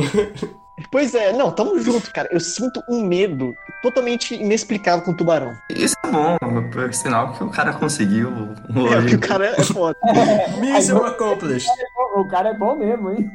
[0.90, 2.30] Pois é, não, tamo junto, cara.
[2.32, 3.54] Eu sinto um medo
[3.84, 5.54] totalmente inexplicável com tubarão.
[5.70, 8.30] Isso é bom, por sinal que o cara conseguiu.
[8.92, 9.98] É, porque o cara é foda.
[10.60, 11.70] Mission accomplished.
[12.16, 13.30] O cara é bom mesmo, hein?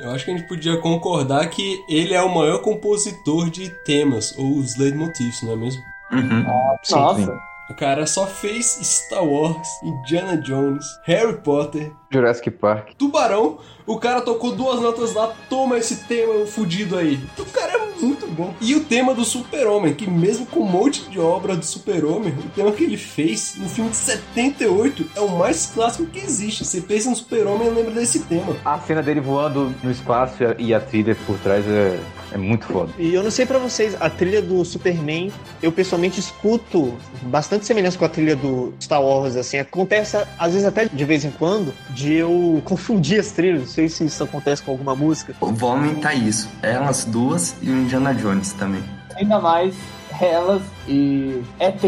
[0.00, 4.36] Eu acho que a gente podia concordar que ele é o maior compositor de temas,
[4.36, 5.80] ou os leitmotifs, não é mesmo?
[6.12, 6.44] Uhum.
[6.82, 7.26] Sim, Nossa.
[7.26, 7.38] sim.
[7.70, 12.90] O cara só fez Star Wars, Indiana Jones, Harry Potter, Jurassic Park.
[12.98, 13.58] Tubarão.
[13.84, 17.18] O cara tocou duas notas lá, toma esse tema fudido aí.
[17.36, 18.54] O cara é muito bom.
[18.60, 22.48] E o tema do Super-Homem, que mesmo com um monte de obra do Super-Homem, o
[22.50, 26.64] tema que ele fez no filme de 78 é o mais clássico que existe.
[26.64, 28.56] Você pensa no Super-Homem e lembra desse tema.
[28.64, 31.98] A cena dele voando no espaço e a trilha por trás é,
[32.32, 32.92] é muito foda.
[32.98, 37.98] E eu não sei pra vocês, a trilha do Superman, eu pessoalmente escuto bastante semelhança
[37.98, 39.58] com a trilha do Star Wars, assim.
[39.58, 43.60] Acontece, às vezes até de vez em quando, de eu confundir as trilhas.
[43.60, 45.34] Não sei se isso acontece com alguma música.
[45.40, 46.48] Vou aumentar isso.
[46.62, 48.82] Elas duas e o Indiana Jones também.
[49.16, 49.74] Ainda mais
[50.20, 51.82] elas e ET.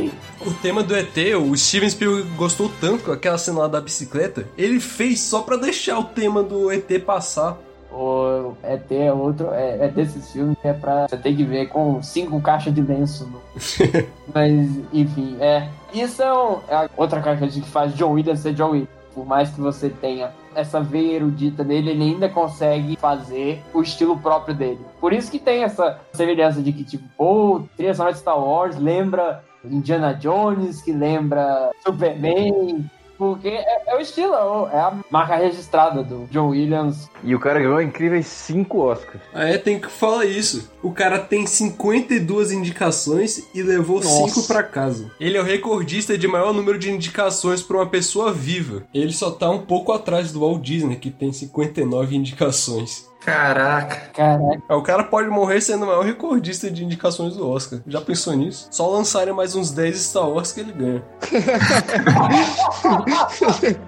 [0.45, 4.47] O tema do ET, o Steven Spielberg gostou tanto com aquela cena lá da bicicleta,
[4.59, 7.57] ele fez só pra deixar o tema do ET passar.
[7.93, 11.69] O ET é outro, é, é desses filmes que é pra você ter que ver
[11.69, 13.25] com cinco caixas de lenço.
[13.27, 13.41] no-
[14.35, 15.69] Mas, enfim, é.
[15.93, 18.89] Isso é, um- é a outra característica que faz John Williams ser John Williams.
[19.15, 24.19] Por mais que você tenha essa veia erudita dele, ele ainda consegue fazer o estilo
[24.19, 24.81] próprio dele.
[25.01, 28.77] Por isso que tem essa semelhança de que, tipo, pô, trilha sonora de Star Wars
[28.79, 32.85] lembra Indiana Jones, que lembra Superman.
[33.17, 37.09] Porque é, é o estilo, é a marca registrada do John Williams.
[37.23, 39.21] E o cara ganhou incríveis 5 Oscars.
[39.33, 40.71] Ah, é, tem que falar isso.
[40.83, 44.35] O cara tem 52 indicações e levou Nossa.
[44.35, 45.11] 5 pra casa.
[45.19, 48.85] Ele é o recordista de maior número de indicações pra uma pessoa viva.
[48.93, 53.09] Ele só tá um pouco atrás do Walt Disney, que tem 59 indicações.
[53.25, 54.11] Caraca.
[54.13, 54.77] Caraca.
[54.77, 57.81] O cara pode morrer sendo o maior recordista de indicações do Oscar.
[57.87, 58.69] Já pensou nisso?
[58.71, 61.03] Só lançarem mais uns 10 Star Wars que ele ganha.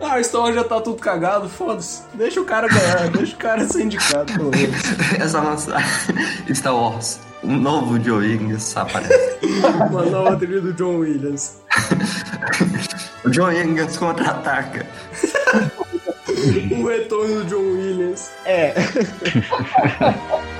[0.00, 2.02] ah, o Star Wars já tá tudo cagado, foda-se.
[2.14, 4.76] Deixa o cara ganhar, deixa o cara ser indicado, pelo menos.
[5.18, 5.76] Essa nossa
[6.52, 7.20] Star Wars.
[7.42, 9.38] Um novo Joe Williams aparece.
[9.90, 11.56] Uma nova trilha do John Williams.
[13.24, 14.86] o Joe Williams contra-ataca.
[16.78, 18.30] o retorno do John Williams.
[18.44, 18.74] É.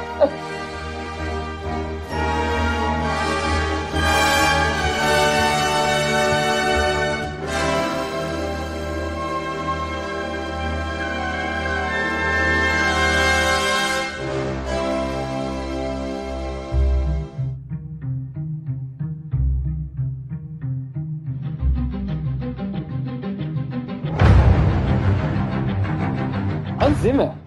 [27.03, 27.42] Hans Zimmer.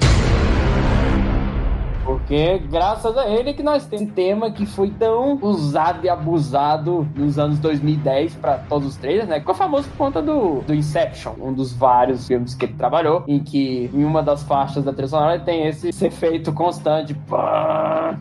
[2.26, 7.08] Porque graças a ele que nós temos esse tema que foi tão usado e abusado
[7.16, 9.40] nos anos 2010 pra todos os trailers, né?
[9.40, 13.40] Ficou famoso por conta do, do Inception, um dos vários filmes que ele trabalhou, em
[13.40, 17.14] que em uma das faixas da trilha sonora tem esse, esse efeito constante.
[17.14, 18.18] Pá!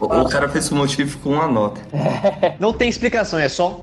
[0.00, 1.80] O, cara fez o motivo com uma nota.
[2.58, 3.78] Não tem explicação, é só.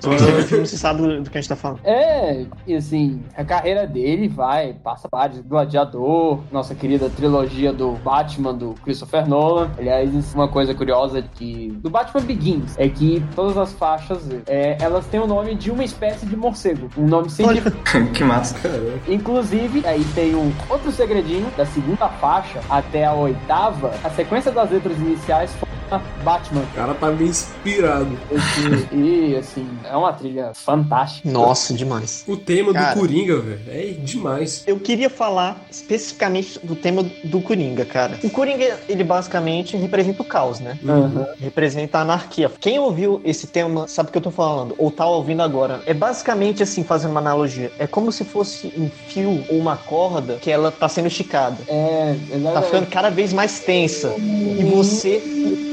[0.00, 1.80] você vê o filme, você sabe do, do que a gente tá falando.
[1.84, 8.47] É, e assim, a carreira dele vai, passa vários, Gladiador, nossa querida trilogia do Batman
[8.52, 9.70] do Christopher Nolan.
[9.78, 15.06] Aliás, uma coisa curiosa que do Batman Begins é que todas as faixas, é, elas
[15.06, 17.76] têm o nome de uma espécie de morcego, um nome científico.
[18.12, 18.56] que massa.
[19.06, 24.70] Inclusive, aí tem um outro segredinho da segunda faixa até a oitava, a sequência das
[24.70, 25.68] letras iniciais foi
[26.22, 26.62] Batman.
[26.62, 28.18] O cara tá meio inspirado.
[28.30, 31.28] Esse- e assim, é uma trilha fantástica.
[31.30, 32.24] Nossa, demais.
[32.26, 32.94] O tema Cara.
[32.94, 34.64] do Coringa, velho, é demais.
[34.66, 38.18] Eu queria falar especificamente do tema do Coringa, cara.
[38.22, 40.78] O Coringa, ele basicamente representa o caos, né?
[40.82, 41.24] Uhum.
[41.40, 42.50] Representa a anarquia.
[42.60, 45.80] Quem ouviu esse tema sabe o que eu tô falando, ou tá ouvindo agora.
[45.86, 47.70] É basicamente assim, fazendo uma analogia.
[47.78, 51.56] É como se fosse um fio ou uma corda que ela tá sendo esticada.
[51.68, 52.16] É,
[52.52, 54.14] Tá ficando cada vez mais tensa.
[54.18, 55.22] E você.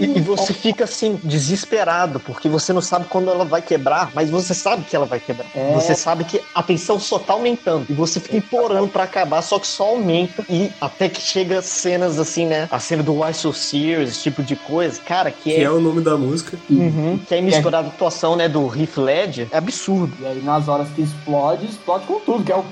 [0.06, 4.30] E, e você fica assim, desesperado, porque você não sabe quando ela vai quebrar, mas
[4.30, 5.48] você sabe que ela vai quebrar.
[5.56, 5.74] É.
[5.74, 7.86] Você sabe que a tensão só tá aumentando.
[7.90, 10.46] E você fica implorando pra acabar, só que só aumenta.
[10.50, 12.68] E até que chega cenas assim, né?
[12.72, 15.00] A cena do Why So Serious, esse tipo de coisa.
[15.02, 15.56] Cara, que é.
[15.56, 16.58] Que é o nome da música.
[16.70, 19.48] Uhum, que é misturada a atuação, né, do Heath Ledger.
[19.52, 20.14] É absurdo.
[20.22, 22.66] E aí, nas horas que explode, explode com tudo, que é o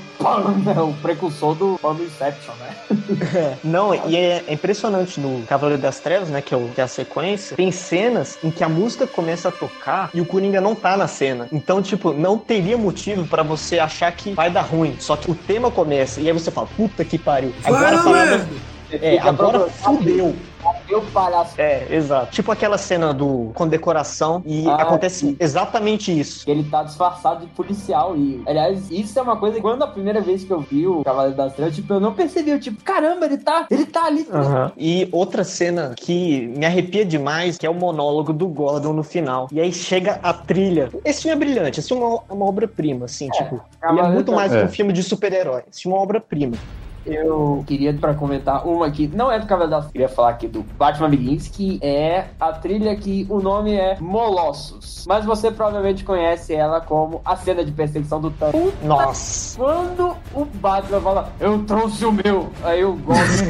[0.65, 0.81] né?
[0.81, 3.57] O precursor do do Inception, né?
[3.63, 6.83] Não, e é, é impressionante no Cavaleiro das Trevas, né, que é, o, que é
[6.83, 10.75] a sequência, tem cenas em que a música começa a tocar e o Coringa não
[10.75, 11.47] tá na cena.
[11.51, 14.95] Então, tipo, não teria motivo pra você achar que vai dar ruim.
[14.99, 17.53] Só que o tema começa e aí você fala, puta que pariu.
[17.63, 18.49] Agora a parada...
[18.91, 20.35] É, agora fudeu.
[20.89, 21.59] Eu palhaço.
[21.59, 22.31] É, exato.
[22.31, 26.49] Tipo aquela cena do condecoração e Ah, acontece exatamente isso.
[26.49, 30.21] Ele tá disfarçado de policial e, aliás, isso é uma coisa que quando a primeira
[30.21, 33.25] vez que eu vi o Cavaleiro das Trevas, tipo, eu não percebi, eu tipo, caramba,
[33.25, 34.27] ele tá, ele tá ali.
[34.77, 39.47] E outra cena que me arrepia demais, que é o monólogo do Gordon no final.
[39.51, 40.89] E aí chega a trilha.
[41.03, 43.61] Esse filme é brilhante, esse filme é uma, uma obra-prima, assim, tipo.
[43.89, 44.63] Ele é muito mais que É.
[44.63, 45.63] um filme de super-herói.
[45.71, 46.55] Esse filme é uma obra-prima.
[47.05, 50.47] Eu queria pra comentar uma que não é do Cavaleiro das Trevas, queria falar aqui
[50.47, 55.05] do Batman Begins, que é a trilha que o nome é Molossos.
[55.07, 58.57] Mas você provavelmente conhece ela como a cena de perseguição do tanque.
[58.57, 59.57] Puta, Nossa!
[59.57, 63.43] Quando o Batman fala, eu trouxe o meu, aí eu gosto.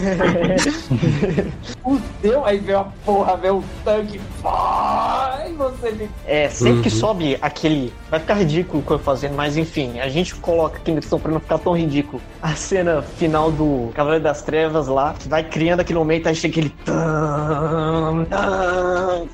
[1.86, 5.13] o teu, aí vem a porra, vem o tanque, pá,
[5.54, 6.10] você.
[6.26, 6.96] É, sempre que Uhum.
[6.96, 7.94] sobe aquele.
[8.10, 11.00] Vai ficar ridículo o que eu tô fazendo, mas enfim, a gente coloca aqui na
[11.00, 12.22] descrição pra não ficar tão ridículo.
[12.42, 16.74] A cena final do Cavaleiro das Trevas lá, vai criando aquele momento, aí chega aquele.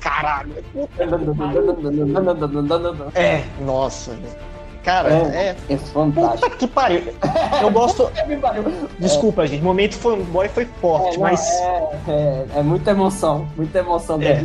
[0.00, 0.52] Caralho.
[3.14, 4.50] É, nossa, velho.
[4.82, 5.54] Cara, é.
[5.68, 6.40] É fantástico.
[6.40, 7.02] Puta que pariu.
[7.60, 8.10] Eu gosto.
[8.98, 9.62] Desculpa, gente.
[9.62, 11.46] Momento fanboy foi forte, É, não, mas.
[11.50, 14.42] é, é, é muita emoção, muita emoção É.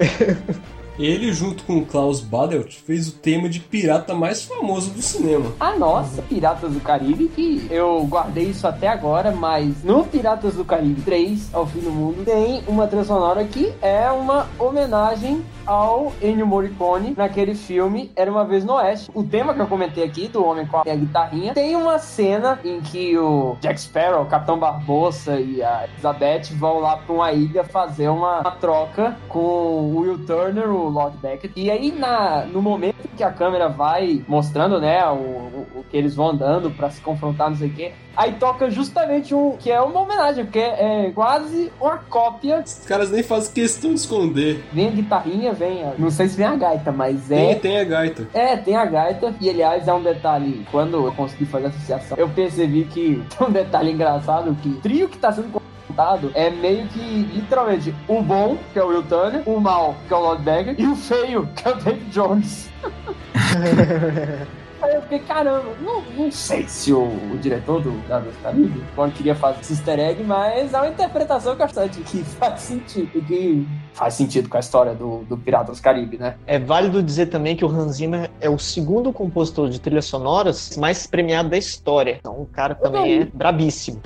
[0.98, 5.52] Ele, junto com o Klaus Badelt, fez o tema de pirata mais famoso do cinema.
[5.60, 10.64] Ah, nossa, Piratas do Caribe, que eu guardei isso até agora, mas no Piratas do
[10.64, 16.12] Caribe 3, ao fim do mundo, tem uma trilha sonora que é uma homenagem ao
[16.22, 19.10] Ennio Morricone naquele filme Era Uma Vez no Oeste.
[19.14, 22.80] O tema que eu comentei aqui, do Homem com a Guitarrinha, tem uma cena em
[22.80, 27.62] que o Jack Sparrow, o Capitão Barbosa e a Elizabeth vão lá pra uma ilha
[27.64, 31.52] fazer uma, uma troca com o Will Turner, o Lord Beckett.
[31.56, 35.96] E aí, na, no momento que a câmera vai mostrando, né, o, o, o que
[35.96, 39.70] eles vão andando pra se confrontar, não sei o quê, aí toca justamente um que
[39.70, 42.62] é uma homenagem, porque é quase uma cópia.
[42.64, 44.64] Os caras nem fazem questão de esconder.
[44.72, 47.36] Vem a guitarrinha, vem a, Não sei se vem a gaita, mas é.
[47.36, 48.28] Tem, tem a gaita.
[48.32, 49.34] É, tem a gaita.
[49.40, 50.66] E aliás, é um detalhe.
[50.70, 55.08] Quando eu consegui fazer a associação, eu percebi que um detalhe engraçado: que o trio
[55.08, 55.50] que tá sendo
[55.98, 57.00] contado é meio que
[57.34, 60.76] literalmente o bom, que é o Will Turner, o mal, que é o Lord Bagger,
[60.78, 62.70] e o feio, que é o David Jones.
[64.80, 68.84] Aí eu fiquei, caramba, não, não sei se o, o diretor do Piratas do Caribe
[68.94, 72.60] quando queria fazer esse easter egg, mas é uma interpretação que eu acho que faz
[72.60, 73.10] sentido.
[73.12, 76.36] E que faz sentido com a história do, do Piratas do Caribe, né?
[76.46, 80.76] É válido dizer também que o Hans Zimmer é o segundo compositor de trilhas sonoras
[80.76, 82.18] mais premiado da história.
[82.20, 84.00] Então o cara também é brabíssimo.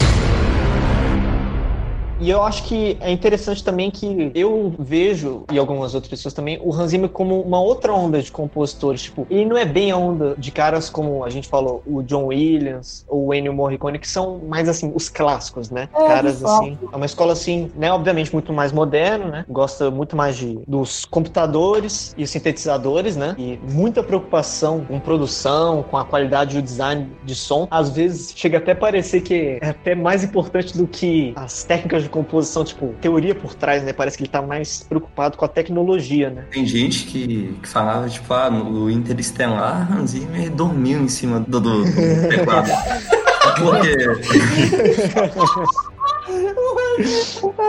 [2.23, 6.57] E eu acho que é interessante também que eu vejo, e algumas outras pessoas também,
[6.63, 9.03] o Hans Zimmer como uma outra onda de compositores.
[9.03, 12.27] Tipo, ele não é bem a onda de caras como a gente falou, o John
[12.27, 15.89] Williams ou o Ennio Morricone, que são mais assim, os clássicos, né?
[15.93, 16.79] É, caras assim.
[16.93, 17.93] É uma escola assim, né?
[17.93, 19.45] Obviamente muito mais moderno, né?
[19.49, 23.35] Gosta muito mais de, dos computadores e os sintetizadores, né?
[23.37, 27.67] E muita preocupação com produção, com a qualidade e o design de som.
[27.69, 32.05] Às vezes chega até a parecer que é até mais importante do que as técnicas
[32.05, 33.93] de composição, tipo, teoria por trás, né?
[33.93, 36.45] Parece que ele tá mais preocupado com a tecnologia, né?
[36.53, 41.61] Tem gente que, que falava, tipo, ah, no Interestelar, Hans Zimmer dormiu em cima do,
[41.61, 42.71] do, do teclado.
[43.59, 43.97] Porque.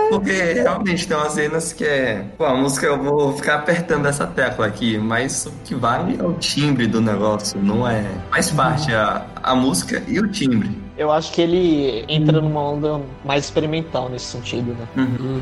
[0.09, 2.25] Porque realmente tem umas cenas que é.
[2.37, 6.23] Pô, a música eu vou ficar apertando essa tecla aqui, mas o que vale é
[6.23, 8.05] o timbre do negócio, não é.
[8.29, 10.83] Faz parte a, a música e o timbre.
[10.97, 14.87] Eu acho que ele entra numa onda mais experimental nesse sentido, né?
[14.97, 15.41] Uhum.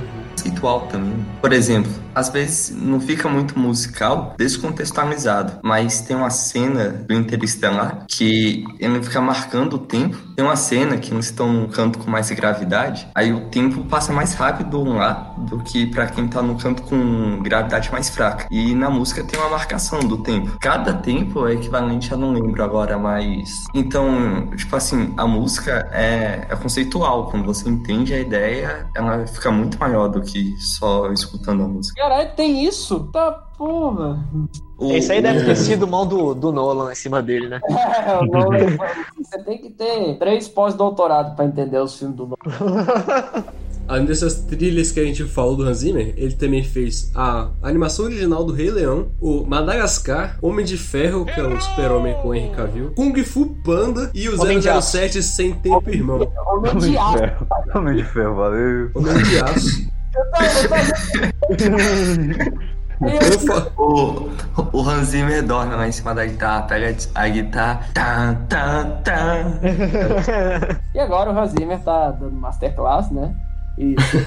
[0.89, 1.25] Também.
[1.41, 8.05] Por exemplo, às vezes não fica muito musical, descontextualizado, mas tem uma cena do Interestelar
[8.07, 10.17] que ele fica marcando o tempo.
[10.35, 14.13] Tem uma cena que eles estão num canto com mais gravidade, aí o tempo passa
[14.13, 18.47] mais rápido lá do que pra quem tá no canto com gravidade mais fraca.
[18.51, 20.57] E na música tem uma marcação do tempo.
[20.59, 23.65] Cada tempo é equivalente a não lembro agora, mas.
[23.73, 25.40] Então, tipo assim, a música
[25.91, 27.30] é, é conceitual.
[27.30, 32.01] Quando você entende a ideia, ela fica muito maior do que só escutando a música.
[32.01, 33.09] Caralho, tem isso?
[33.11, 34.23] Tá porra.
[34.80, 37.59] Isso aí deve ter sido mão do, do Nolan em cima dele, né?
[37.72, 38.77] É, o Nolan,
[39.18, 43.43] você tem que ter três pós-doutorado pra entender os filmes do Nolan.
[43.87, 48.05] Além dessas trilhas que a gente falou do Hans Zimmer, ele também fez a animação
[48.05, 52.35] original do Rei Leão, o Madagascar, Homem de Ferro, que é o super-homem com o
[52.35, 54.97] Henry Cavill, Kung Fu Panda e o Homem de Aço.
[54.97, 56.31] 007 Sem Tempo Irmão.
[56.47, 57.47] Homem de aço.
[57.75, 58.91] Homem de ferro, valeu.
[58.95, 59.91] Homem de Aço.
[63.77, 64.29] O,
[64.73, 69.37] o Hans Zimmer dorme lá em cima da guitarra, pega a guitarra, tá, tá, tá.
[70.93, 73.33] E agora o Hans Zimmer tá dando masterclass, né?
[73.77, 74.18] Isso.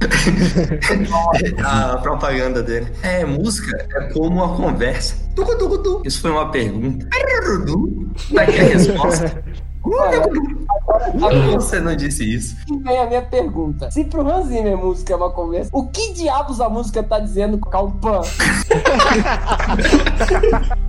[1.64, 2.90] a propaganda dele.
[3.02, 5.16] É, música é como uma conversa.
[5.34, 6.02] Tucu, tucu, tu.
[6.04, 7.06] Isso foi uma pergunta.
[8.32, 9.42] Daqui a resposta.
[9.82, 12.56] Que você não disse isso?
[12.84, 13.90] Vem a minha pergunta.
[13.90, 17.58] Se pro Hans Zimmer música é uma conversa, o que diabos a música tá dizendo
[17.58, 18.20] com Calpan?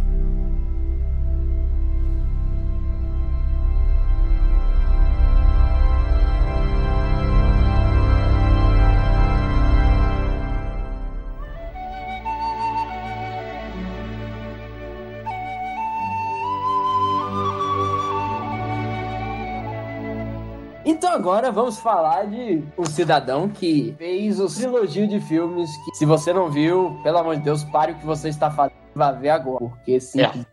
[21.24, 26.34] agora vamos falar de um cidadão que fez o trilogia de filmes que, se você
[26.34, 29.30] não viu, pelo amor de Deus, pare o que você está fazendo e vá ver
[29.30, 30.46] agora, porque simplesmente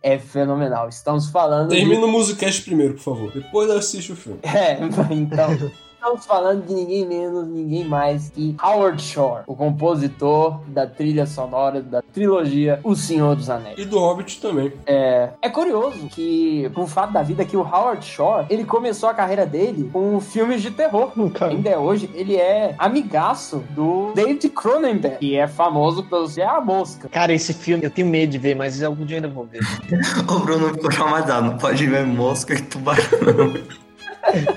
[0.00, 0.88] é, fenomenal.
[0.88, 2.04] Estamos falando Termina de...
[2.04, 3.32] o Musicast primeiro, por favor.
[3.32, 4.38] Depois assiste o filme.
[4.44, 4.78] É,
[5.10, 5.58] então...
[6.00, 11.82] Estamos falando de ninguém menos, ninguém mais que Howard Shore, o compositor da trilha sonora
[11.82, 13.78] da trilogia O Senhor dos Anéis.
[13.78, 14.72] E do Hobbit também.
[14.86, 19.10] É, é curioso que, com o fato da vida, que o Howard Shore, ele começou
[19.10, 21.12] a carreira dele com filmes de terror.
[21.42, 26.62] Ainda é hoje, ele é amigaço do David Cronenberg, que é famoso pelo ser a
[26.62, 27.10] mosca.
[27.10, 29.60] Cara, esse filme eu tenho medo de ver, mas algum dia eu ainda vou ver.
[30.26, 33.52] O Bruno ficou traumatizado, não pode ver mosca e tubarão.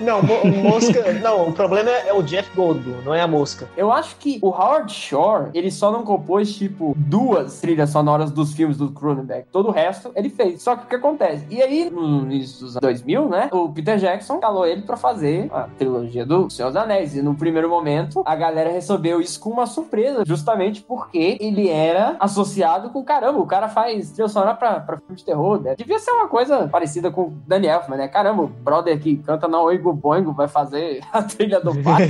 [0.02, 1.14] Não, mo- mosca.
[1.14, 3.68] Não, o problema é é o Jeff Goldblum, não é a mosca.
[3.78, 8.54] Eu acho que o Howard Shore, ele só não compôs, tipo, duas trilhas sonoras dos
[8.54, 9.46] filmes do Cronenberg.
[9.52, 10.62] Todo o resto ele fez.
[10.62, 11.46] Só que o que acontece?
[11.50, 15.50] E aí, no início dos anos 2000, né, o Peter Jackson calou ele pra fazer
[15.54, 17.16] a trilogia do Senhor dos Anéis.
[17.16, 22.16] E no primeiro momento, a galera recebeu isso com uma surpresa, justamente porque ele era
[22.20, 25.76] associado com, caramba, o cara faz trilha sonora pra, pra filme de terror, né?
[25.76, 28.08] Devia ser uma coisa parecida com o Danny Elfman, né?
[28.08, 32.10] Caramba, o brother que canta na Oingo Boingo vai fazer a trilha do pai.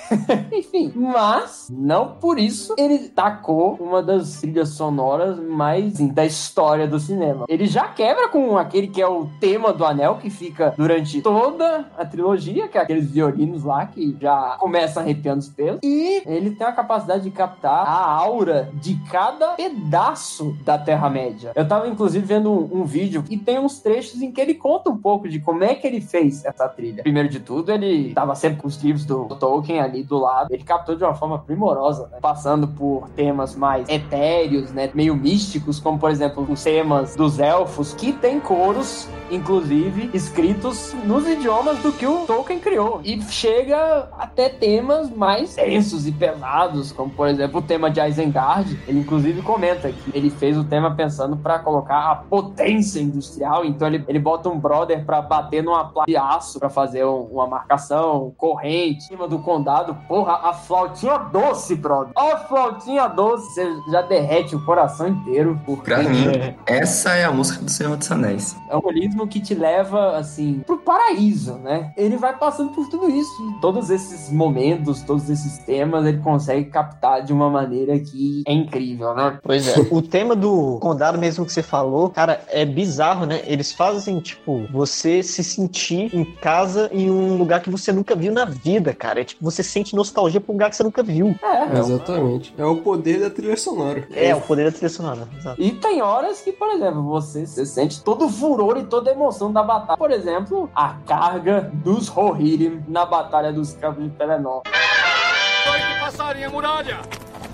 [0.50, 6.88] Enfim, mas não por isso ele tacou uma das trilhas sonoras mais assim, da história
[6.88, 7.44] do cinema.
[7.48, 11.86] Ele já quebra com aquele que é o tema do anel que fica durante toda
[11.98, 15.80] a trilogia, que é aqueles violinos lá que já começam arrepiando os pelos.
[15.82, 21.52] E ele tem a capacidade de captar a aura de cada pedaço da Terra-média.
[21.54, 24.88] Eu tava inclusive vendo um, um vídeo e tem uns trechos em que ele conta
[24.88, 27.02] um pouco de como é que ele fez essa trilha.
[27.02, 30.52] Primeiro de tudo, ele tava sempre com os livros do Tolkien ali do lado.
[30.52, 32.18] Ele captou de uma forma primorosa, né?
[32.20, 34.90] Passando por temas mais etéreos, né?
[34.94, 41.26] Meio místicos, como por exemplo os temas dos elfos, que tem coros, inclusive, escritos nos
[41.26, 43.00] idiomas do que o Tolkien criou.
[43.04, 48.78] E chega até temas mais densos e pesados, como por exemplo o tema de Isengard.
[48.86, 53.88] Ele inclusive comenta que ele fez o tema pensando para colocar a potência industrial, então
[53.88, 57.46] ele, ele bota um brother para bater numa placa de aço para fazer um- uma
[57.46, 59.96] marcação, corrente, em cima do condado.
[60.06, 62.12] Porra, a flautinha doce, brother.
[62.14, 65.58] A flautinha doce, você já derrete o coração inteiro.
[65.64, 66.26] Porque Pra mim,
[66.66, 68.54] essa é a música do Senhor dos Anéis.
[68.68, 71.92] é um holismo que te leva, assim, pro paraíso, né?
[71.96, 73.30] Ele vai passando por tudo isso.
[73.62, 79.14] Todos esses momentos, todos esses temas, ele consegue captar de uma maneira que é incrível,
[79.14, 79.38] né?
[79.42, 79.80] Pois é.
[79.90, 83.40] O tema do condado mesmo que você falou, cara, é bizarro, né?
[83.44, 86.49] Eles fazem, tipo, você se sentir em casa
[86.92, 89.20] em um lugar que você nunca viu na vida, cara.
[89.20, 91.34] É tipo, você sente nostalgia pra um lugar que você nunca viu.
[91.42, 92.54] É, Exatamente.
[92.56, 94.06] É o poder da trilha sonora.
[94.12, 95.28] É, o poder da trilha sonora.
[95.36, 95.60] Exato.
[95.60, 99.14] E tem horas que, por exemplo, você, você sente todo o furor e toda a
[99.14, 99.96] emoção da batalha.
[99.96, 104.62] Por exemplo, a carga dos Rohirrim na Batalha dos Campos de Pelennor.
[104.64, 107.00] Depois de passarem a muralha,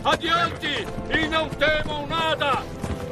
[0.04, 2.62] adiante e não temam nada!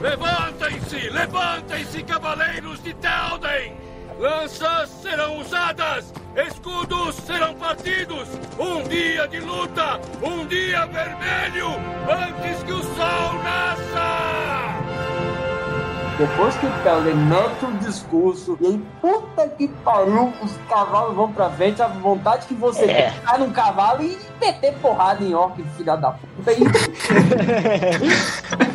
[0.00, 3.83] Levantem-se, levantem-se, cavaleiros de Telden!
[4.18, 8.28] Lanças serão usadas, escudos serão partidos,
[8.58, 11.68] um dia de luta, um dia vermelho,
[12.08, 14.24] antes que o sol nasça!
[16.16, 21.32] Depois que o Pelden mete o discurso, e aí, puta que pariu, os cavalos vão
[21.32, 22.86] pra frente, a vontade que você É.
[22.86, 26.33] tem de ficar num cavalo e meter porrada em orc, filha da puta.
[26.52, 26.64] E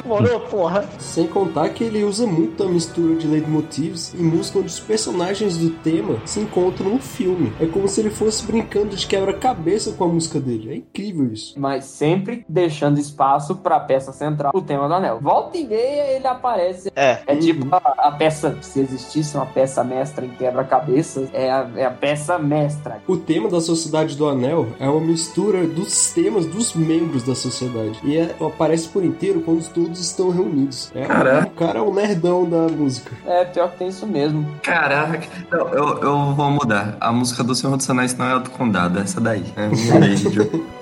[0.10, 0.90] Morou, porra.
[0.98, 5.56] Sem contar que ele usa muito a mistura de leitmotivs em música onde os personagens
[5.56, 7.54] do tema se encontram no filme.
[7.60, 10.72] É como se ele fosse brincando de quebra-cabeça com a música dele.
[10.72, 11.54] É incrível isso.
[11.60, 15.20] Mas sempre deixando espaço pra peça central, o tema do anel.
[15.22, 16.92] Volta e meia ele aparece.
[16.96, 17.20] É.
[17.28, 21.86] É tipo a, a peça, se existisse uma peça mestra em quebra-cabeças, é a, é
[21.86, 23.00] a peça mestra.
[23.08, 27.59] O tema da Sociedade do Anel é uma mistura dos temas dos membros da sociedade.
[28.04, 30.92] E é- aparece por inteiro quando todos estão reunidos.
[30.96, 31.48] É, Caraca.
[31.48, 33.12] O cara é o nerdão da música.
[33.26, 34.46] É, pior que tem isso mesmo.
[34.64, 35.22] Caraca,
[35.52, 36.98] não, eu, eu vou mudar.
[37.00, 39.44] A música do Senhor dos Anéis não é a do Condado, é essa daí.
[39.56, 40.64] É, mudei,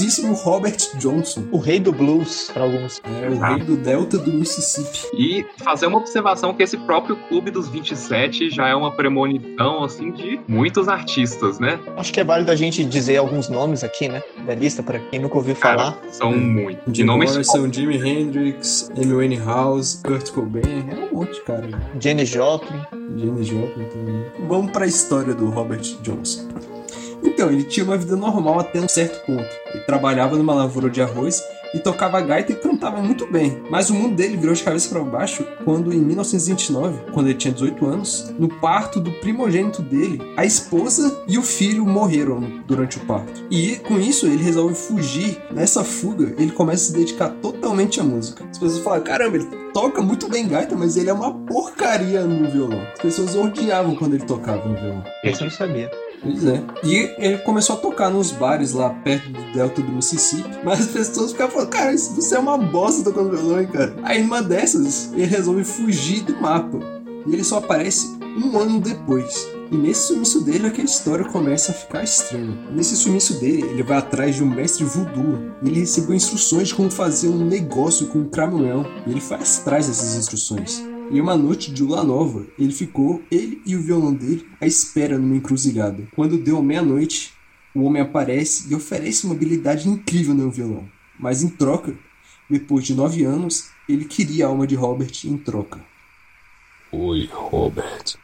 [0.00, 1.44] famosíssimo Robert Johnson.
[1.52, 3.00] O rei do blues, pra alguns.
[3.04, 5.06] É, o rei do Delta do Mississippi.
[5.14, 10.10] E fazer uma observação que esse próprio Clube dos 27 já é uma premonição, assim,
[10.10, 11.78] de muitos artistas, né?
[11.96, 14.22] Acho que é válido a gente dizer alguns nomes aqui, né?
[14.46, 15.98] da lista, pra quem nunca ouviu falar.
[16.10, 16.90] São muito.
[16.90, 21.68] De Jim nomes Morrison, Jimi Hendrix, Amy Winehouse, Kurt Cobain, é um monte, cara.
[22.00, 22.80] Janis Joplin.
[23.16, 24.24] Janis Joplin também.
[24.48, 26.48] Vamos pra história do Robert Johnson.
[27.22, 29.48] Então, ele tinha uma vida normal até um certo ponto.
[29.72, 31.42] Ele trabalhava numa lavoura de arroz
[31.74, 33.62] e tocava gaita e cantava muito bem.
[33.70, 37.52] Mas o mundo dele virou de cabeça para baixo quando, em 1929, quando ele tinha
[37.52, 43.00] 18 anos, no parto do primogênito dele, a esposa e o filho morreram durante o
[43.00, 43.44] parto.
[43.50, 45.40] E com isso ele resolve fugir.
[45.50, 48.44] Nessa fuga, ele começa a se dedicar totalmente à música.
[48.50, 52.50] As pessoas falam: caramba, ele toca muito bem gaita, mas ele é uma porcaria no
[52.50, 52.82] violão.
[52.92, 55.04] As pessoas odiavam quando ele tocava no violão.
[55.22, 55.90] Esse eu não sabia.
[56.22, 56.62] Pois é.
[56.84, 60.48] E ele começou a tocar nos bares lá perto do delta do Mississippi.
[60.64, 63.94] Mas as pessoas ficavam falando, cara, isso- você é uma bosta tocando violão, hein, cara.
[64.02, 66.78] Aí numa dessas, ele resolve fugir do mapa.
[67.26, 68.06] E ele só aparece
[68.36, 69.46] um ano depois.
[69.70, 72.58] E nesse sumiço dele é que a história começa a ficar estranha.
[72.72, 75.38] Nesse sumiço dele, ele vai atrás de um mestre voodoo.
[75.62, 78.84] Ele recebeu instruções de como fazer um negócio com o Cramuel.
[79.06, 80.82] E ele foi atrás dessas instruções.
[81.12, 85.18] E uma noite de lua nova, ele ficou, ele e o violão dele, à espera
[85.18, 86.06] numa encruzilhada.
[86.14, 87.32] Quando deu meia-noite,
[87.74, 90.88] o homem aparece e oferece uma habilidade incrível no violão.
[91.18, 91.92] Mas em troca,
[92.48, 95.80] depois de nove anos, ele queria a alma de Robert em troca.
[96.92, 98.14] Oi, Robert.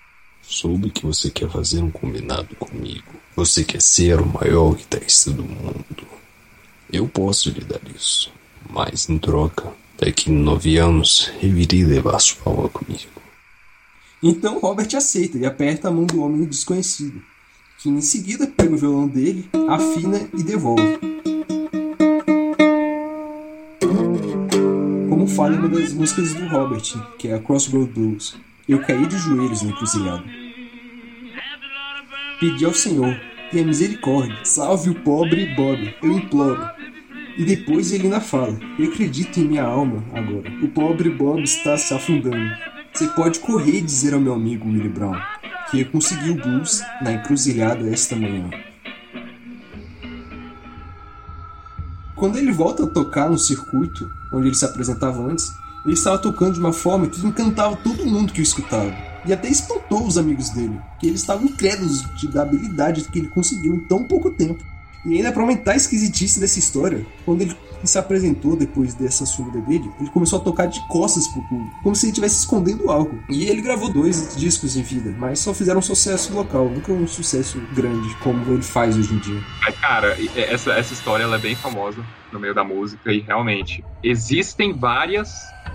[0.40, 3.14] Soube que você quer fazer um combinado comigo.
[3.34, 6.06] Você quer ser o maior guitarrista do mundo.
[6.92, 8.32] Eu posso lhe dar isso.
[8.70, 13.10] Mas em troca, daqui nove anos, eu irei levar sua alma comigo.
[14.23, 17.23] Então Robert aceita e aperta a mão do homem desconhecido,
[17.78, 20.98] que em seguida pega o violão dele, afina e devolve.
[25.09, 26.82] Como fala em uma das músicas do Robert,
[27.18, 28.36] que é a Crossroad Blues,
[28.68, 30.24] eu caí de joelhos na encruzilhada.
[32.40, 33.18] Pedi ao Senhor,
[33.51, 36.76] tenha misericórdia, salve o pobre Bob, eu imploro.
[37.38, 40.50] E depois ele ainda fala, eu acredito em minha alma agora.
[40.62, 42.50] O pobre Bob está se afundando.
[42.92, 45.14] Você pode correr e dizer ao meu amigo Willie Brown
[45.70, 48.48] que eu consegui o blues na encruzilhada esta manhã.
[52.14, 55.52] Quando ele volta a tocar no circuito onde ele se apresentava antes,
[55.84, 58.94] ele estava tocando de uma forma que encantava todo mundo que o escutava.
[59.26, 62.02] E até espantou os amigos dele, que eles estavam incrédulos
[62.32, 64.64] da habilidade que ele conseguiu em tão pouco tempo.
[65.06, 69.60] E ainda para aumentar a esquisitice dessa história, quando ele se apresentou depois dessa sumida
[69.60, 73.16] dele, ele começou a tocar de costas pro público, como se ele estivesse escondendo algo.
[73.28, 77.06] E ele gravou dois discos em vida, mas só fizeram um sucesso local, nunca um
[77.06, 79.40] sucesso grande como ele faz hoje em dia.
[79.80, 84.72] Cara, essa, essa história ela é bem famosa no meio da música e realmente existem
[84.72, 85.30] várias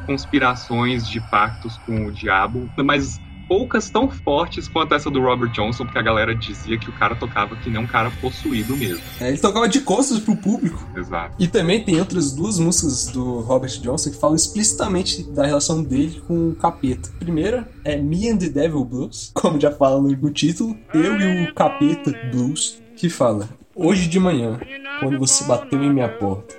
[0.05, 3.19] conspirações de pactos com o diabo, mas
[3.51, 7.15] poucas tão fortes quanto essa do Robert Johnson, porque a galera dizia que o cara
[7.15, 9.03] tocava que nem um cara possuído mesmo.
[9.19, 10.81] É, ele tocava de costas pro público.
[10.95, 11.35] Exato.
[11.37, 16.23] E também tem outras duas músicas do Robert Johnson que falam explicitamente da relação dele
[16.25, 17.09] com o capeta.
[17.13, 21.19] A primeira é Me and the Devil Blues, como já fala no, no título, Eu
[21.19, 24.61] e o Capeta Blues, que fala: Hoje de manhã,
[25.01, 26.55] quando você bateu em minha porta,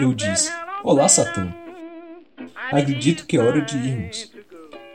[0.00, 0.50] eu disse:
[0.82, 1.52] Olá, Satã.
[2.72, 4.33] Acredito que é hora de irmos.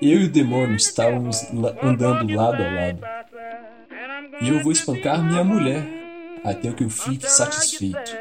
[0.01, 1.45] Eu e o demônio estávamos
[1.84, 2.99] andando lado a lado.
[4.41, 5.85] E eu vou espancar minha mulher
[6.43, 8.17] até que eu fique satisfeito.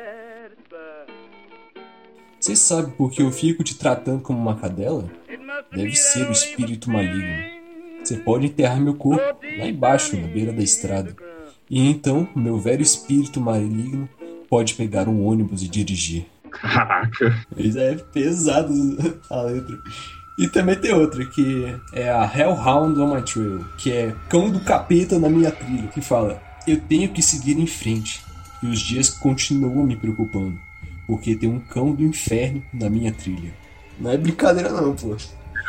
[2.40, 5.08] Você sabe por que eu fico te tratando como uma cadela?
[5.72, 7.58] Deve ser o espírito maligno.
[8.02, 11.14] Você pode enterrar meu corpo lá embaixo, na beira da estrada.
[11.70, 14.08] E então, meu velho espírito maligno
[14.48, 16.26] pode pegar um ônibus e dirigir.
[16.50, 17.46] Caraca.
[17.56, 18.72] Isso é pesado
[19.30, 19.78] a letra.
[20.38, 24.60] E também tem outra, que é a Hellhound on My Trail, que é Cão do
[24.60, 28.24] Capeta na minha trilha, que fala: Eu tenho que seguir em frente,
[28.62, 30.56] e os dias continuam me preocupando,
[31.08, 33.52] porque tem um cão do inferno na minha trilha.
[33.98, 35.16] Não é brincadeira, não, pô.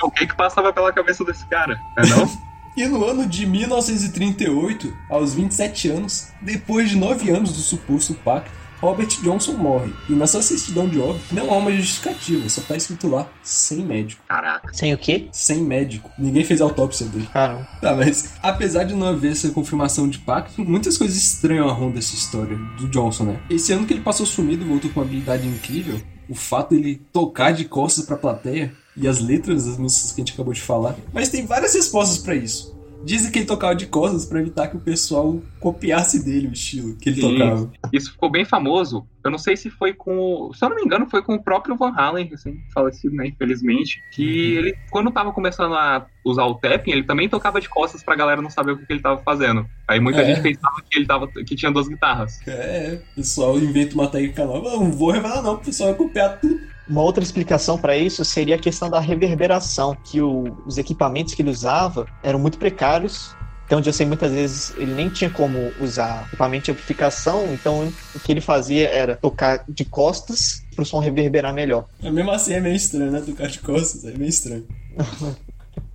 [0.04, 1.80] O que que passava pela cabeça desse cara?
[1.98, 2.30] É não?
[2.78, 8.52] E no ano de 1938, aos 27 anos, depois de 9 anos do suposto pacto,
[8.82, 9.94] Robert Johnson morre.
[10.10, 13.80] E na sua certidão de óbito não há uma justificativa, só tá escrito lá, sem
[13.80, 14.22] médico.
[14.28, 14.74] Caraca.
[14.74, 15.28] Sem o quê?
[15.32, 16.10] Sem médico.
[16.18, 17.28] Ninguém fez autópsia dele.
[17.32, 17.68] Caramba.
[17.82, 22.16] Tá, mas apesar de não haver essa confirmação de pacto, muitas coisas estranham ronda essa
[22.16, 23.40] história do Johnson, né?
[23.50, 27.02] Esse ano que ele passou sumido e voltou com uma habilidade incrível, o fato dele
[27.12, 30.62] tocar de costas pra plateia e as letras das músicas que a gente acabou de
[30.62, 30.96] falar.
[31.14, 32.79] Mas tem várias respostas pra isso.
[33.04, 36.96] Dizem que ele tocava de costas pra evitar que o pessoal copiasse dele o estilo
[36.96, 37.72] que ele Sim, tocava.
[37.92, 39.06] Isso ficou bem famoso.
[39.30, 40.18] Eu não sei se foi com.
[40.18, 43.28] o- Se eu não me engano, foi com o próprio Van Halen, recém falecido, né?
[43.28, 44.02] Infelizmente.
[44.12, 48.16] Que ele, quando tava começando a usar o tapping, ele também tocava de costas pra
[48.16, 49.68] galera não saber o que, que ele tava fazendo.
[49.88, 50.26] Aí muita É.
[50.26, 51.28] gente pensava que ele tava.
[51.28, 52.40] que tinha duas guitarras.
[52.48, 54.72] É, o pessoal inventa uma técnica nova.
[54.72, 56.60] Não vou revelar, não, o pessoal vai copiar tudo.
[56.88, 61.42] Uma outra explicação para isso seria a questão da reverberação, que o- os equipamentos que
[61.44, 63.36] ele usava eram muito precários.
[63.70, 67.94] Então, onde eu sei muitas vezes ele nem tinha como usar equipamento de amplificação, então
[68.16, 71.86] o que ele fazia era tocar de costas para o som reverberar melhor.
[72.02, 73.22] Mas mesmo assim é meio estranho, né?
[73.22, 74.66] Tocar de costas é meio estranho.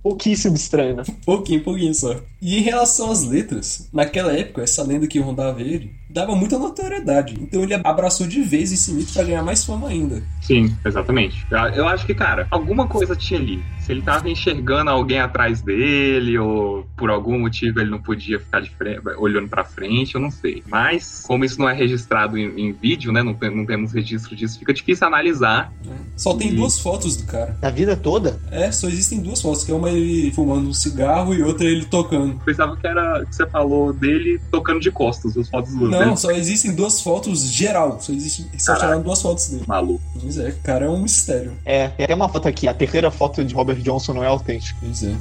[0.01, 1.03] Pouquíssimo estranho, né?
[1.25, 2.15] Pouquinho, pouquinho só.
[2.41, 7.35] E em relação às letras, naquela época, essa lenda que rondava ele dava muita notoriedade.
[7.39, 10.23] Então ele abraçou de vez esse mito pra ganhar mais fama ainda.
[10.41, 11.45] Sim, exatamente.
[11.75, 13.61] Eu, acho que, cara, alguma coisa tinha ali.
[13.81, 18.59] Se ele tava enxergando alguém atrás dele, ou por algum motivo ele não podia ficar
[18.61, 20.63] de frente, olhando pra frente, eu não sei.
[20.67, 23.21] Mas, como isso não é registrado em, em vídeo, né?
[23.21, 25.71] Não, tem- não temos registro disso, fica difícil analisar.
[26.15, 27.55] Só tem E- duas fotos do cara.
[27.61, 28.39] A vida toda?
[28.49, 31.85] É, só existem duas fotos, que é uma ele fumando um cigarro e outra ele
[31.85, 32.39] tocando.
[32.45, 36.17] Pensava que era que você falou dele tocando de costas, as fotos do Não, dele.
[36.17, 37.97] só existem duas fotos geral.
[37.99, 39.63] Só existe, só tiraram duas fotos dele.
[39.67, 40.01] Maluco.
[40.19, 41.53] Pois é, cara é um mistério.
[41.65, 44.77] É, tem até uma foto aqui, a terceira foto de Robert Johnson não é autêntica.
[44.81, 45.15] Pois é.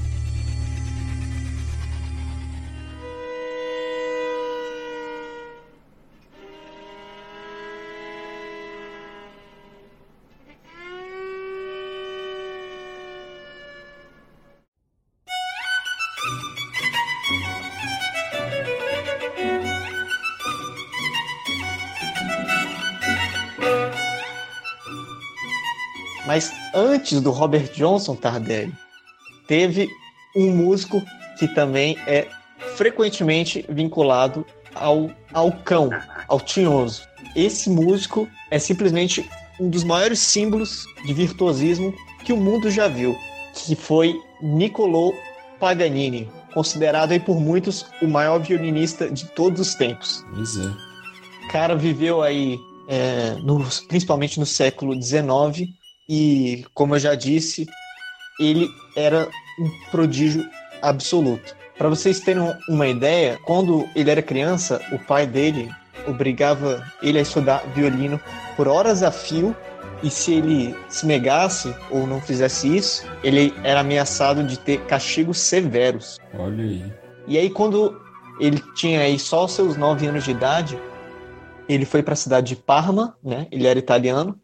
[26.74, 28.72] Antes do Robert Johnson Tardelli,
[29.46, 29.88] teve
[30.36, 31.02] um músico
[31.38, 32.26] que também é
[32.76, 34.44] frequentemente vinculado
[34.74, 35.90] ao, ao cão,
[36.28, 37.02] ao tinhoso.
[37.36, 39.28] Esse músico é simplesmente
[39.60, 41.94] um dos maiores símbolos de virtuosismo
[42.24, 43.16] que o mundo já viu,
[43.54, 45.12] que foi Niccolò
[45.60, 50.24] Paganini, considerado aí por muitos o maior violinista de todos os tempos.
[50.34, 50.66] Pois é.
[51.44, 55.68] O cara viveu aí, é, no- principalmente no século XIX,
[56.08, 57.66] e, como eu já disse,
[58.38, 59.28] ele era
[59.58, 60.44] um prodígio
[60.82, 61.56] absoluto.
[61.76, 65.70] Para vocês terem uma ideia, quando ele era criança, o pai dele
[66.06, 68.20] obrigava ele a estudar violino
[68.56, 69.56] por horas a fio,
[70.02, 75.38] e se ele se negasse ou não fizesse isso, ele era ameaçado de ter castigos
[75.38, 76.18] severos.
[76.38, 76.92] Olha aí.
[77.26, 77.98] E aí, quando
[78.38, 80.78] ele tinha aí só os seus nove anos de idade,
[81.68, 83.46] ele foi para a cidade de Parma, né?
[83.50, 84.38] Ele era italiano,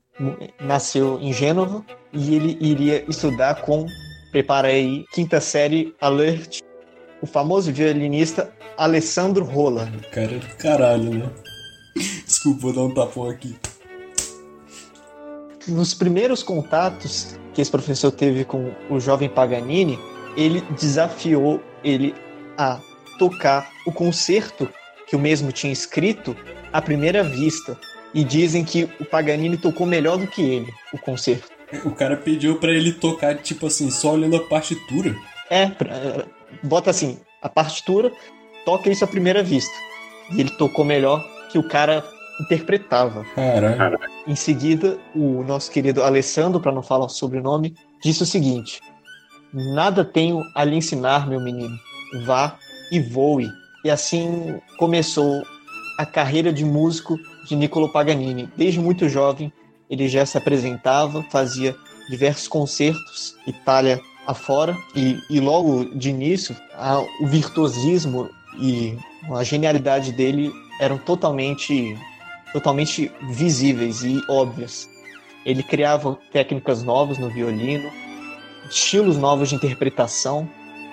[0.61, 3.87] nasceu em Gênova e ele iria estudar com,
[4.31, 6.61] prepara aí, quinta série Alert,
[7.23, 9.91] o famoso violinista Alessandro Rolla.
[10.13, 11.31] Cara é do caralho, né?
[12.25, 13.57] Desculpa, vou dar um tapão aqui.
[15.69, 19.99] Nos primeiros contatos que esse professor teve com o jovem Paganini,
[20.37, 22.15] ele desafiou ele
[22.57, 22.81] a
[23.19, 24.69] tocar o concerto
[25.07, 26.37] que o mesmo tinha escrito
[26.73, 27.77] à primeira vista.
[28.15, 31.49] E dizem que o Paganini tocou melhor do que ele, o concerto.
[31.85, 35.15] O cara pediu pra ele tocar, tipo assim, só olhando a partitura.
[35.49, 36.25] É, pra-
[36.63, 38.11] bota assim, a partitura,
[38.65, 39.73] toca isso à primeira vista.
[40.33, 42.05] E ele tocou melhor que o cara
[42.41, 43.25] interpretava.
[43.37, 43.99] Caralho.
[44.27, 48.81] Em seguida, o nosso querido Alessandro, para não falar o sobrenome, disse o seguinte:
[49.53, 51.77] Nada tenho a lhe ensinar, meu menino.
[52.25, 52.57] Vá
[52.91, 53.49] e voe.
[53.85, 55.43] E assim começou
[55.99, 57.17] a carreira de músico
[57.51, 58.49] de Niccolo Paganini.
[58.57, 59.53] Desde muito jovem,
[59.91, 61.75] ele já se apresentava, fazia
[62.09, 68.29] diversos concertos, Itália afora, e, e logo de início, a- o virtuosismo
[68.61, 68.97] e
[69.33, 71.99] a genialidade dele eram totalmente,
[72.53, 74.89] totalmente visíveis e óbvias.
[75.45, 77.91] Ele criava técnicas novas no violino,
[78.71, 80.49] estilos novos de interpretação.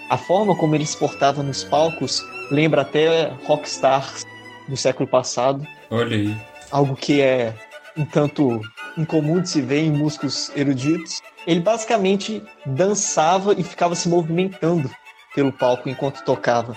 [0.09, 4.25] A forma como ele se portava nos palcos lembra até rockstars
[4.68, 5.65] do século passado.
[5.89, 6.35] Olha aí.
[6.72, 7.53] Algo que é
[7.95, 8.61] um tanto
[8.98, 11.22] incomum de se ver em músicos eruditos.
[11.45, 14.89] Ele basicamente dançava e ficava se movimentando
[15.34, 16.76] pelo palco enquanto tocava.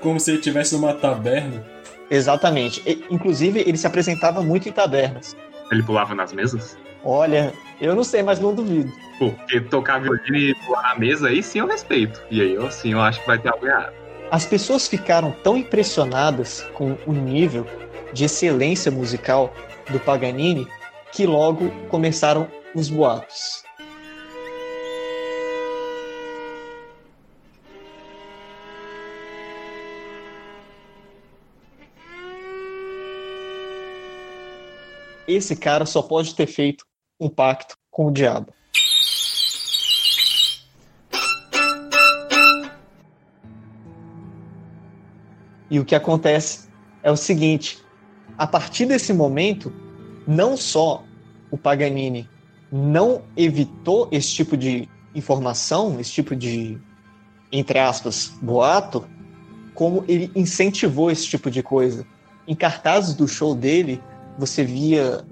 [0.00, 1.64] Como se ele estivesse numa taberna.
[2.10, 2.82] Exatamente.
[2.86, 5.36] E, inclusive, ele se apresentava muito em tabernas.
[5.70, 6.78] Ele pulava nas mesas?
[7.04, 8.92] Olha, eu não sei, mas não duvido.
[9.18, 12.22] Porque tocar violino e pular na mesa, aí sim eu respeito.
[12.30, 13.92] E aí eu sim eu acho que vai ter algo errado.
[14.28, 17.64] As pessoas ficaram tão impressionadas com o nível
[18.12, 19.54] de excelência musical
[19.90, 20.66] do Paganini
[21.12, 23.62] que logo começaram os boatos.
[35.28, 36.84] Esse cara só pode ter feito
[37.20, 38.52] um pacto com o diabo.
[45.70, 46.68] E o que acontece
[47.02, 47.78] é o seguinte:
[48.36, 49.72] a partir desse momento,
[50.26, 51.04] não só
[51.50, 52.28] o Paganini
[52.70, 56.78] não evitou esse tipo de informação, esse tipo de,
[57.50, 59.06] entre aspas, boato,
[59.74, 62.06] como ele incentivou esse tipo de coisa.
[62.46, 64.00] Em cartazes do show dele,
[64.38, 65.24] você via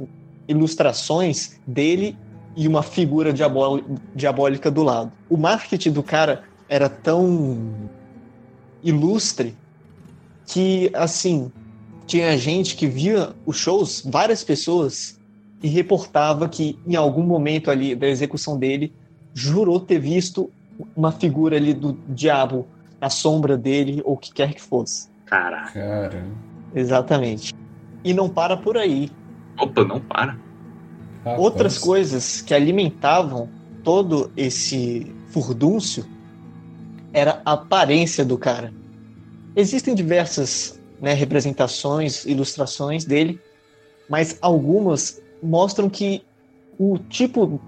[0.48, 2.16] ilustrações dele
[2.56, 3.80] e uma figura diabó-
[4.14, 5.12] diabólica do lado.
[5.28, 7.90] O marketing do cara era tão
[8.82, 9.56] ilustre
[10.46, 11.50] que, assim,
[12.06, 15.18] tinha gente que via os shows, várias pessoas,
[15.62, 18.92] e reportava que em algum momento ali da execução dele,
[19.32, 20.50] jurou ter visto
[20.94, 22.66] uma figura ali do diabo
[23.00, 25.08] na sombra dele, ou o que quer que fosse.
[25.24, 25.72] Caraca.
[25.72, 26.24] Cara.
[26.74, 27.54] Exatamente.
[28.02, 29.10] E não para por aí.
[29.58, 30.36] Opa, não para.
[31.38, 33.48] Outras coisas que alimentavam
[33.82, 36.04] todo esse furdúncio
[37.12, 38.72] era a aparência do cara.
[39.56, 43.40] Existem diversas né, representações, ilustrações dele,
[44.08, 46.24] mas algumas mostram que
[46.78, 47.60] o tipo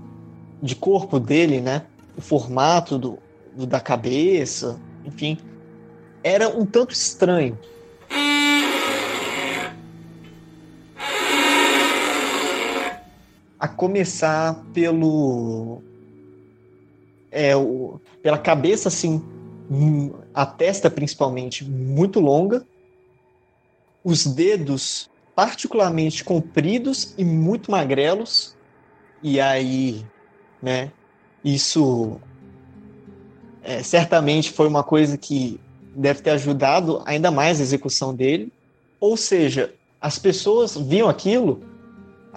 [0.60, 1.86] de corpo dele, né,
[2.16, 3.18] o formato do,
[3.54, 5.38] do- da cabeça, enfim,
[6.24, 7.56] era um tanto estranho.
[13.58, 15.82] A começar pelo
[17.30, 19.22] é, o, pela cabeça assim,
[20.36, 22.62] a testa principalmente muito longa,
[24.04, 28.54] os dedos particularmente compridos e muito magrelos,
[29.22, 30.04] e aí,
[30.60, 30.92] né,
[31.42, 32.20] isso
[33.62, 35.58] é, certamente foi uma coisa que
[35.94, 38.52] deve ter ajudado ainda mais a execução dele.
[39.00, 41.62] Ou seja, as pessoas viam aquilo,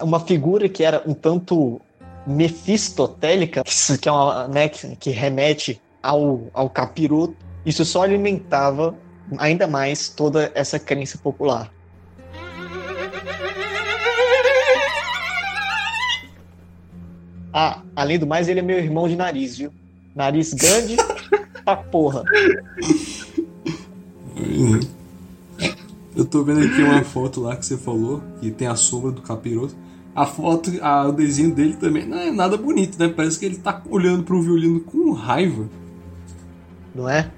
[0.00, 1.78] uma figura que era um tanto
[2.26, 3.62] mefistotélica,
[4.00, 8.96] que, é uma, né, que, remete ao, ao capiroto, isso só alimentava
[9.38, 11.70] ainda mais toda essa crença popular.
[17.52, 19.72] Ah, além do mais, ele é meu irmão de nariz, viu?
[20.14, 20.96] Nariz grande
[21.64, 22.22] pra porra.
[26.14, 29.22] Eu tô vendo aqui uma foto lá que você falou, que tem a sombra do
[29.22, 29.74] capiroto.
[30.14, 33.08] A foto, a, o desenho dele também não é nada bonito, né?
[33.08, 35.68] Parece que ele tá olhando pro violino com raiva.
[36.94, 37.30] Não é?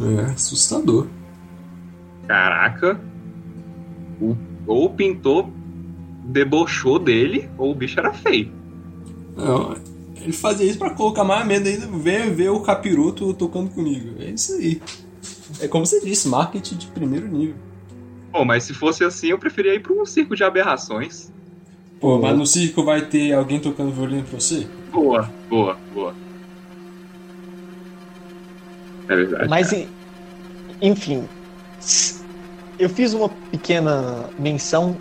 [0.00, 1.06] É, assustador.
[2.26, 3.00] Caraca.
[4.20, 4.36] O-
[4.66, 5.48] ou o pintor
[6.24, 8.52] debochou dele, ou o bicho era feio.
[9.36, 9.74] Não,
[10.16, 11.86] ele fazia isso pra colocar mais medo ainda.
[11.86, 14.16] Vem ver o capiroto tocando comigo.
[14.20, 14.80] É isso aí.
[15.60, 17.56] É como você disse, marketing de primeiro nível.
[18.32, 21.32] Pô, mas se fosse assim, eu preferia ir pra um circo de aberrações.
[21.98, 24.66] Pô, mas no circo vai ter alguém tocando violino pra você?
[24.92, 26.14] Boa, boa, boa.
[29.10, 29.48] É verdade.
[29.48, 29.88] Mas, en-
[30.80, 31.28] enfim,
[32.78, 35.00] eu fiz uma pequena menção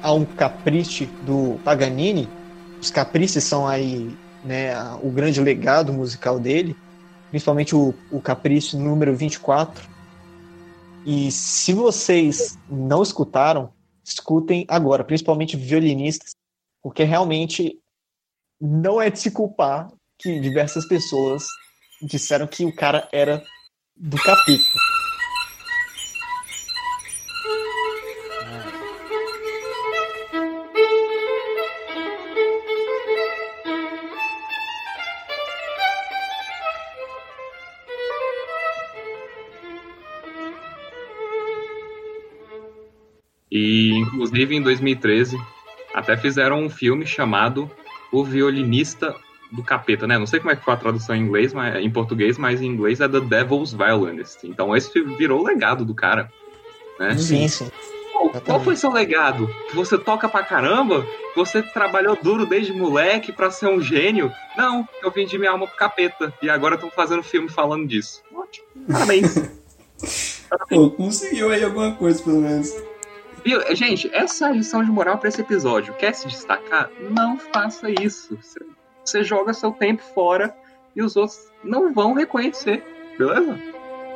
[0.00, 2.32] a um capricho do Paganini.
[2.82, 6.76] Os caprichos são aí né, o grande legado musical dele,
[7.30, 9.86] principalmente o, o capricho número 24.
[11.04, 13.72] E se vocês não escutaram,
[14.04, 16.30] escutem agora, principalmente violinistas,
[16.82, 17.78] porque realmente
[18.60, 21.44] não é de se culpar que diversas pessoas
[22.02, 23.42] disseram que o cara era
[23.96, 24.62] do capeta.
[43.54, 45.36] E, inclusive, em 2013,
[45.92, 47.70] até fizeram um filme chamado
[48.10, 49.14] O Violinista
[49.52, 50.18] do Capeta, né?
[50.18, 52.66] Não sei como é que foi a tradução em inglês, mas, em português, mas em
[52.66, 54.44] inglês é The Devil's Violinist.
[54.44, 56.32] Então esse virou o legado do cara,
[56.98, 57.16] né?
[57.18, 57.70] Sim, sim.
[58.12, 59.48] Qual, qual foi seu legado?
[59.68, 61.02] Que você toca pra caramba?
[61.02, 64.32] Que Você trabalhou duro desde moleque pra ser um gênio?
[64.56, 66.32] Não, eu vendi minha alma pro capeta.
[66.42, 68.22] E agora estão fazendo filme falando disso.
[68.34, 68.66] Ótimo.
[68.90, 69.50] Parabéns.
[70.68, 72.70] Pô, conseguiu aí alguma coisa, pelo menos.
[73.44, 73.60] Viu?
[73.74, 75.94] Gente, essa é a lição de moral pra esse episódio.
[75.94, 76.90] Quer se destacar?
[77.10, 78.38] Não faça isso.
[79.04, 80.54] Você- joga seu tempo fora
[80.94, 82.84] e os outros não vão reconhecer.
[83.18, 83.58] Beleza?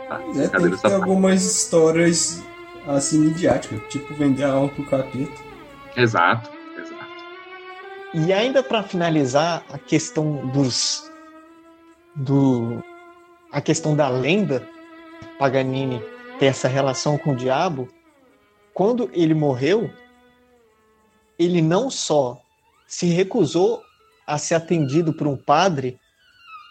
[0.08, 0.20] Tá?
[0.20, 2.42] É, tem que essa ter algumas histórias
[2.86, 5.42] assim midiáticas, tipo vender a alma pro capeta.
[5.96, 7.06] Exato, exato.
[8.14, 11.10] E ainda para finalizar a questão dos
[12.14, 12.82] do
[13.50, 14.66] a questão da lenda
[15.38, 16.02] Paganini
[16.38, 17.88] ter essa relação com o diabo,
[18.72, 19.90] quando ele morreu,
[21.38, 22.40] ele não só
[22.86, 23.82] se recusou
[24.27, 25.98] a ser atendido por um padre,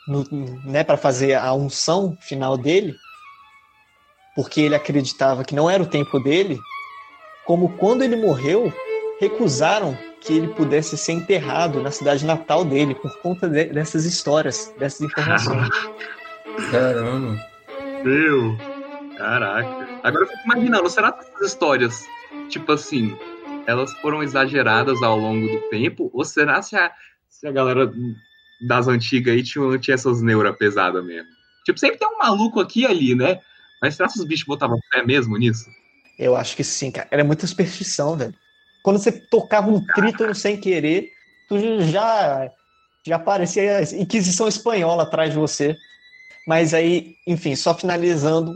[0.08, 0.24] no,
[0.66, 2.96] né, para fazer a unção final dele,
[4.36, 6.60] porque ele acreditava que não era o tempo dele,
[7.46, 8.74] como quando ele morreu,
[9.20, 14.74] recusaram que ele pudesse ser enterrado na cidade natal dele por conta de- dessas histórias,
[14.78, 15.70] dessas informações.
[16.72, 17.40] Caramba.
[18.04, 18.58] Meu.
[19.18, 19.88] Caraca.
[20.04, 22.06] Agora eu fico imaginando, será que essas histórias,
[22.50, 23.16] tipo assim,
[23.66, 26.10] elas foram exageradas ao longo do tempo?
[26.14, 26.92] Ou será se a,
[27.40, 27.92] se a galera
[28.62, 31.30] das antigas aí tinha, tinha essas neuras pesadas mesmo?
[31.66, 33.40] Tipo, sempre tem um maluco aqui e ali, né?
[33.82, 35.70] Mas será que os bichos botavam fé mesmo nisso?
[36.18, 37.08] Eu acho que sim, cara.
[37.12, 38.34] Era muita superstição, velho.
[38.82, 41.12] Quando você tocava um trítono sem querer,
[41.50, 42.50] tu já
[43.06, 45.76] já parecia a Inquisição Espanhola atrás de você.
[46.48, 48.56] Mas aí, enfim, só finalizando,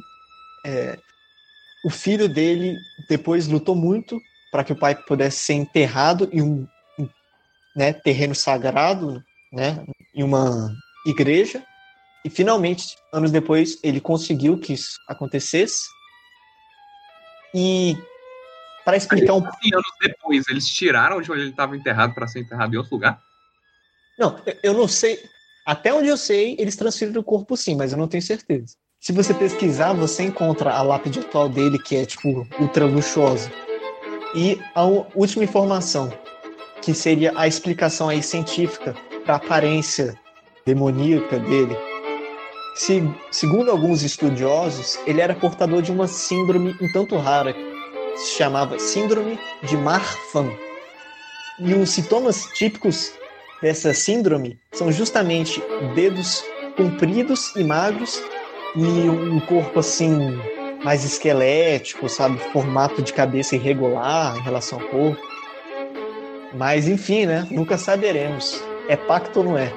[0.65, 0.97] é,
[1.83, 2.77] o filho dele
[3.07, 4.19] depois lutou muito
[4.51, 6.67] para que o pai pudesse ser enterrado em um,
[7.75, 9.83] né, terreno sagrado, né,
[10.13, 10.75] em uma
[11.05, 11.63] igreja.
[12.25, 15.87] E finalmente, anos depois, ele conseguiu que isso acontecesse.
[17.53, 17.95] E
[18.83, 22.39] para explicar um Assim, anos depois, eles tiraram de onde ele estava enterrado para ser
[22.39, 23.21] enterrado em outro lugar?
[24.17, 25.23] Não, eu- não sei.
[25.65, 28.75] Até onde eu sei, eles transferiram o corpo sim, mas eu não tenho certeza.
[28.99, 33.49] Se você pesquisar, você encontra a lápide atual dele, que é, tipo, ultra luxuosa.
[34.35, 36.11] E a última informação,
[36.81, 38.95] que seria a explicação aí científica
[39.25, 40.17] para a aparência
[40.65, 41.75] demoníaca dele.
[42.75, 48.37] Se, segundo alguns estudiosos, ele era portador de uma síndrome um tanto rara, que se
[48.37, 50.49] chamava Síndrome de Marfan.
[51.59, 53.11] E os sintomas típicos
[53.61, 55.61] dessa síndrome são justamente
[55.93, 56.43] dedos
[56.77, 58.21] compridos e magros
[58.75, 60.39] e um corpo assim
[60.83, 65.21] mais esquelético, sabe, formato de cabeça irregular em relação ao corpo.
[66.53, 67.47] Mas enfim, né?
[67.51, 68.63] Nunca saberemos.
[68.87, 69.71] É pacto ou não é?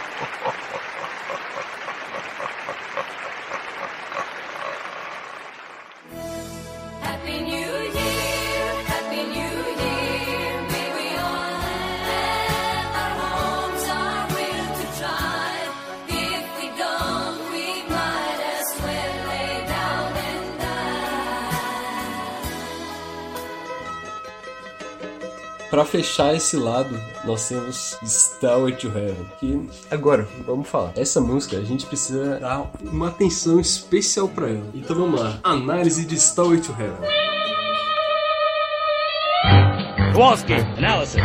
[25.74, 29.26] Pra fechar esse lado, nós temos Stairway to Heaven.
[29.40, 30.92] Que agora, vamos falar.
[30.94, 34.70] Essa música a gente precisa dar uma atenção especial pra ela.
[34.72, 35.40] Então vamos lá.
[35.42, 37.10] Análise de Stairway to Heaven.
[40.14, 41.20] Kowalski, analysis.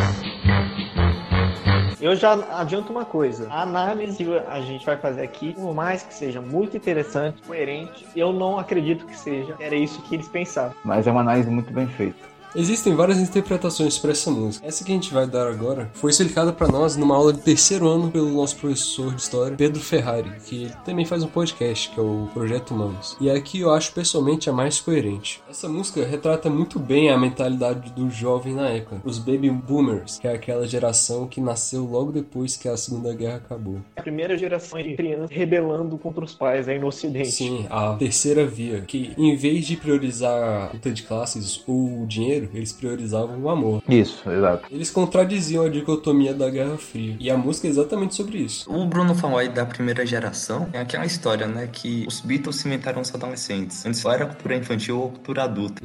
[2.02, 3.48] Eu já adianto uma coisa.
[3.52, 8.04] A análise que a gente vai fazer aqui, por mais que seja muito interessante, coerente,
[8.16, 9.56] eu não acredito que seja.
[9.60, 10.74] Era isso que eles pensavam.
[10.84, 12.39] Mas é uma análise muito bem feita.
[12.56, 14.66] Existem várias interpretações para essa música.
[14.66, 17.88] Essa que a gente vai dar agora foi explicada para nós numa aula de terceiro
[17.88, 22.00] ano pelo nosso professor de história, Pedro Ferrari, que ele também faz um podcast, que
[22.00, 23.16] é o Projeto Humanos.
[23.22, 25.42] E aqui eu acho pessoalmente a mais coerente.
[25.48, 30.28] Essa música retrata muito bem a mentalidade do jovem na época, os baby boomers, que
[30.28, 33.80] é aquela geração que nasceu logo depois que a Segunda Guerra acabou.
[33.96, 37.32] A primeira geração de crianças rebelando contra os pais aí no Ocidente.
[37.32, 42.08] Sim, a terceira via, que em vez de priorizar a luta de classes ou o
[42.08, 43.84] dinheiro, eles priorizavam o amor.
[43.88, 44.66] Isso, exato.
[44.72, 47.16] Eles contradiziam a dicotomia da Guerra Fria.
[47.20, 48.72] E a música é exatamente sobre isso.
[48.72, 50.68] O Bruno falou aí da primeira geração.
[50.74, 51.70] É aquela história, né?
[51.72, 53.86] Que os Beatles cimentaram os adolescentes.
[53.86, 55.82] Antes só era cultura infantil ou cultura adulta.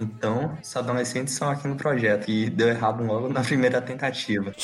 [0.00, 2.30] Então, os adolescentes são aqui no projeto.
[2.30, 4.52] E deu errado logo na primeira tentativa.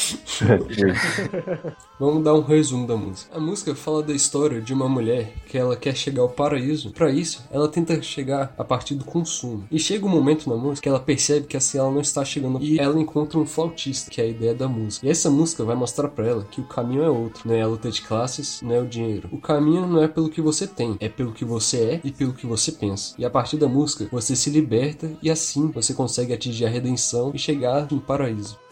[1.99, 3.37] Vamos dar um resumo da música.
[3.37, 6.93] A música fala da história de uma mulher que ela quer chegar ao paraíso.
[6.93, 9.67] Para isso, ela tenta chegar a partir do consumo.
[9.71, 12.63] E chega um momento na música que ela percebe que assim ela não está chegando
[12.63, 15.07] e ela encontra um flautista, que é a ideia da música.
[15.07, 17.67] E essa música vai mostrar para ela que o caminho é outro, não é a
[17.67, 19.29] luta de classes, não é o dinheiro.
[19.33, 22.33] O caminho não é pelo que você tem, é pelo que você é e pelo
[22.33, 23.15] que você pensa.
[23.19, 27.33] E a partir da música, você se liberta e assim você consegue atingir a redenção
[27.35, 28.64] e chegar no paraíso.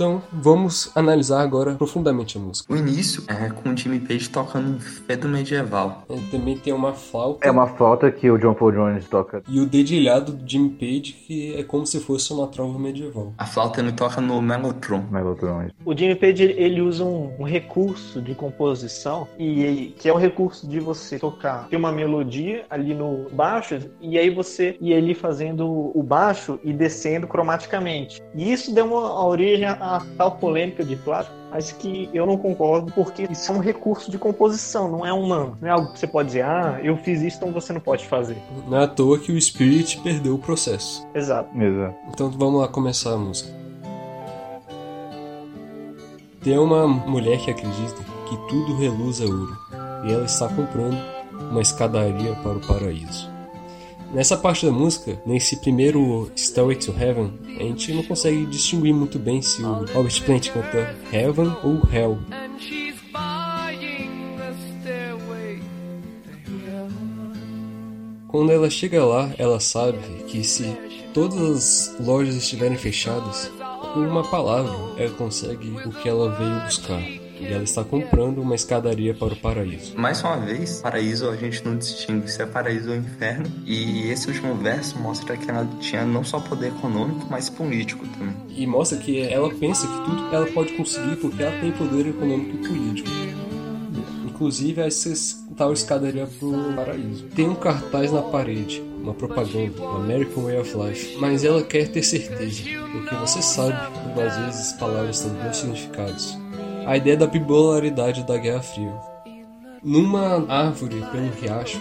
[0.00, 2.72] Então, vamos analisar agora profundamente a música.
[2.72, 6.04] O início é com o Jimmy Page tocando um fedo medieval.
[6.08, 7.46] É, também tem uma flauta.
[7.46, 9.42] É uma flauta que o John Paul Jones toca.
[9.46, 13.34] E o dedilhado do Jimmy Page, que é como se fosse uma trova medieval.
[13.36, 15.04] A flauta ele toca no Mellotron.
[15.10, 15.68] Mellotron.
[15.84, 20.66] O Jimmy Page ele- usa um, um recurso de composição e que é o recurso
[20.66, 25.92] de você tocar tem uma melodia ali no baixo e aí você e ele fazendo
[25.94, 28.22] o baixo e descendo cromaticamente.
[28.34, 29.20] E isso deu uma
[29.89, 34.10] a tal polêmica de plástico mas que eu não concordo porque isso é um recurso
[34.10, 37.20] de composição, não é uma, não é algo que você pode dizer, ah, eu fiz
[37.20, 38.36] isso, então você não pode fazer.
[38.68, 41.06] Não é à toa que o Spirit perdeu o processo.
[41.14, 41.50] Exato.
[41.60, 41.96] Exato.
[42.08, 43.50] Então vamos lá começar a música.
[46.42, 49.58] Tem uma mulher que acredita que tudo reluz a ouro
[50.06, 50.98] e ela está comprando
[51.50, 53.29] uma escadaria para o paraíso.
[54.12, 59.20] Nessa parte da música, nesse primeiro Stairway to Heaven, a gente não consegue distinguir muito
[59.20, 62.18] bem se o Robert Plant canta Heaven ou Hell.
[68.26, 70.76] Quando ela chega lá, ela sabe que se
[71.14, 73.50] todas as lojas estiverem fechadas,
[73.94, 77.19] com uma palavra ela consegue o que ela veio buscar.
[77.40, 79.96] E ela está comprando uma escadaria para o paraíso.
[79.96, 83.46] Mais uma vez, paraíso a gente não distingue se é paraíso ou inferno.
[83.64, 88.36] E esse último verso mostra que ela tinha não só poder econômico, mas político também.
[88.48, 92.56] E mostra que ela pensa que tudo ela pode conseguir porque ela tem poder econômico
[92.56, 93.10] e político.
[94.26, 95.10] Inclusive essa
[95.56, 97.24] tal escadaria para o paraíso.
[97.34, 101.16] Tem um cartaz na parede, uma propaganda, o American Way of Life.
[101.18, 102.62] Mas ela quer ter certeza,
[102.92, 103.76] porque você sabe
[104.14, 106.38] que às vezes palavras têm dois significados.
[106.86, 108.94] A ideia da bipolaridade da Guerra Fria.
[109.82, 111.80] Numa árvore pelo riacho,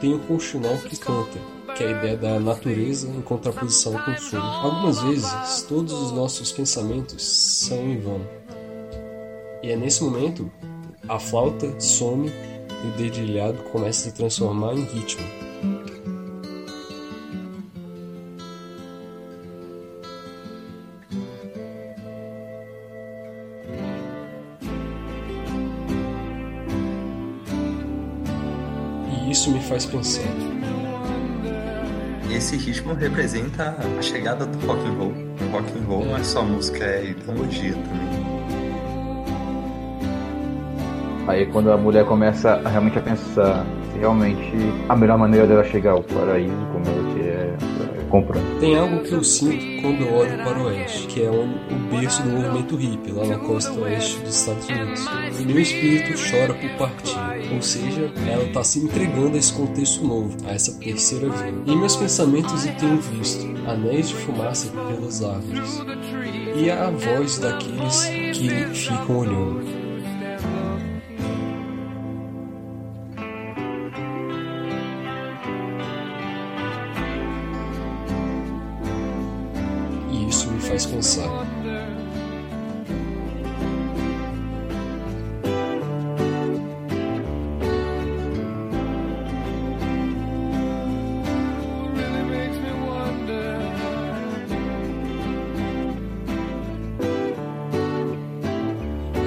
[0.00, 1.38] tem um colchonol que canta,
[1.76, 4.42] que é a ideia da natureza em contraposição ao consumo.
[4.42, 8.20] Algumas vezes, todos os nossos pensamentos são em vão.
[9.62, 10.50] E é nesse momento,
[11.08, 15.49] a flauta some e o dedilhado começa a se transformar em ritmo.
[29.30, 30.24] Isso me faz pensar.
[32.30, 35.12] Esse ritmo representa a chegada do rock and roll.
[35.52, 38.30] Rock and roll não é só música, é ideologia também.
[41.28, 44.52] Aí quando a mulher começa realmente a pensar se realmente
[44.88, 47.09] a melhor maneira dela chegar ao paraíso, como ela
[48.10, 48.60] comprando.
[48.60, 51.48] Tem algo que eu sinto quando olho para o oeste, que é o,
[51.90, 55.06] berço do movimento hippie, lá na costa oeste dos Estados Unidos.
[55.38, 57.16] E meu espírito chora por partir,
[57.52, 61.54] ou seja, ela está se entregando a esse contexto novo, a essa terceira via.
[61.66, 65.82] E meus pensamentos eu tenho visto anéis de fumaça pelas árvores,
[66.54, 69.79] e a voz daqueles que ficam olhando.
[81.00, 81.46] Pensar.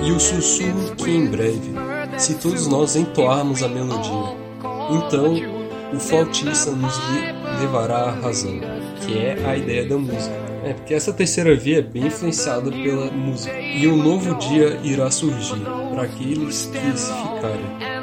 [0.05, 1.71] E o sussurro que em breve,
[2.17, 4.35] se todos nós entoarmos a melodia,
[4.91, 5.33] então
[5.93, 8.59] o flautista nos le- levará à razão,
[9.05, 10.42] que é a ideia da música.
[10.63, 13.59] É, porque essa terceira via é bem influenciada pela música.
[13.59, 15.59] E um novo dia irá surgir
[15.91, 17.93] para aqueles que se ficarem.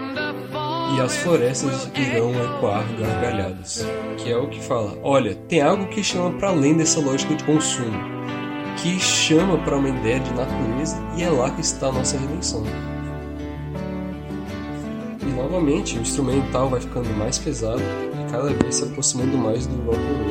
[0.95, 3.87] E as florestas irão ecoar gargalhadas.
[4.19, 7.45] Que é o que fala: olha, tem algo que chama para além dessa lógica de
[7.45, 7.97] consumo,
[8.77, 12.65] que chama para uma ideia de natureza e é lá que está a nossa redenção.
[15.23, 19.77] E novamente o instrumental vai ficando mais pesado e cada vez se aproximando mais do
[19.85, 20.30] rock and roll.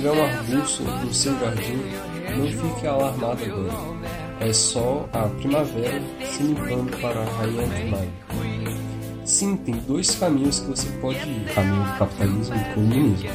[0.00, 1.76] Tiver um arbusto no seu jardim,
[2.34, 4.00] não fique alarmado agora.
[4.40, 8.10] É só a primavera se limpando para a rainha de maio.
[9.26, 13.30] Sim, tem dois caminhos que você pode ir: o caminho do capitalismo e comunismo.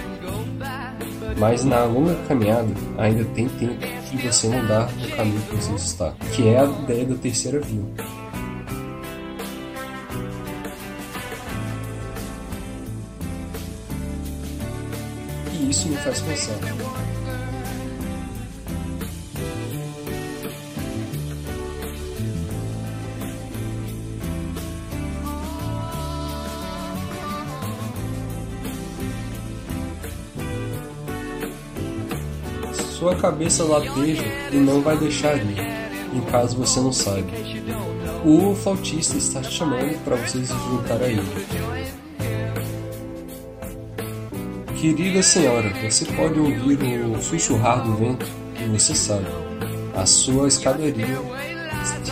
[1.37, 6.15] Mas na longa caminhada ainda tem tempo de você mudar o caminho que você está,
[6.33, 8.24] que é a ideia da terceira via.
[15.75, 16.55] Isso me faz pensar.
[32.73, 35.59] Sua cabeça lateja e não vai deixar ir,
[36.13, 37.29] em caso você não saiba.
[38.23, 41.74] O flautista está te chamando para você se juntar a ele.
[44.85, 49.25] Querida senhora, você pode ouvir o sussurrar do vento e você sabe,
[49.95, 51.19] a sua escadaria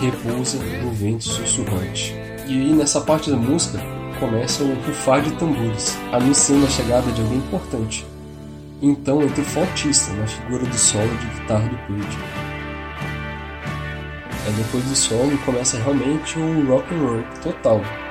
[0.02, 2.16] repousa no vento sussurrante.
[2.48, 3.80] E nessa parte da música,
[4.20, 8.08] começa o rufar de tambores, anunciando a chegada de alguém importante.
[8.82, 12.18] Então entra o flautista na figura do solo de guitarra do Page.
[14.48, 18.03] Aí depois do solo começa realmente o rock and roll total.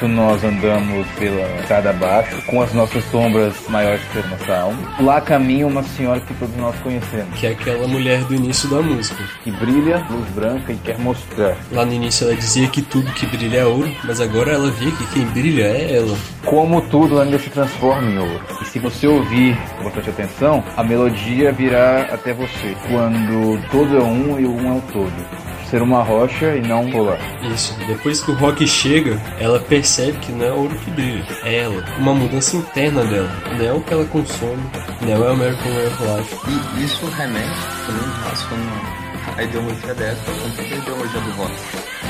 [0.00, 4.78] Enquanto nós andamos pela estrada abaixo, com as nossas sombras maiores que a nossa alma,
[4.98, 7.38] lá caminha uma senhora que todos nós conhecemos.
[7.38, 9.22] Que é aquela mulher do início da música.
[9.44, 11.54] Que brilha, luz branca e quer mostrar.
[11.70, 14.90] Lá no início ela dizia que tudo que brilha é ouro, mas agora ela vê
[14.90, 16.16] que quem brilha é ela.
[16.46, 18.40] Como tudo ainda se transforma em ouro.
[18.62, 22.74] E se você ouvir com bastante atenção, a melodia virá até você.
[22.88, 25.39] Quando todo é um e o um é o todo.
[25.70, 27.20] Ser uma rocha e não um polar.
[27.44, 27.76] Isso.
[27.86, 31.84] Depois que o rock chega, ela percebe que não é ouro que brilha, é ela.
[31.96, 33.30] Uma mudança interna dela.
[33.56, 34.62] Não é o que ela consome,
[35.00, 36.36] não é o American Way of Life.
[36.76, 37.48] E isso remete
[37.86, 39.00] também relacionando
[39.36, 41.54] a ideologia dela com a ideologia do rock.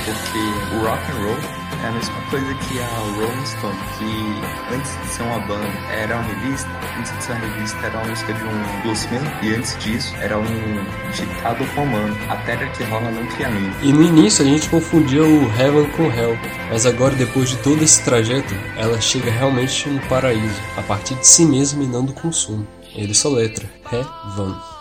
[0.04, 0.38] Porque
[0.74, 5.08] o rock and roll é a mesma coisa que a Rolling Stone, que antes de
[5.08, 8.44] ser uma banda era uma revista, antes de ser uma revista era uma música de
[8.44, 13.48] um bluesman, e antes disso era um ditado romano, a terra que rola não cria
[13.48, 13.74] amigo.
[13.82, 16.38] E no início a gente confundia o Heaven com Hell,
[16.70, 21.26] mas agora depois de todo esse trajeto, ela chega realmente no paraíso, a partir de
[21.26, 22.66] si mesma e não do consumo.
[22.94, 24.79] Ele soletra, Heaven.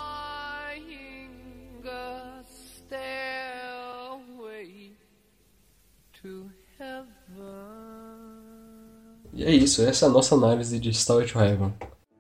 [9.40, 11.74] E é isso, essa é a nossa análise de Star to Heaven.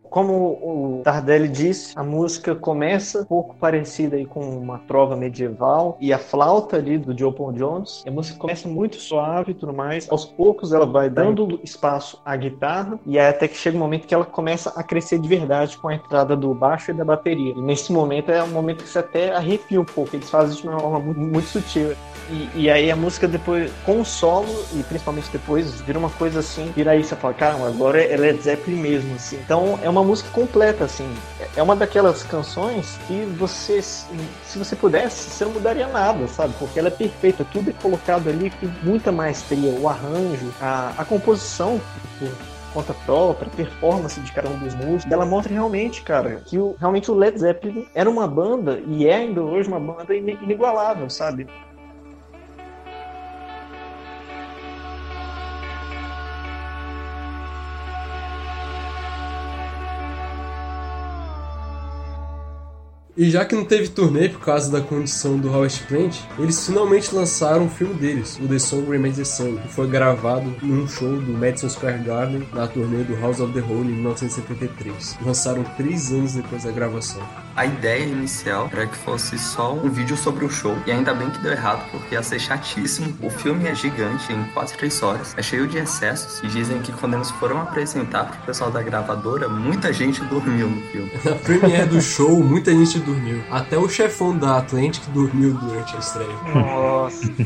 [0.09, 5.97] Como o Tardelli disse, a música começa um pouco parecida aí com uma trova medieval
[5.99, 8.03] e a flauta ali do Joe Paul Jones.
[8.07, 10.09] A música começa muito suave e tudo mais.
[10.09, 14.13] Aos poucos ela vai dando espaço à guitarra e até que chega um momento que
[14.13, 17.53] ela começa a crescer de verdade com a entrada do baixo e da bateria.
[17.55, 20.15] E nesse momento é um momento que você até arrepia um pouco.
[20.15, 21.95] Eles fazem isso de uma forma muito, muito sutil.
[22.31, 26.39] E, e aí a música depois, com o solo, e principalmente depois, vira uma coisa
[26.39, 29.37] assim, vira aí você fala, caramba, agora é Led Zeppelin mesmo, assim.
[29.43, 31.11] Então é uma música completa, assim.
[31.55, 36.53] É uma daquelas canções que você, se você pudesse, você não mudaria nada, sabe?
[36.57, 41.05] Porque ela é perfeita, tudo é colocado ali com muita maestria, o arranjo, a, a
[41.05, 41.81] composição,
[42.19, 42.29] por
[42.73, 47.09] conta própria, performance de cada um dos músicos, ela mostra realmente, cara, que o, realmente
[47.09, 51.47] o Led Zeppelin era uma banda, e é ainda hoje uma banda inigualável, sabe?
[63.19, 67.13] E já que não teve turnê por causa da condição do Howard Plant, eles finalmente
[67.13, 71.19] lançaram um filme deles, o The Song Remains the Same, que foi gravado num show
[71.19, 75.17] do Madison Square Garden na turnê do House of the Holy em 1973.
[75.21, 77.21] Lançaram três anos depois da gravação.
[77.57, 81.29] A ideia inicial era que fosse só um vídeo sobre o show, e ainda bem
[81.29, 83.13] que deu errado, porque ia ser chatíssimo.
[83.21, 86.93] O filme é gigante, em quase três horas, é cheio de excessos, e dizem que
[86.93, 91.11] quando eles foram apresentar pro pessoal da gravadora, muita gente dormiu no filme.
[91.25, 93.43] Na premiere do show, muita gente dormiu.
[93.49, 96.35] Até o chefão da Atlantic dormiu durante a estreia.
[96.53, 97.19] Nossa.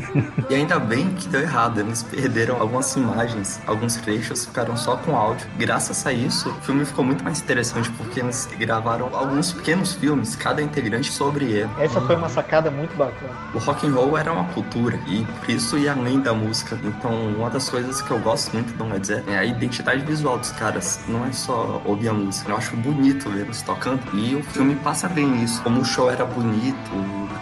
[0.50, 5.16] E ainda bem que deu errado, eles perderam algumas imagens, alguns trechos ficaram só com
[5.16, 5.46] áudio.
[5.56, 10.36] Graças a isso, o filme ficou muito mais interessante, porque eles gravaram alguns pequenos filmes,
[10.36, 11.70] cada integrante sobre ele.
[11.78, 13.32] Essa foi uma sacada muito bacana.
[13.54, 16.78] O rock and roll era uma cultura e por isso ia além da música.
[16.84, 20.38] Então, uma das coisas que eu gosto muito do Led Zeppelin é a identidade visual
[20.38, 21.00] dos caras.
[21.08, 22.50] Não é só ouvir a música.
[22.50, 25.53] Eu acho bonito ver eles tocando e o filme passa bem isso.
[25.60, 26.90] Como o show era bonito,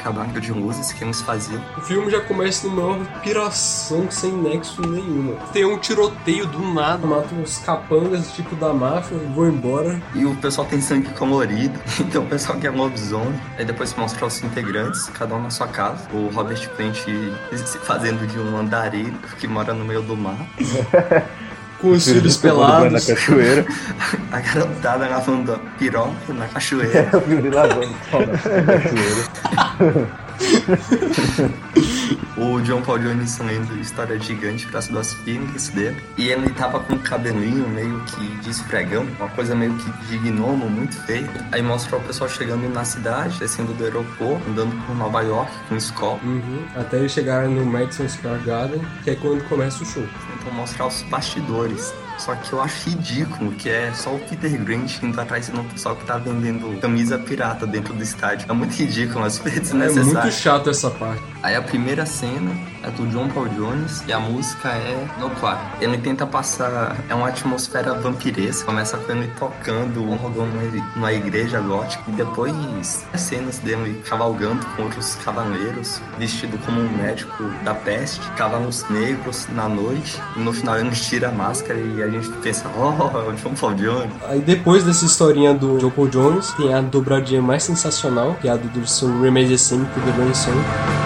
[0.03, 1.63] acabamento de luzes que eles faziam.
[1.77, 5.37] O filme já começa numa piração sem nexo nenhuma.
[5.53, 10.03] Tem um tiroteio do nada, matam uns capangas tipo da máfia, vão embora.
[10.15, 13.41] E o pessoal tem sangue colorido, então o pessoal que é lobisomem.
[13.57, 16.09] Aí depois mostra os integrantes, cada um na sua casa.
[16.13, 20.37] O Robert Plant se fazendo de um andarilho que mora no meio do mar.
[21.83, 22.93] Com os filhos pelados.
[22.93, 23.67] Na cachoeira.
[24.31, 27.11] A garotada lavando piroca na cachoeira.
[27.13, 30.09] É, o lavando pau na cachoeira.
[32.37, 35.97] o John Paul Jones lendo História Gigante para as duas filhas dele.
[36.17, 40.19] E ele tava com um cabelinho meio que de esfregão, uma coisa meio que de
[40.19, 41.29] gnomo, muito feio.
[41.51, 45.77] Aí mostra o pessoal chegando na cidade, descendo do aeroporto, andando por Nova York com
[45.77, 46.21] escola.
[46.23, 46.65] Uhum.
[46.77, 50.07] Até eles chegarem no Madison Square Garden, que é quando começa o show.
[50.39, 51.93] Tentam mostrar os bastidores.
[52.19, 55.65] Só que eu acho ridículo que é só o Peter Grant indo atrás de um
[55.65, 58.47] pessoal que tá vendendo camisa pirata dentro do estádio.
[58.49, 60.13] É muito ridículo, é super É desnecessário.
[60.21, 61.23] muito chato essa parte.
[61.43, 62.51] Aí a primeira cena
[62.85, 65.83] é do John Paul Jones e a música é no quarto.
[65.83, 66.97] Ele tenta passar.
[67.09, 68.65] É uma atmosfera vampiresca.
[68.65, 72.03] Começa com ele tocando um numa- numa igreja gótica.
[72.09, 78.21] E depois as cenas dele cavalgando com outros cavaleiros, vestido como um médico da peste,
[78.37, 80.21] cavalos negros na noite.
[80.37, 83.55] E no final ele tira a máscara e a gente pensa, oh, é o John
[83.55, 84.11] Paul Jones.
[84.29, 88.51] Aí depois dessa historinha do John Paul Jones, tem a dobradinha mais sensacional, que é
[88.51, 91.02] a do, do som Remains the Same the Rolling.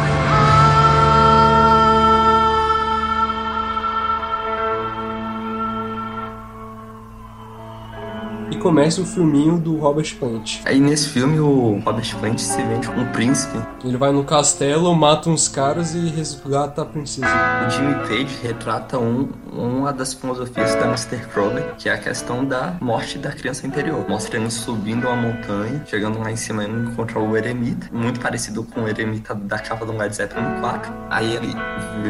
[8.67, 10.59] Começa o filminho do Robert Plant.
[10.65, 13.57] Aí nesse filme o Robert Plant se vende como um príncipe.
[13.85, 17.29] Ele vai no castelo, mata uns caras e resgata a princesa.
[17.65, 21.19] O Jimmy Page retrata um, uma das filosofias da Mr.
[21.33, 24.05] Crowley, que é a questão da morte da criança interior.
[24.09, 28.65] Mostra ele subindo uma montanha, chegando lá em cima ele encontra o eremita, muito parecido
[28.65, 30.93] com o eremita da capa do Led Zeppelin 4.
[31.09, 31.55] Aí ele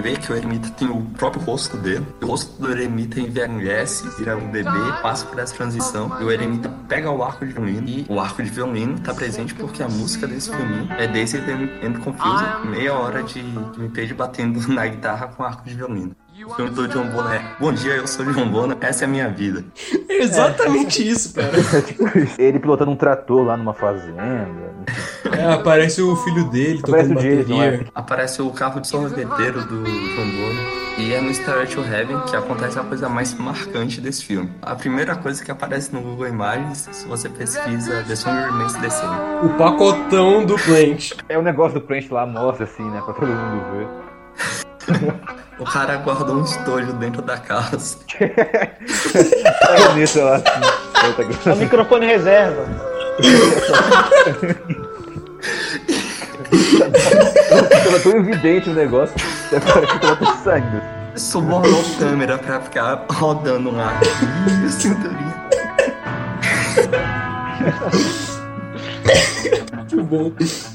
[0.00, 2.06] vê que o eremita tem o próprio rosto dele.
[2.22, 4.70] O rosto do eremita envelhece, vira um bebê,
[5.02, 6.16] passa por essa transição.
[6.18, 6.45] E o eremita
[6.88, 10.26] pega o arco de violino e o arco de violino tá presente porque a música
[10.26, 15.42] desse filme é Daisy and Confused, meia hora de Jimmy Page batendo na guitarra com
[15.42, 16.14] arco de violino.
[16.44, 19.08] O filme do John Bonham é Bom dia, eu sou John Bonham, essa é a
[19.08, 19.64] minha vida.
[20.08, 21.50] É exatamente isso, cara.
[22.38, 24.22] Ele pilotando um trator lá numa fazenda.
[25.32, 27.86] É, aparece o filho dele Aparece tocando o Jason, bateria.
[27.94, 30.75] Aparece o carro de sorveteiro do John Bonham.
[30.98, 34.50] E é no Star to Heaven que acontece a coisa mais marcante desse filme.
[34.62, 38.88] A primeira coisa que aparece no Google Imagens, se você pesquisa The Song Remains the
[38.88, 39.14] Same.
[39.44, 41.12] O pacotão do Plant.
[41.28, 43.02] É o negócio do Plant lá, mostra assim, né?
[43.04, 43.86] Pra todo mundo ver.
[45.58, 47.98] O cara guardou um estojo dentro da casa.
[49.68, 50.36] Olha nisso lá.
[50.36, 51.50] Assim.
[51.50, 52.64] É o microfone reserva.
[57.84, 59.14] Tava tão evidente o negócio,
[59.46, 60.82] até parece que tava tudo saindo.
[61.16, 63.98] Subornou a câmera pra ficar rodando lá.
[64.64, 65.34] Ih, cinturinha.
[69.72, 70.32] Muito bom.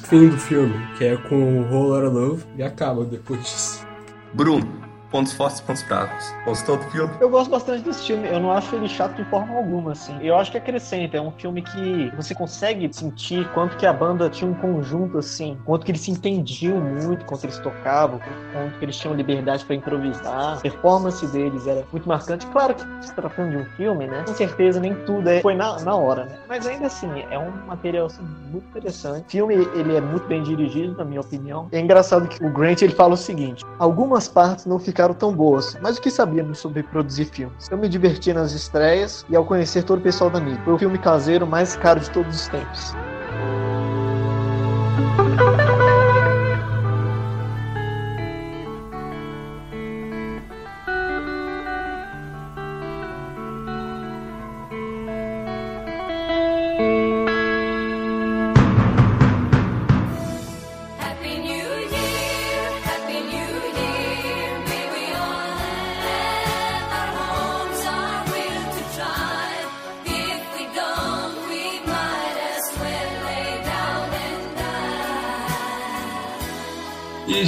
[0.09, 3.85] Fim do filme, que é com o Lotta Love, e acaba depois disso.
[4.33, 4.80] Bruno,
[5.11, 6.33] pontos fortes e pontos fracos.
[6.45, 7.13] Gostou do filme?
[7.19, 8.27] Eu gosto bastante desse filme.
[8.27, 10.17] Eu não acho ele chato de forma alguma, assim.
[10.21, 11.17] Eu acho que acrescenta.
[11.17, 15.57] É um filme que você consegue sentir quanto que a banda tinha um conjunto, assim.
[15.65, 18.19] Quanto que eles se entendiam muito quando eles tocavam.
[18.53, 20.57] Quanto que eles tinham liberdade pra improvisar.
[20.57, 22.47] A performance deles era muito marcante.
[22.47, 24.23] Claro que se tratando de um filme, né?
[24.25, 26.38] Com certeza nem tudo é, foi na, na hora, né?
[26.47, 29.25] Mas ainda assim, é um material assim, muito interessante.
[29.25, 31.67] O filme, ele é muito bem dirigido, na minha opinião.
[31.71, 33.65] É engraçado que o Grant, ele fala o seguinte.
[33.77, 37.68] Algumas partes não ficaram tão boas, mas o que sabíamos sobre produzir filmes?
[37.69, 40.61] Eu me diverti nas estreias e ao conhecer todo o pessoal da mídia.
[40.64, 42.95] Foi o filme caseiro mais caro de todos os tempos.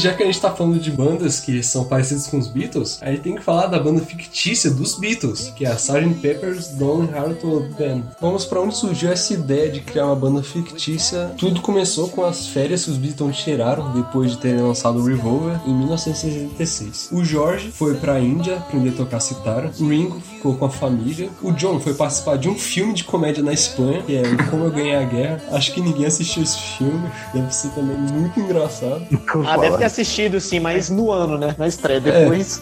[0.03, 3.09] Já que a gente tá falando de bandas que são parecidas com os Beatles, a
[3.09, 6.15] gente tem que falar da banda fictícia dos Beatles, que é a Sgt.
[6.21, 7.41] Pepper's Lonely Hearts
[7.77, 8.01] Band.
[8.19, 11.31] Vamos pra onde surgiu essa ideia de criar uma banda fictícia.
[11.37, 15.57] Tudo começou com as férias que os Beatles tiraram depois de terem lançado o Revolver
[15.65, 17.07] em 1966.
[17.13, 21.29] O George foi pra Índia aprender a tocar citara, o Ringo ficou com a família,
[21.41, 24.71] o John foi participar de um filme de comédia na Espanha, que é Como Eu
[24.71, 25.41] Ganhei a Guerra.
[25.53, 29.07] Acho que ninguém assistiu esse filme, deve ser também muito engraçado.
[29.47, 31.55] Ah, deve ter assistido sim, mas no ano, né?
[31.57, 32.01] Na estreia.
[32.01, 32.61] Depois.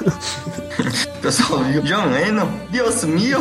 [0.00, 3.40] O pessoal viu John Lennon, Deus mio.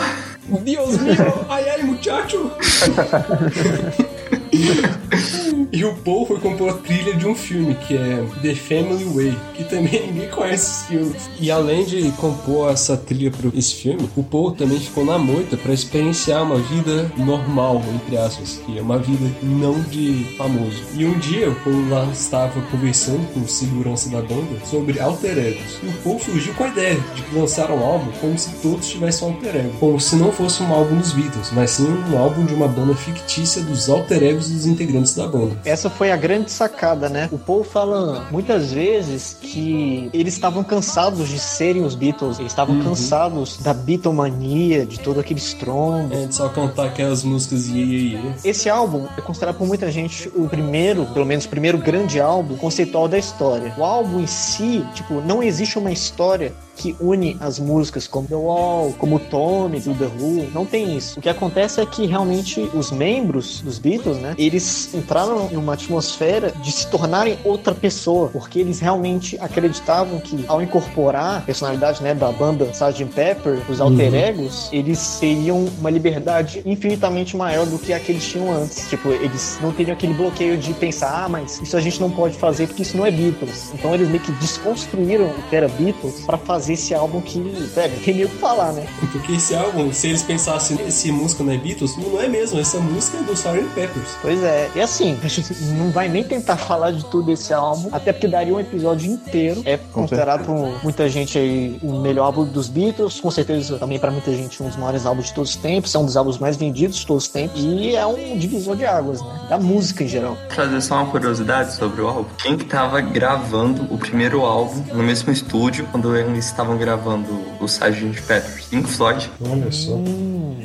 [0.61, 2.51] Deus mío, ai ai muchacho.
[5.71, 9.37] E o Paul foi compor a trilha de um filme que é The Family Way,
[9.55, 11.15] que também ninguém conhece esse filme.
[11.39, 15.57] E além de compor essa trilha para esse filme, o Paul também ficou na moita
[15.57, 20.83] para experienciar uma vida normal, entre aspas, que é uma vida não de famoso.
[20.95, 25.37] E um dia o Paul lá estava conversando com o segurança da banda sobre alter
[25.39, 25.79] egos.
[25.81, 29.27] E o Paul surgiu com a ideia de lançar um álbum como se todos tivessem
[29.27, 29.73] um alter ego.
[29.79, 32.93] Como se não fosse um álbum dos Beatles, mas sim um álbum de uma banda
[32.93, 35.55] fictícia dos alter egos dos integrantes da banda.
[35.65, 37.29] Essa foi a grande sacada, né?
[37.31, 42.75] O Paul fala muitas vezes que eles estavam cansados de serem os Beatles, eles estavam
[42.75, 42.83] Uhum.
[42.83, 46.13] cansados da Beatlemania, de todo aquele estrondo.
[46.13, 48.17] É, de só cantar aquelas músicas e.
[48.43, 52.55] Esse álbum é considerado por muita gente o primeiro, pelo menos o primeiro grande álbum
[52.57, 53.73] conceitual da história.
[53.77, 58.35] O álbum em si, tipo, não existe uma história que une as músicas como The
[58.35, 61.19] Wall, como Tommy do The Who, não tem isso.
[61.19, 65.73] O que acontece é que realmente os membros dos Beatles, né, eles entraram em uma
[65.73, 72.01] atmosfera de se tornarem outra pessoa, porque eles realmente acreditavam que ao incorporar a personalidade,
[72.01, 73.05] né, da banda Sgt.
[73.13, 74.15] Pepper, os alter Uhum.
[74.19, 78.89] egos, eles teriam uma liberdade infinitamente maior do que a que eles tinham antes.
[78.89, 82.35] Tipo, eles não teriam aquele bloqueio de pensar, ah, mas isso a gente não pode
[82.37, 83.71] fazer porque isso não é Beatles.
[83.73, 87.99] Então eles meio que desconstruíram o que era Beatles pra fazer esse álbum que, velho,
[88.03, 88.87] tem nem o que falar, né?
[89.11, 92.79] Porque esse álbum, se eles pensassem, esse música não é Beatles, não é mesmo, essa
[92.79, 93.63] música é do Sgt.
[93.73, 94.09] Peppers.
[94.21, 97.89] Pois é, e assim, a gente não vai nem tentar falar de tudo esse álbum,
[97.91, 99.61] até porque daria um episódio inteiro.
[99.65, 104.11] É considerado por muita gente aí o melhor álbum dos Beatles, com certeza também pra
[104.11, 106.57] muita gente um dos maiores álbuns de todos os tempos, é um dos álbuns mais
[106.57, 109.47] vendidos de todos os tempos, e é um divisor de águas, né?
[109.49, 110.37] Da música em geral.
[110.49, 112.29] Trazer só uma curiosidade sobre o álbum.
[112.37, 117.27] Quem que tava gravando o primeiro álbum no mesmo estúdio quando eles estavam gravando
[117.59, 118.21] o Sgt.
[118.21, 118.65] Peppers?
[118.67, 119.29] Pink Floyd.
[119.41, 119.99] Olha só.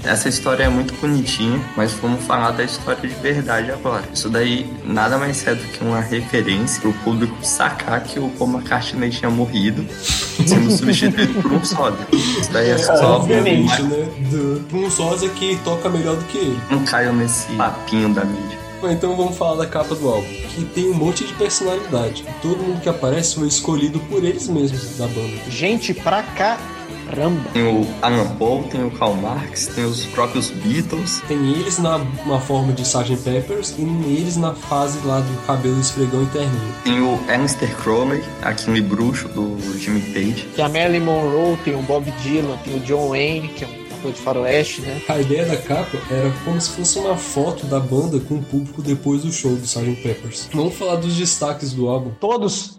[0.04, 4.04] Essa história é muito bonitinha, mas vamos falar da história de verdade agora.
[4.12, 8.50] Isso daí nada mais é do que uma referência pro público sacar que o Paul
[8.50, 12.06] McCartney tinha morrido, sendo substituído por um sódio.
[12.12, 14.08] Isso daí é só Obviamente, né?
[14.30, 16.60] Do, por um sósia que toca melhor do que ele.
[16.70, 18.57] Não caiam nesse papinho da mídia.
[18.80, 22.24] Bom, Então vamos falar da capa do álbum, que tem um monte de personalidade.
[22.40, 25.36] Todo mundo que aparece foi escolhido por eles mesmos da banda.
[25.48, 27.42] Gente pra caramba.
[27.52, 31.20] Tem o Alan Paul, tem o Karl Marx, tem os próprios Beatles.
[31.26, 33.16] Tem eles na, na forma de Sgt.
[33.24, 36.74] Peppers e eles na fase lá do cabelo esfregão interninho.
[36.84, 40.46] Tem o Alistair Crowley, aquele bruxo do Jimmy Page.
[40.54, 43.77] Tem a Marilyn Monroe, tem o Bob Dylan, tem o John Wayne, que é um
[44.08, 45.02] ator de faroeste, né?
[45.08, 48.82] A ideia da capa era como se fosse uma foto da banda com o público
[48.82, 50.02] depois do show do Sgt.
[50.02, 50.48] Peppers.
[50.52, 52.10] Vamos falar dos destaques do álbum.
[52.20, 52.77] Todos.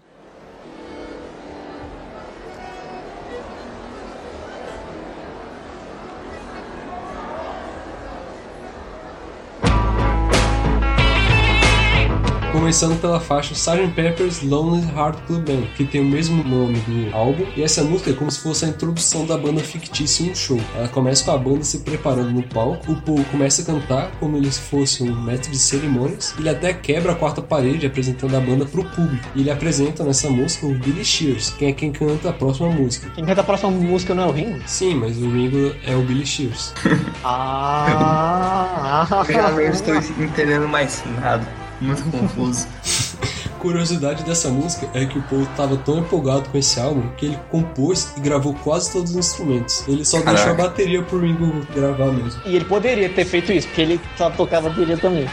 [12.70, 13.88] Começando pela faixa Sgt.
[13.96, 18.10] Pepper's Lonely Heart Club Band, que tem o mesmo nome do álbum, e essa música
[18.10, 20.60] é como se fosse a introdução da banda fictícia em um show.
[20.76, 24.36] Ela começa com a banda se preparando no palco, o Paul começa a cantar como
[24.36, 28.64] ele fosse um mestre de cerimônias, ele até quebra a quarta parede apresentando a banda
[28.64, 29.26] pro público.
[29.34, 33.10] E ele apresenta nessa música o Billy Shears, quem é quem canta a próxima música.
[33.16, 34.60] Quem canta a próxima música não é o Ringo?
[34.68, 36.72] Sim, mas o Ringo é o Billy Shears.
[37.24, 39.24] Ah!
[39.28, 41.59] Já não estou entendendo mais nada.
[41.80, 42.66] Muito confuso.
[43.60, 47.38] Curiosidade dessa música é que o Paul estava tão empolgado com esse álbum que ele
[47.50, 49.86] compôs e gravou quase todos os instrumentos.
[49.86, 50.36] Ele só Caraca.
[50.36, 52.40] deixou a bateria pro Ringo gravar mesmo.
[52.46, 55.28] E ele poderia ter feito isso, porque ele sabe tocar bateria também.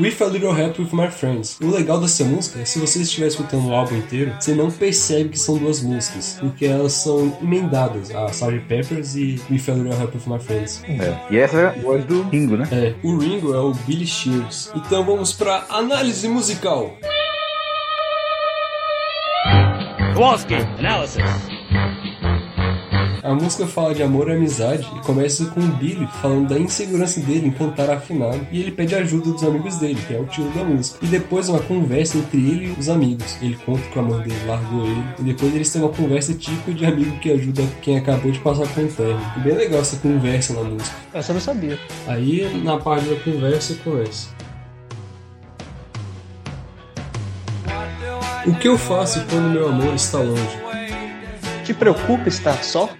[0.00, 1.58] With a Little Help with My Friends.
[1.60, 5.28] O legal dessa música é se você estiver escutando o álbum inteiro, você não percebe
[5.28, 8.60] que são duas músicas, porque elas são emendadas, a Sgt.
[8.60, 10.82] Peppers e With a Little Help with My Friends.
[10.84, 11.18] É.
[11.30, 12.66] E essa é a voz do Ringo, né?
[12.72, 14.72] É, o Ringo é o Billy Shears.
[14.74, 16.96] Então vamos pra análise musical.
[20.14, 21.59] Kowalski, analysis.
[23.22, 27.20] A música fala de amor e amizade e começa com o Billy falando da insegurança
[27.20, 30.48] dele em cantar afinado e ele pede ajuda dos amigos dele, que é o tio
[30.50, 30.98] da música.
[31.02, 33.36] E depois uma conversa entre ele e os amigos.
[33.42, 36.72] Ele conta que o amor dele largou ele e depois eles têm uma conversa típica
[36.72, 39.32] de amigo que ajuda quem acabou de passar por um término.
[39.36, 40.96] E bem legal essa conversa na música.
[41.12, 41.78] Essa eu não sabia.
[42.06, 44.28] Aí na parte da conversa começa.
[48.46, 50.69] O que eu faço quando meu amor está longe?
[51.70, 52.90] Te preocupa estar só?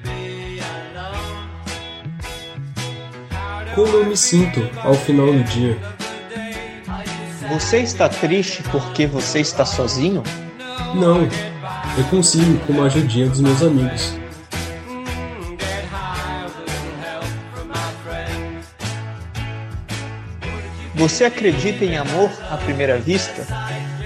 [3.74, 5.76] Como eu me sinto ao final do dia?
[7.48, 10.22] Você está triste porque você está sozinho?
[10.94, 11.22] Não,
[11.98, 14.14] eu consigo com a ajudinha dos meus amigos.
[20.94, 23.44] Você acredita em amor à primeira vista?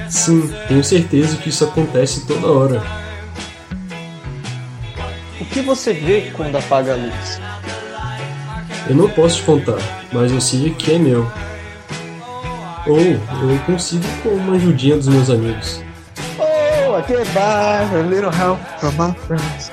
[0.08, 3.03] Sim, tenho certeza que isso acontece toda hora.
[5.54, 7.40] O que você vê quando apaga a luz?
[8.90, 9.78] Eu não posso te contar,
[10.12, 11.30] mas eu sei que é meu.
[12.88, 15.80] Ou eu consigo com uma ajudinha dos meus amigos.
[16.40, 19.70] Oh, I get by with a little help from my friends.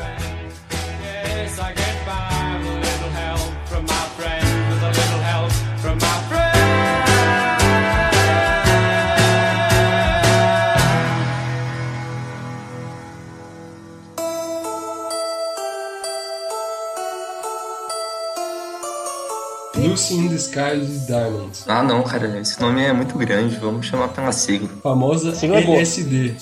[20.49, 21.65] With Diamonds.
[21.67, 23.55] Ah, não, cara, esse nome é muito grande.
[23.57, 24.69] Vamos chamar pela sigla.
[24.81, 25.63] Famosa Sigla é.
[25.63, 26.35] LSD.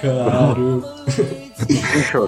[0.00, 0.84] Claro.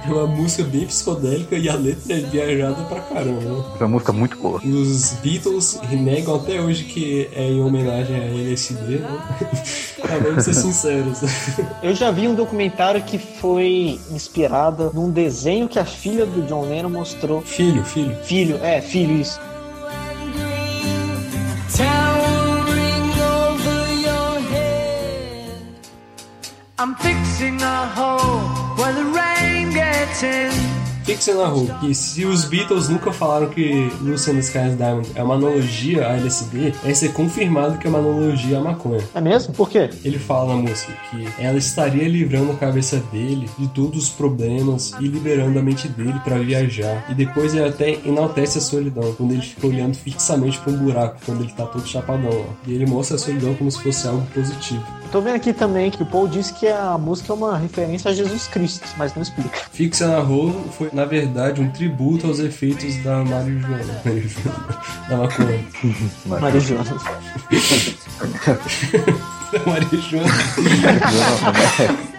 [0.07, 3.41] É uma música bem psicodélica e a letra é viajada pra caramba.
[3.41, 3.65] né?
[3.75, 4.61] Essa música é muito boa.
[4.65, 9.09] Os Beatles renegam até hoje que é em homenagem a LSD, né?
[10.05, 11.19] Ah, Vamos ser sinceros.
[11.83, 16.69] Eu já vi um documentário que foi inspirado num desenho que a filha do John
[16.69, 17.41] Lennon mostrou.
[17.41, 18.15] Filho, filho.
[18.23, 19.41] Filho, é, filho, isso.
[26.77, 28.41] I'm fixing a hole
[28.77, 30.51] where the rain gets in.
[31.05, 31.67] Que, que você narrou?
[31.81, 36.17] Que se os Beatles nunca falaram que Lucy in the Diamond é uma analogia a
[36.17, 39.05] LSD, é ser confirmado que é uma analogia à maconha.
[39.15, 39.53] É mesmo?
[39.53, 39.91] Por quê?
[40.03, 44.95] Ele fala na música que ela estaria livrando a cabeça dele de todos os problemas
[44.99, 47.05] e liberando a mente dele pra viajar.
[47.11, 51.21] E depois ele até enaltece a solidão, quando ele fica olhando fixamente pra um buraco,
[51.27, 52.47] quando ele tá todo chapadão lá.
[52.67, 54.83] E ele mostra a solidão como se fosse algo positivo.
[55.15, 58.15] Tô vendo aqui também que o Paul disse que a música é uma referência a
[58.15, 59.61] Jesus Cristo, mas não explica.
[59.71, 64.01] Fixa narrou foi, na verdade, um tributo aos efeitos da marijuana.
[64.05, 64.85] Marijuana.
[65.09, 65.65] Da maconha.
[66.25, 66.97] Marijuana.
[69.53, 70.29] da marijuana.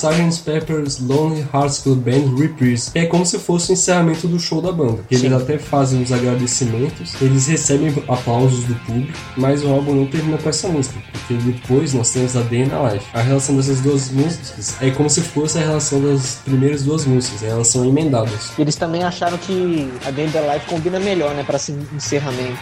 [0.00, 0.42] Sgt.
[0.44, 2.90] Pepper's Lonely Hearts Club Band Reprise.
[2.94, 5.04] É como se fosse o encerramento do show da banda.
[5.10, 5.34] Eles Sim.
[5.34, 10.48] até fazem os agradecimentos, eles recebem aplausos do público, mas o álbum não termina com
[10.48, 13.06] essa música, porque depois nós temos a Day in a Life.
[13.12, 17.42] A relação dessas duas músicas é como se fosse a relação das primeiras duas músicas,
[17.42, 18.52] elas são emendadas.
[18.58, 22.58] Eles também acharam que a Day in the Life combina melhor, né, pra esse encerramento.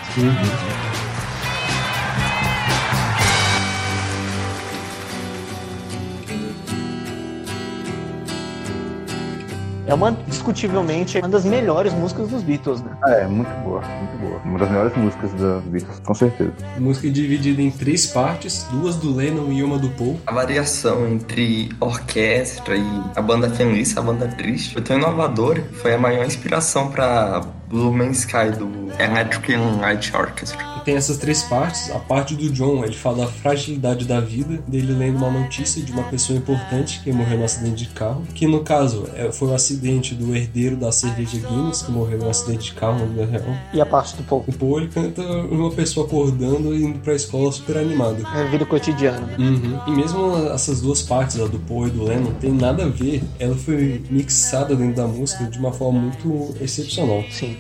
[9.89, 12.91] É uma, discutivelmente, uma das melhores músicas dos Beatles, né?
[13.07, 14.39] É, muito boa, muito boa.
[14.45, 16.53] Uma das melhores músicas da Beatles, com certeza.
[16.79, 20.21] Música dividida em três partes, duas do Lennon e uma do Paul.
[20.27, 25.95] A variação entre orquestra e a banda feliz, a banda triste, foi tão inovadora, foi
[25.95, 28.69] a maior inspiração para Blue Man's Sky do
[28.99, 30.59] Electric Light Orchestra.
[30.79, 31.91] E tem essas três partes.
[31.91, 35.93] A parte do John, ele fala da fragilidade da vida, dele lendo uma notícia de
[35.93, 39.55] uma pessoa importante que morreu no acidente de carro, que no caso é, foi o
[39.55, 43.57] acidente do herdeiro da cerveja Guinness, que morreu no acidente de carro no vida real.
[43.73, 44.45] E a parte do Paul?
[44.47, 48.23] O Paul, ele canta uma pessoa acordando e indo pra escola super animada.
[48.35, 49.37] É vida cotidiana, né?
[49.39, 49.81] Uhum.
[49.87, 53.23] E mesmo essas duas partes, a do Paul e do Lennon, tem nada a ver.
[53.39, 57.25] Ela foi mixada dentro da música de uma forma muito excepcional.
[57.31, 57.58] Sim.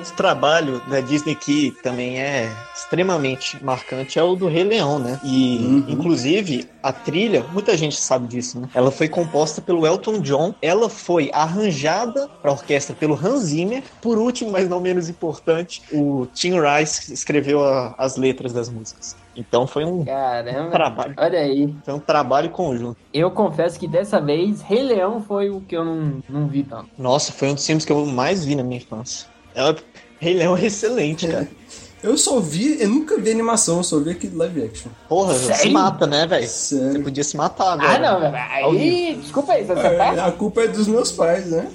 [0.00, 5.20] Outro trabalho da Disney que também é extremamente marcante é o do Rei Leão, né?
[5.22, 8.68] E, inclusive, a trilha, muita gente sabe disso, né?
[8.74, 13.82] Ela foi composta pelo Elton John, ela foi arranjada para orquestra pelo Hans Zimmer.
[14.00, 19.14] Por último, mas não menos importante, o Tim Rice escreveu a- as letras das músicas.
[19.36, 20.70] Então foi um Caramba.
[20.70, 21.14] trabalho.
[21.16, 21.74] Olha aí.
[21.84, 22.96] Foi um trabalho conjunto.
[23.12, 26.88] Eu confesso que dessa vez, Rei Leão foi o que eu não, não vi tanto.
[26.98, 29.28] Nossa, foi um dos filmes que eu mais vi na minha infância.
[29.54, 29.74] É,
[30.20, 31.48] Rei Leão é excelente, cara.
[32.02, 34.90] Eu só vi, eu nunca vi animação, eu só vi aquele live action.
[35.06, 35.54] Porra, Sério?
[35.60, 36.48] se mata, né, velho?
[36.48, 37.94] Você podia se matar agora.
[37.94, 38.36] Ah, não, vivo.
[38.80, 39.18] aí.
[39.20, 39.82] Desculpa aí, você tá?
[39.82, 41.68] É, a culpa é dos meus pais, né?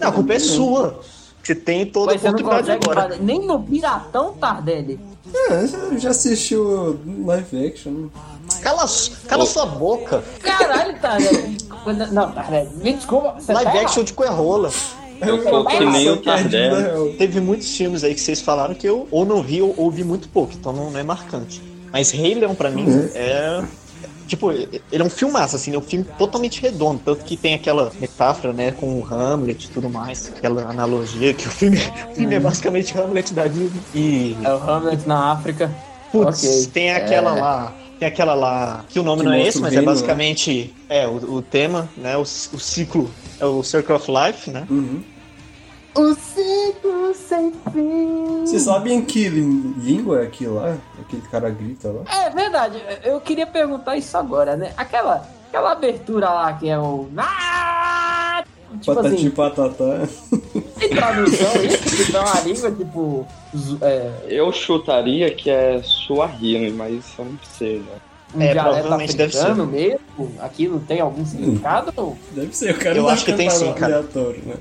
[0.00, 1.00] Não, a culpa é sua.
[1.44, 3.02] Você tem toda a Mas você não oportunidade agora.
[3.10, 4.98] fazer- Nem no Piratão Tardelli.
[5.34, 8.08] É, você já assistiu live action?
[8.62, 8.86] Cala,
[9.28, 10.24] cala sua boca.
[10.42, 11.58] Caralho, Tardelli.
[12.12, 13.36] Não, Tardelli, me desculpa.
[13.46, 14.04] Live tá action errado.
[14.06, 14.70] de Coerrola.
[15.20, 17.14] Eu sou que nem o Tardelli.
[17.16, 20.28] Teve muitos filmes aí que vocês falaram que eu ou não vi ou ouvi muito
[20.28, 21.62] pouco, então não, não é marcante.
[21.92, 23.10] Mas Rei Leão pra mim Uhum.
[23.14, 23.62] é.
[24.26, 27.90] Tipo, ele é um filmaço, assim, é um filme totalmente redondo, tanto que tem aquela
[28.00, 31.78] metáfora, né, com o Hamlet e tudo mais, aquela analogia que o filme,
[32.12, 32.44] o filme é Uhum.
[32.44, 33.80] basicamente Hamlet da Disney.
[33.92, 34.36] E.
[34.44, 35.68] É o Hamlet na África.
[36.12, 36.66] Putz, Ok.
[36.72, 37.40] tem aquela É.
[37.40, 37.72] lá.
[37.98, 38.84] Tem aquela lá.
[38.88, 40.74] Que o nome Que não é esse, mas reino, é basicamente.
[40.88, 42.16] É, o, o tema, né?
[42.16, 43.10] O, o ciclo.
[43.40, 44.66] É o Circle of Life, né?
[44.70, 45.02] Uhum.
[45.94, 48.40] O ciclo sem fim.
[48.46, 50.76] Vocês sabem que lí- língua é aquilo lá?
[51.00, 52.02] Aquele cara grita lá?
[52.12, 54.72] É verdade, eu queria perguntar isso agora, né?
[54.76, 57.08] Aquela, aquela abertura lá que é o.
[57.16, 58.44] Ah!
[58.80, 60.08] Tipo Patati assim, patatá.
[60.78, 62.02] tem tradução isso?
[62.08, 63.26] Então a língua, tipo.
[63.82, 67.96] É, Eu chutaria que é Suahili, mas eu não sei, né?
[68.34, 70.00] Um É, dialeto provavelmente deve africano mesmo?
[70.40, 72.16] Aquilo tem algum significado?
[72.32, 73.96] Deve ser, o cara Eu acho que tem sim, cara.
[73.96, 74.54] aleatório, né?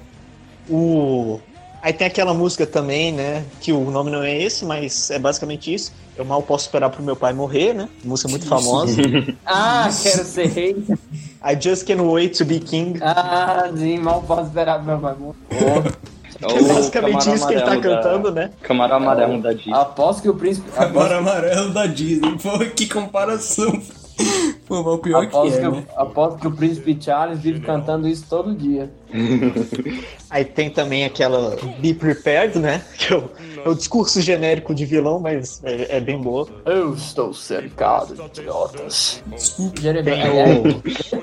[0.69, 1.39] O.
[1.81, 3.45] Aí tem aquela música também, né?
[3.61, 5.93] Que o nome não é esse, mas é basicamente isso.
[6.17, 7.87] Eu mal posso esperar pro meu pai morrer, né?
[8.03, 9.01] Música muito famosa.
[9.45, 10.85] Ah, quero ser rei.
[11.41, 12.99] I just can't wait to be king.
[13.01, 15.93] Ah, sim, mal posso esperar meu pai morrer.
[16.41, 18.51] É basicamente isso que ele tá cantando, né?
[18.61, 19.73] Camaro amarelo da Disney.
[19.73, 20.69] Aposto que o príncipe.
[20.77, 22.37] Agora amarelo da Disney.
[22.41, 23.81] Pô, que comparação.
[24.67, 25.85] Pô, mas o pior Aposto que é, que, né?
[25.97, 28.89] o- aposto que o príncipe Charles vive cantando isso todo dia.
[30.29, 32.83] Aí tem também aquela Be Prepared, né?
[32.97, 33.31] Que é o,
[33.65, 36.47] é o discurso genérico de vilão, mas é, é bem boa.
[36.65, 39.23] Eu estou cercado de idiotas.
[39.81, 40.75] Jeremias,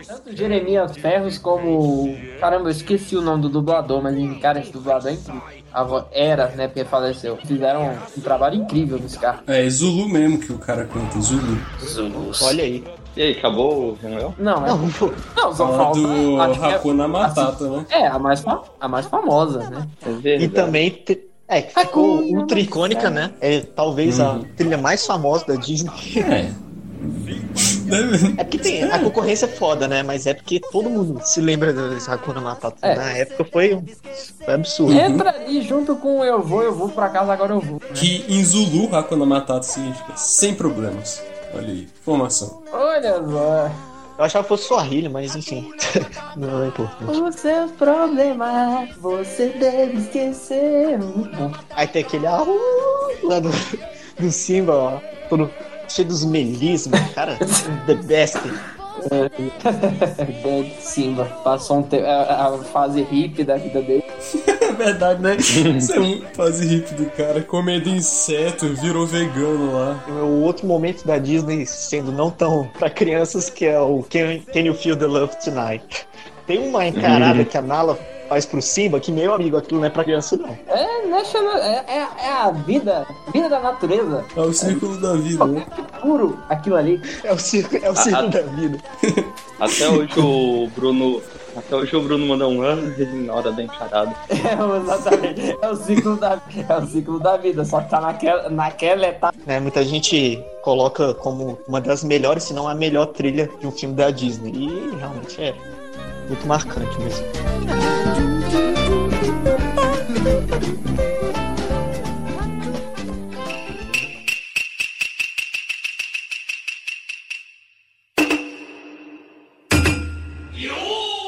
[0.09, 2.16] tanto Jeremias Ferros como.
[2.40, 5.43] Caramba, eu esqueci o nome do dublador, mas cara, esse dublador é incrível.
[6.12, 6.68] Era, né?
[6.68, 7.36] Porque faleceu.
[7.44, 9.40] Fizeram um trabalho incrível nesse cara.
[9.46, 11.58] É, Zulu mesmo que o cara canta, Zulu.
[11.84, 12.42] Zulus.
[12.42, 12.84] Olha aí.
[13.16, 14.32] E aí, acabou o Renan?
[14.38, 14.68] Não, é.
[14.68, 15.10] Não, pô.
[15.36, 16.00] Não, só Fala falta.
[16.00, 16.06] do
[16.60, 17.86] que é- Hakuna Matata, né?
[17.90, 19.86] É, a mais, fa- a mais famosa, né?
[20.04, 20.44] É verdade.
[20.44, 23.32] E também te- é, que ficou ultra icônica, né?
[23.40, 25.90] É talvez a trilha mais famosa da Disney.
[26.16, 26.50] É.
[27.86, 30.02] Deve- É porque tem, a concorrência é foda, né?
[30.02, 32.76] Mas é porque todo mundo se lembra desse Hakuna Matata.
[32.86, 32.94] É.
[32.94, 33.84] Na época foi, um-
[34.44, 34.92] foi absurdo.
[34.92, 37.80] Entra ali junto com eu vou, eu vou pra casa, agora eu vou.
[37.94, 41.22] Que em Zulu, Hakuna Matata significa sem problemas.
[41.54, 42.62] Olha aí, informação.
[42.72, 43.70] Olha só.
[44.18, 45.70] Eu achava que fosse Swahili, mas enfim.
[46.36, 47.20] Não é importante.
[47.20, 50.98] Os seus problemas você deve esquecer.
[51.70, 53.50] Aí tem aquele ah, uh, lá do,
[54.18, 55.00] do Simba, ó.
[55.28, 55.50] Todo
[55.97, 57.39] cheio dos melismas, cara.
[57.86, 58.39] The best.
[60.43, 61.24] Dead Simba.
[61.44, 64.05] Passou um tempo, a, a fase hippie da vida dele.
[64.60, 65.36] É verdade, né?
[65.36, 67.40] Isso é muito fase hippie do cara.
[67.43, 70.05] Comendo inseto, virou vegano lá.
[70.09, 74.60] O outro momento da Disney sendo não tão pra crianças que é o Can, Can
[74.60, 76.06] You Feel the Love Tonight?
[76.47, 79.90] Tem uma encarada que a Nala faz pro Simba que, meu amigo, aquilo não é
[79.90, 80.56] pra criança, não.
[80.68, 84.24] É, national, é, é, é a vida, vida da natureza.
[84.36, 85.66] É o círculo da vida, né?
[86.00, 87.00] Puro aquilo ali.
[87.24, 88.78] É o círculo, é o círculo Ah, da vida.
[89.58, 91.22] Até hoje o Bruno.
[91.56, 94.14] Até hoje o Bruno manda um ano e ele ignora bem charado.
[94.30, 95.56] É, exatamente.
[95.62, 96.38] É o ciclo da,
[96.68, 99.34] é o ciclo da vida, só que tá naquela, naquela etapa.
[99.46, 103.72] Né, muita gente coloca como uma das melhores, se não a melhor trilha de um
[103.72, 104.52] filme da Disney.
[104.52, 105.54] E realmente é
[106.28, 107.26] muito marcante mesmo.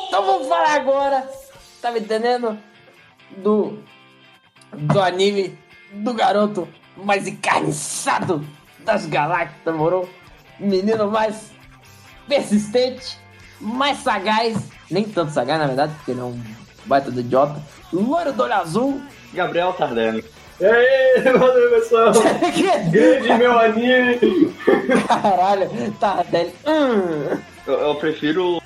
[0.08, 1.28] Então vamos falar agora,
[1.80, 2.58] tá me entendendo?
[3.36, 3.78] Do,
[4.72, 5.56] do anime
[5.92, 8.44] do garoto mais encarniçado
[8.80, 10.08] das galáxias, moro?
[10.58, 11.52] Menino mais
[12.26, 13.18] persistente,
[13.60, 14.56] mais sagaz,
[14.90, 16.40] nem tanto sagaz na verdade, porque ele é um
[16.86, 17.60] baita de idiota.
[17.92, 19.02] Loiro do olho azul.
[19.32, 20.24] Gabriel Tardelli.
[20.60, 22.12] E aí, valeu pessoal!
[22.90, 24.52] Grande meu anime!
[25.06, 25.68] Caralho,
[26.30, 26.52] dele.
[26.66, 27.38] Hum.
[27.66, 28.60] Eu, eu prefiro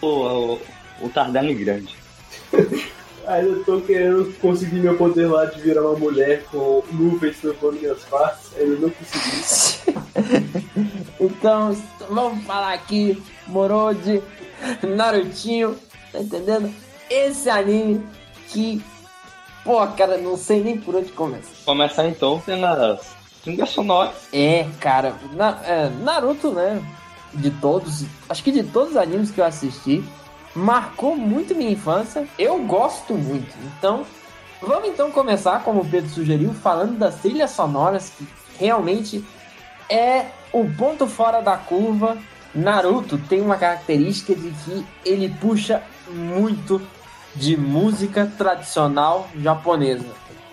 [0.00, 0.60] o, o,
[1.02, 1.94] o Tardelli grande.
[3.26, 8.04] Ainda tô querendo conseguir meu poder lá de virar uma mulher com nuvens tampando minhas
[8.04, 9.84] partes, ainda não consegui.
[11.20, 11.74] Então,
[12.10, 14.22] vamos falar aqui, Morode,
[14.82, 15.76] Narutinho,
[16.12, 16.72] tá entendendo?
[17.10, 18.04] Esse anime
[18.48, 18.82] que,
[19.64, 21.50] pô, cara, não sei nem por onde começar.
[21.64, 24.14] Começar então pelas trilhas sonoras.
[24.32, 26.82] É, cara, na- é, Naruto, né?
[27.32, 30.04] De todos, acho que de todos os animes que eu assisti,
[30.54, 32.26] marcou muito minha infância.
[32.38, 33.52] Eu gosto muito.
[33.76, 34.06] Então,
[34.62, 38.26] vamos então começar, como o Pedro sugeriu, falando das trilhas sonoras, que
[38.58, 39.24] realmente
[39.90, 42.16] é o ponto fora da curva.
[42.54, 46.80] Naruto tem uma característica de que ele puxa muito
[47.34, 50.06] de música tradicional japonesa.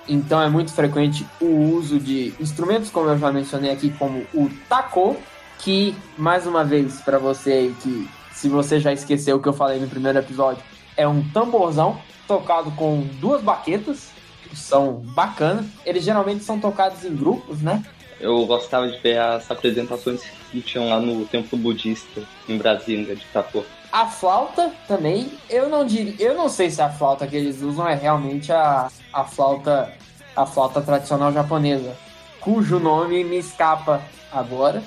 [0.08, 4.50] Então é muito frequente o uso de instrumentos, como eu já mencionei aqui, como o
[4.68, 5.16] taco,
[5.60, 9.54] que, mais uma vez, para você aí que, se você já esqueceu o que eu
[9.54, 10.64] falei no primeiro episódio,
[10.98, 14.10] é um tamborzão tocado com duas baquetas,
[14.50, 15.66] que são bacanas.
[15.86, 17.84] Eles geralmente são tocados em grupos, né?
[18.22, 23.26] Eu gostava de ver as apresentações que tinham lá no templo budista em Brasília de
[23.26, 23.66] Tatu.
[23.92, 27.88] A flauta também, eu não diria, eu não sei se a flauta que eles usam
[27.88, 29.92] é realmente a, a flauta
[30.36, 31.96] a flauta tradicional japonesa,
[32.40, 34.82] cujo nome me escapa agora,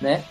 [0.00, 0.24] né?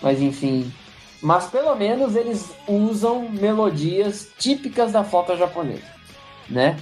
[0.00, 0.72] Mas enfim,
[1.20, 5.82] mas pelo menos eles usam melodias típicas da flauta japonesa,
[6.48, 6.76] né?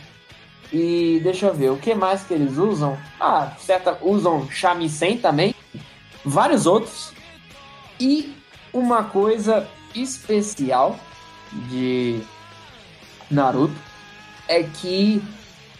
[0.77, 2.99] E deixa eu ver, o que mais que eles usam?
[3.21, 5.55] Ah, certa, usam shamisen também,
[6.25, 7.13] vários outros.
[8.01, 8.35] E
[8.73, 10.99] uma coisa especial
[11.71, 12.21] de
[13.31, 13.77] Naruto
[14.49, 15.23] é que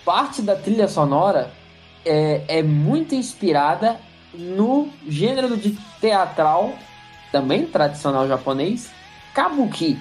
[0.05, 1.51] parte da trilha sonora
[2.07, 3.99] é, é muito inspirada
[4.33, 6.73] no gênero de teatral,
[7.33, 8.93] também tradicional japonês,
[9.35, 9.99] kabuki.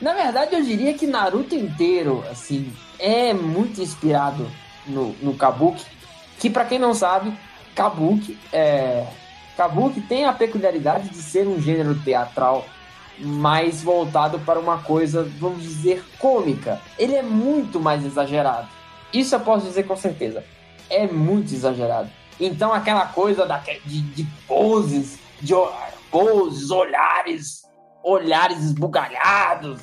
[0.00, 4.50] Na verdade, eu diria que Naruto inteiro, assim, é muito inspirado
[4.86, 5.84] no, no kabuki,
[6.38, 7.32] que para quem não sabe,
[7.74, 9.06] kabuki é
[9.56, 12.66] kabuki tem a peculiaridade de ser um gênero teatral
[13.18, 16.80] mais voltado para uma coisa, vamos dizer, cômica.
[16.98, 18.68] Ele é muito mais exagerado.
[19.12, 20.44] Isso eu posso dizer com certeza.
[20.90, 22.10] É muito exagerado.
[22.40, 25.54] Então aquela coisa da, de, de poses, de
[26.10, 27.62] poses, olhares,
[28.02, 29.82] olhares esbugalhados.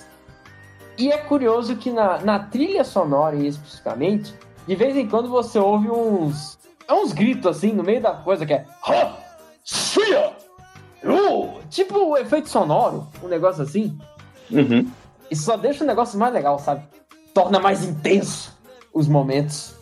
[1.01, 4.35] E é curioso que na, na trilha sonora, especificamente,
[4.67, 8.53] de vez em quando você ouve uns, uns gritos assim no meio da coisa que
[8.53, 8.67] é.
[11.71, 13.97] Tipo o efeito sonoro, um negócio assim.
[14.51, 14.91] Uhum.
[15.31, 16.83] Isso só deixa o negócio mais legal, sabe?
[17.33, 18.55] Torna mais intenso
[18.93, 19.73] os momentos.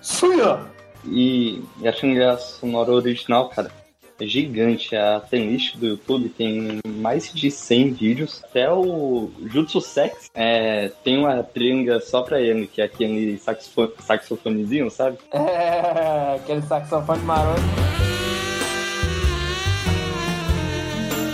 [0.00, 0.58] Shia!
[1.04, 3.83] E, e a trilha sonora original, cara, é
[4.20, 4.94] gigante.
[4.96, 8.42] A playlist do YouTube tem mais de 100 vídeos.
[8.44, 13.94] Até o Jutsu Sex é, tem uma trilha só pra ele, que é aquele saxofo
[14.02, 15.18] saxofonezinho, sabe?
[15.32, 17.60] É, aquele saxofone maroto.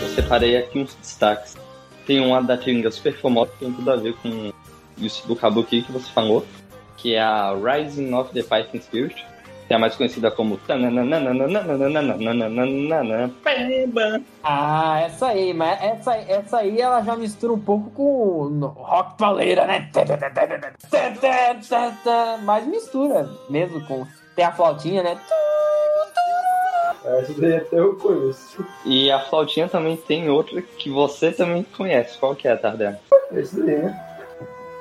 [0.02, 1.56] Eu separei aqui uns destaques.
[2.06, 4.52] Tem uma da trilha super famosa que tem tudo a ver com
[4.98, 6.44] isso do Kabuki que você falou,
[6.96, 9.24] que é a Rising of the Fighting Spirit,
[9.70, 10.58] que é mais conhecida como
[14.42, 19.64] Ah, essa aí, mas essa, essa aí ela já mistura um pouco com rock paleira,
[19.68, 19.88] né?
[22.42, 24.04] Mas mistura mesmo com.
[24.34, 25.16] Tem a flautinha, né?
[27.04, 28.66] Essa daí até eu conheço.
[28.84, 32.18] E a flautinha também tem outra que você também conhece.
[32.18, 32.96] Qual que é, Tardel?
[33.30, 34.09] Esse daí, né?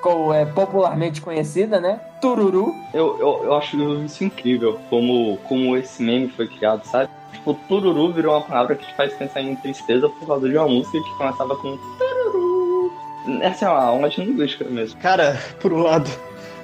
[0.01, 1.99] Como é popularmente conhecida, né?
[2.21, 2.73] Tururu.
[2.93, 7.09] Eu, eu, eu acho isso incrível, como, como esse meme foi criado, sabe?
[7.33, 10.67] Tipo, tururu virou uma palavra que te faz pensar em tristeza por causa de uma
[10.67, 12.93] música que começava com tururu.
[13.41, 14.99] Essa é uma aula de linguística mesmo.
[15.01, 16.09] Cara, por um lado,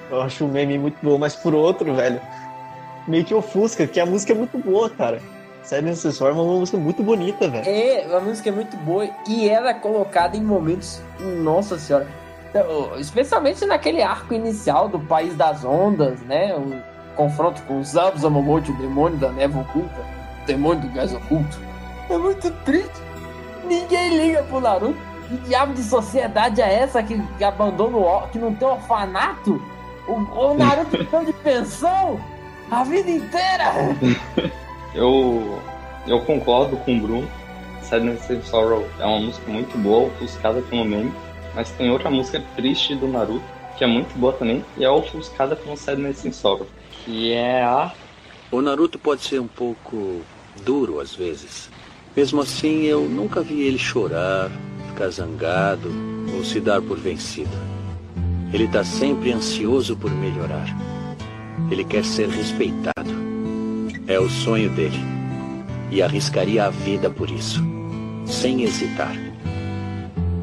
[0.10, 2.22] eu acho o meme muito bom, mas por outro, velho,
[3.08, 5.22] meio que ofusca, que a música é muito boa, cara.
[5.64, 7.68] Sério, Acessório é uma música muito bonita, velho.
[7.68, 11.02] É, a música é muito boa e ela é colocada em momentos.
[11.20, 12.08] Nossa senhora.
[13.00, 16.56] Especialmente naquele arco inicial do País das Ondas, né?
[16.56, 16.82] O
[17.16, 20.02] confronto com os Zabos Amomote, o demônio da névoa oculta,
[20.44, 21.60] o demônio do gás oculto.
[22.10, 23.02] É muito triste.
[23.64, 24.98] Ninguém liga pro Naruto.
[25.28, 29.60] Que diabo de sociedade é essa que, que abandona o que não tem orfanato?
[30.08, 32.20] O, o Naruto ficou de pensão
[32.70, 33.74] a vida inteira.
[34.94, 35.60] Eu,
[36.08, 37.30] eu concordo com o Bruno.
[37.82, 41.12] Sadness and Sorrow é uma música muito boa, ofuscada pelo meme.
[41.56, 43.44] Mas tem outra música triste do Naruto,
[43.78, 46.68] que é muito boa também, e é ofuscada pelo Sadness and Sorrow.
[47.04, 47.94] Que é a
[48.52, 50.22] O Naruto pode ser um pouco
[50.64, 51.70] duro às vezes.
[52.16, 54.50] Mesmo assim, eu nunca vi ele chorar,
[54.90, 55.92] ficar zangado
[56.36, 57.58] ou se dar por vencido.
[58.54, 60.68] Ele está sempre ansioso por melhorar.
[61.70, 63.12] Ele quer ser respeitado.
[64.08, 65.00] É o sonho dele.
[65.92, 67.62] E arriscaria a vida por isso,
[68.26, 69.25] sem hesitar.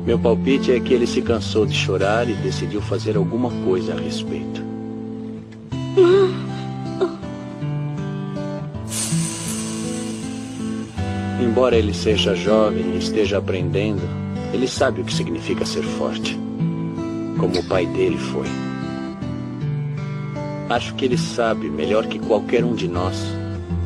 [0.05, 4.01] Meu palpite é que ele se cansou de chorar e decidiu fazer alguma coisa a
[4.01, 4.61] respeito.
[11.41, 14.03] Embora ele seja jovem e esteja aprendendo,
[14.53, 16.39] ele sabe o que significa ser forte.
[17.39, 18.47] Como o pai dele foi.
[20.69, 23.17] Acho que ele sabe melhor que qualquer um de nós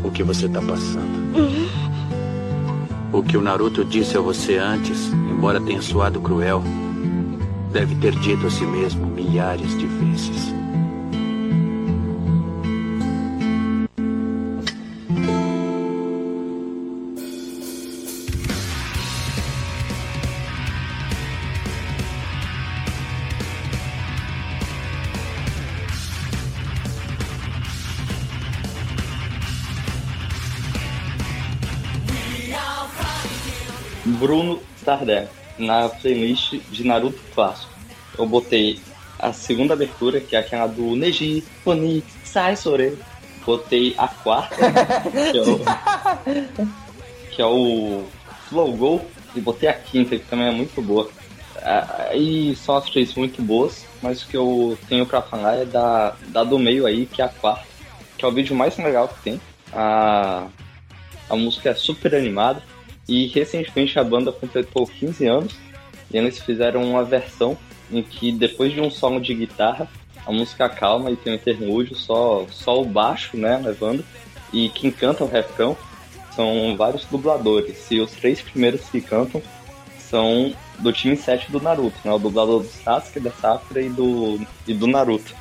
[0.05, 1.86] o que você está passando.
[3.13, 6.63] O que o Naruto disse a você antes, embora tenha soado cruel,
[7.73, 10.56] deve ter dito a si mesmo milhares de vezes.
[34.87, 37.73] Stardust, na playlist de Naruto Clássico.
[38.17, 38.79] Eu botei
[39.19, 42.97] a segunda abertura, que é aquela do Neji, Oni, Sai Sore.
[43.45, 44.57] Botei a quarta,
[45.31, 45.61] que é o,
[47.31, 48.05] que é o
[48.49, 49.01] Flow Go.
[49.35, 51.09] E botei a quinta, que também é muito boa.
[52.15, 56.17] E são as três muito boas, mas o que eu tenho pra falar é da,
[56.29, 57.67] da do meio aí, que é a quarta,
[58.17, 59.41] que é o vídeo mais legal que tem.
[59.73, 60.47] A,
[61.29, 62.63] a música é super animada.
[63.09, 65.55] E recentemente a banda completou 15 anos
[66.13, 67.57] e eles fizeram uma versão
[67.91, 69.89] em que depois de um solo de guitarra,
[70.27, 74.05] a música calma e tem um interlúdio, só, só o baixo, né, levando,
[74.53, 75.77] e quem canta o refrão
[76.35, 77.91] são vários dubladores.
[77.91, 79.41] E os três primeiros que cantam
[79.99, 84.41] são do time 7 do Naruto, né, o dublador do Sasuke, da Sakura e do,
[84.67, 85.35] e do Naruto.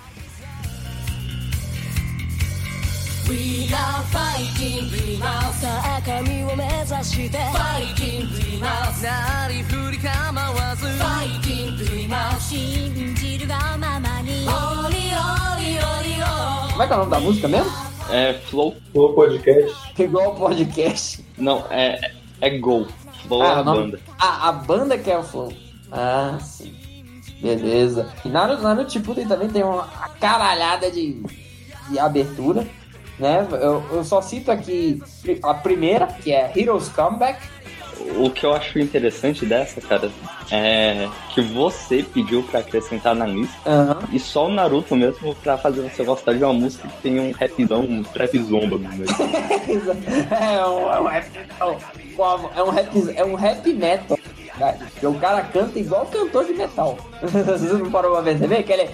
[3.29, 5.69] We are fighting dreamers さ
[5.99, 16.99] あ神を目指して Fighting dreamers なりふり構わず Fighting dreamers 信じるがままに Oli oli oli oli Como é que é o
[17.01, 17.71] nome da música mesmo?
[18.11, 18.75] É Flow.
[18.93, 19.77] Flow Podcast.
[20.03, 21.25] Igual o podcast.
[21.39, 22.89] Não, é, é Gol.
[23.29, 24.01] Flow é Ah, a o nome- banda.
[24.19, 25.53] Ah, a banda que é o Flow.
[25.93, 26.75] Ah, sim.
[27.41, 28.11] Beleza.
[28.25, 29.85] E Naruto, Naruto Shippuden também tem uma
[30.19, 31.23] caralhada de,
[31.91, 32.67] de abertura,
[33.20, 33.48] né?
[33.52, 35.02] Eu, eu só cito aqui
[35.44, 37.40] a primeira, que é Heroes Comeback.
[38.18, 40.12] O que eu acho interessante dessa, cara,
[40.52, 43.58] é que você pediu pra acrescentar na lista
[44.12, 47.32] e só o Naruto mesmo pra fazer você gostar de uma música que tem um
[47.32, 49.06] rapzão, um trap zomba meio.
[50.30, 51.26] é, um, é um rap,
[51.60, 51.78] é um-
[52.56, 54.20] é rap, é um rap metal.
[54.58, 54.78] né?
[54.92, 56.98] Porque o cara canta igual cantor de metal.
[57.24, 58.92] Você não parou pra perceber que ele é.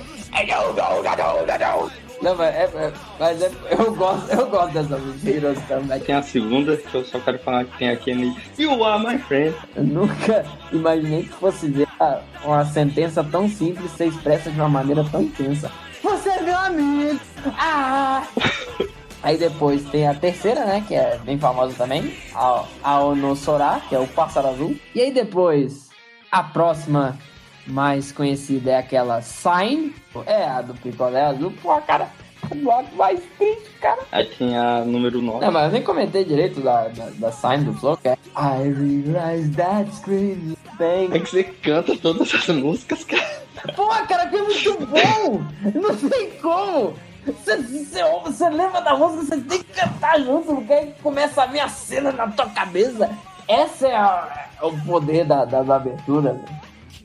[2.21, 6.05] Não, mas, é, é- mas é- eu, gosto, eu gosto dessa música, Heroes Comeback.
[6.05, 9.55] Tem a segunda que eu só quero falar que tem aquele You are my friend.
[9.75, 11.87] Eu nunca imaginei que fosse ver
[12.43, 15.71] uma sentença tão simples ser expressa de uma maneira tão intensa.
[16.03, 17.19] Você é meu amigo!
[17.57, 18.23] Ah!
[19.23, 20.83] Aí depois tem a terceira, né?
[20.87, 22.15] Que é bem famosa também.
[22.33, 24.75] A, a Onosora, que é o pássaro azul.
[24.95, 25.89] E aí depois,
[26.31, 27.17] a próxima
[27.67, 29.93] mais conhecida é aquela Sign.
[30.25, 31.53] É a do picolé azul.
[31.61, 32.09] Pô, cara,
[32.49, 33.99] o bloco mais triste, cara.
[34.11, 35.45] Aí tem a número 9.
[35.45, 38.73] Não, mas eu nem comentei direito da, da, da sign do Flow, que é I
[39.05, 41.09] realize that's crazy thing.
[41.15, 43.41] É que você canta todas as músicas, cara.
[43.75, 45.41] Pô, cara, que é muito bom!
[45.79, 46.93] Não tem como!
[47.23, 51.45] Você, você, você lembra da música, você tem que cantar junto, porque aí começa a
[51.45, 53.07] ver a cena na tua cabeça.
[53.47, 56.43] Essa é, a- é o poder da, da, da abertura, né?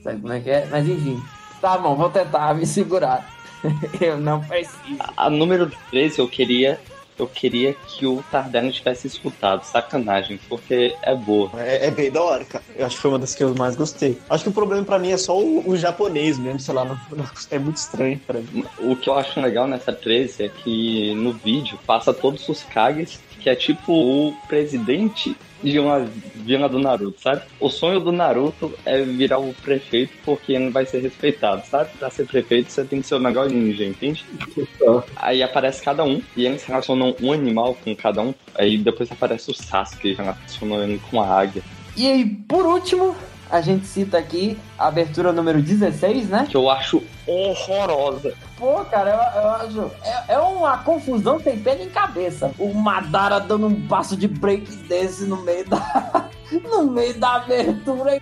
[0.06, 0.66] Sabe como é que é?
[0.70, 1.20] Mas enfim,
[1.60, 3.28] tá bom, vou tentar me segurar.
[4.00, 4.98] Eu não preciso.
[5.16, 6.78] A número 13 eu queria.
[7.18, 11.50] Eu queria que o Tardelli tivesse escutado, sacanagem, porque é boa.
[11.56, 12.62] É, é bem da hora, cara.
[12.76, 14.18] Eu acho que foi uma das que eu mais gostei.
[14.28, 16.98] Acho que o problema pra mim é só o, o japonês mesmo, sei lá, não-
[17.10, 18.62] não- é muito estranho pra mim.
[18.78, 23.18] O que eu acho legal nessa 13 é que no vídeo passa todos os Kages,
[23.40, 27.42] que é tipo o presidente de uma vila do Naruto, sabe?
[27.58, 31.90] O sonho do Naruto é virar o prefeito porque não vai ser respeitado, sabe?
[31.98, 34.24] Pra ser prefeito você tem que ser o melhor ninja, entende?
[35.16, 38.34] Aí aparece cada um e eles relacionam um animal com cada um.
[38.54, 41.62] Aí depois aparece o Sasuke relacionando ele com a águia.
[41.96, 43.16] E aí, por último,
[43.50, 46.46] a gente cita aqui a abertura número 16, né?
[46.48, 48.34] Que eu acho horrorosa.
[48.56, 49.92] Pô, cara, eu, eu acho.
[50.02, 52.52] É, é uma confusão sem pé nem cabeça.
[52.58, 56.28] O Madara dando um passo de break desse no meio da.
[56.70, 58.20] no meio da abertura.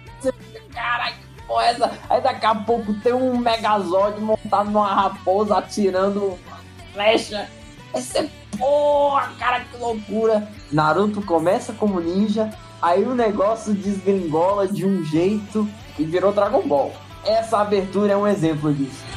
[0.73, 1.93] Caralho, que porra é essa?
[2.11, 6.39] Aí daqui a pouco tem um Megazord montado numa raposa atirando
[6.93, 7.49] flecha.
[7.95, 8.29] Esse é
[8.59, 10.49] porra, cara, que loucura.
[10.73, 12.51] Naruto começa como ninja,
[12.85, 16.93] aí o negócio desgringola de um jeito que virou Dragon Ball.
[17.25, 19.14] Essa abertura é um exemplo disso.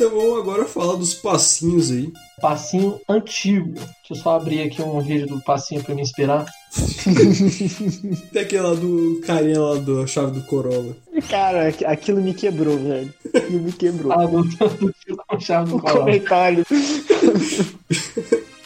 [0.00, 2.12] Então agora fala dos passinhos aí.
[2.40, 3.72] Passinho antigo.
[3.74, 6.46] Deixa eu só abrir aqui um vídeo do passinho pra me inspirar.
[8.32, 10.96] Tem aquele lá do carinha lá da chave do Corolla.
[11.28, 13.12] Cara, aqu- aquilo me quebrou, velho.
[13.34, 14.12] Aquilo me quebrou.
[14.12, 16.00] Ah, do, do tio com chave do O Corolla.
[16.04, 16.64] comentário.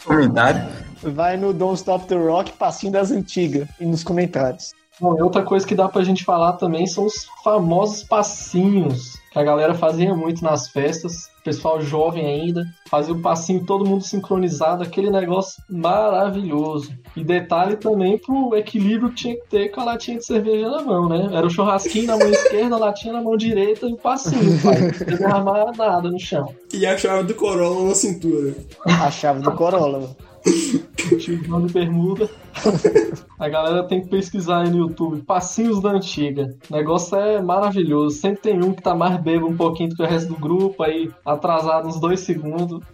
[0.05, 0.61] Comentário?
[1.01, 3.67] Vai no Don't Stop the Rock, passinho das antigas.
[3.79, 4.73] E nos comentários.
[4.99, 9.39] Bom, e outra coisa que dá pra gente falar também são os famosos passinhos que
[9.39, 11.31] a galera fazia muito nas festas.
[11.43, 16.93] Pessoal jovem ainda, fazia o passinho todo mundo sincronizado, aquele negócio maravilhoso.
[17.17, 20.83] E detalhe também pro equilíbrio que tinha que ter com a latinha de cerveja na
[20.83, 21.29] mão, né?
[21.33, 24.91] Era o churrasquinho na mão esquerda, a latinha na mão direita e o passinho, pai.
[25.09, 26.53] Não derramar nada no chão.
[26.71, 28.55] E a chave do Corolla na cintura.
[28.85, 30.15] A chave do Corolla, mano.
[31.19, 32.29] Tiozão de bermuda.
[33.39, 35.21] A galera tem que pesquisar aí no YouTube.
[35.23, 36.55] Passinhos da antiga.
[36.69, 38.17] O negócio é maravilhoso.
[38.17, 40.81] Sempre tem um que tá mais bêbado um pouquinho do que o resto do grupo,
[40.83, 42.79] aí atrasado uns dois segundos.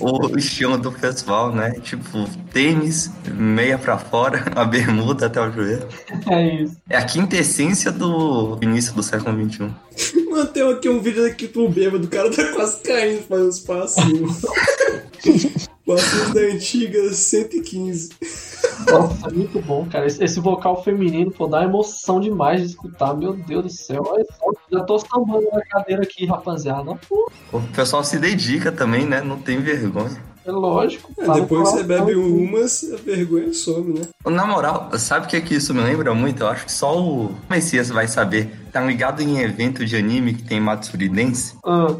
[0.00, 1.72] O estilo do festival, né?
[1.80, 5.86] Tipo, tênis, meia pra fora, a bermuda até o joelho.
[6.28, 6.76] É isso.
[6.88, 9.70] É a quintessência do início do século XXI.
[10.30, 13.60] Mano, tem aqui um vídeo daqui pro bêbado, o cara tá quase caindo fazendo os
[13.60, 14.42] passinhos.
[15.86, 18.10] passinhos da antiga 115.
[18.90, 20.06] Nossa, muito bom, cara.
[20.06, 23.14] Esse, esse vocal feminino, pô, dá emoção demais de escutar.
[23.14, 24.02] Meu Deus do céu.
[24.06, 26.94] Olha só, já tô sambando na cadeira aqui, rapaziada.
[27.08, 29.20] Pô, O pessoal se dedica também, né?
[29.20, 30.33] Não tem vergonha.
[30.46, 31.10] É lógico.
[31.18, 34.06] É, depois você bebe umas, a vergonha some, né?
[34.26, 36.42] Na moral, sabe o que, que isso me lembra muito?
[36.42, 38.50] Eu acho que só o Messias vai saber.
[38.70, 41.54] Tá ligado em evento de anime que tem Matsuri Dance?
[41.64, 41.94] Ah.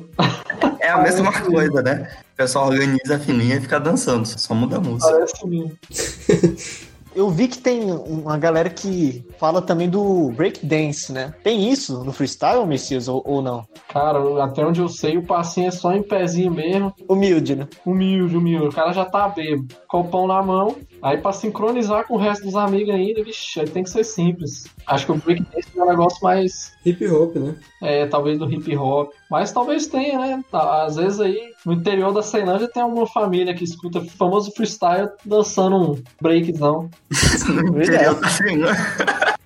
[0.81, 2.11] É a mesma coisa, né?
[2.35, 5.11] O pessoal organiza a fininha e fica dançando, só muda a música.
[5.11, 5.73] Parece mesmo.
[7.15, 11.33] Eu vi que tem uma galera que fala também do breakdance, né?
[11.43, 13.65] Tem isso no freestyle, Messias, ou, ou não?
[13.89, 16.93] Cara, até onde eu sei, o passinho é só em pezinho mesmo.
[17.09, 17.69] Humilde, né?
[17.87, 18.67] Humilde, humilde.
[18.67, 19.75] O cara já tá bêbado.
[19.87, 20.77] Copão na mão.
[21.05, 24.65] Aí pra sincronizar com o resto dos amigos ainda, vixi, aí tem que ser simples.
[24.87, 26.73] Acho que o breakdance é um negócio mais.
[26.83, 27.55] Hip hop, né?
[27.83, 29.13] É, talvez do hip hop.
[29.31, 30.43] Mas talvez tenha, né?
[30.51, 34.51] Tá, Às vezes aí, no interior da Ceilândia tem alguma família que escuta o famoso
[34.53, 36.89] freestyle dançando um breakzão.
[37.53, 39.37] Interior da Ceilândia.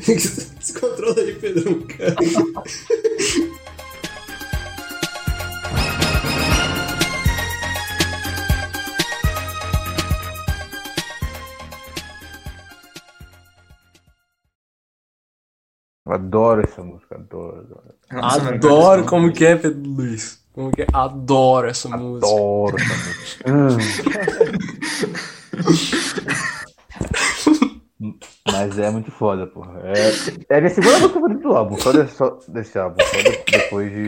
[0.58, 2.16] Descontrola aí, Pedrão, cara.
[16.10, 17.58] Eu adoro essa música, adoro,
[18.10, 18.48] adoro.
[18.56, 20.42] Adoro como que é, Pedro Luiz.
[20.52, 20.86] Como que é?
[20.92, 22.26] Adoro essa música.
[22.26, 24.10] Adoro essa música.
[28.50, 29.80] Mas é muito foda, porra.
[29.84, 33.44] É, é minha segunda música favorita do álbum, só desse, só desse álbum, só de-
[33.58, 34.06] depois de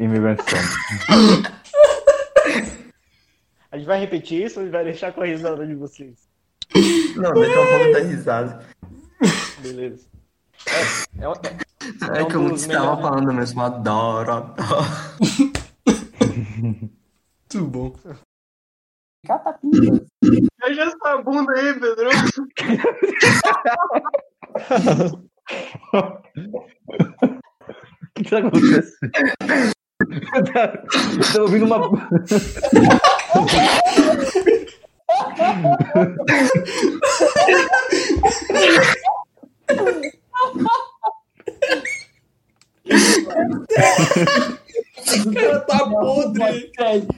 [0.00, 1.42] Immigrant Song.
[3.72, 6.14] A gente vai repetir isso ou a gente vai deixar com a risada de vocês?
[7.16, 8.60] Não, daqui a pouco dá risada.
[9.60, 10.06] Beleza.
[10.66, 11.24] É, é,
[12.18, 14.84] É, um que eu dos estava melhores- falando mesmo, adoro, adoro.
[16.58, 17.94] Muito bom.
[19.26, 20.00] Catapinha.
[20.22, 22.08] Veja essa bunda aí, Pedro.
[25.90, 25.92] O
[28.22, 29.10] que tá acontecendo?
[30.52, 30.68] Tá-
[31.32, 31.78] Tô ouvindo uma.
[45.26, 46.72] O cara tá podre.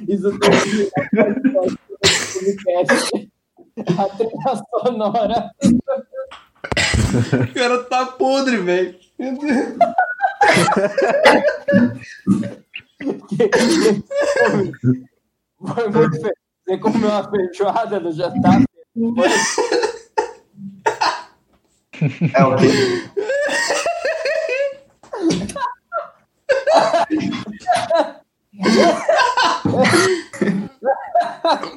[0.09, 0.51] Isso tem
[3.99, 5.51] A trilha sonora.
[7.33, 8.99] O cara tá podre, velho.
[15.59, 16.35] Foi muito feio.
[16.67, 18.63] Você comeu uma feijoada no jantar?
[22.35, 22.69] É o quê?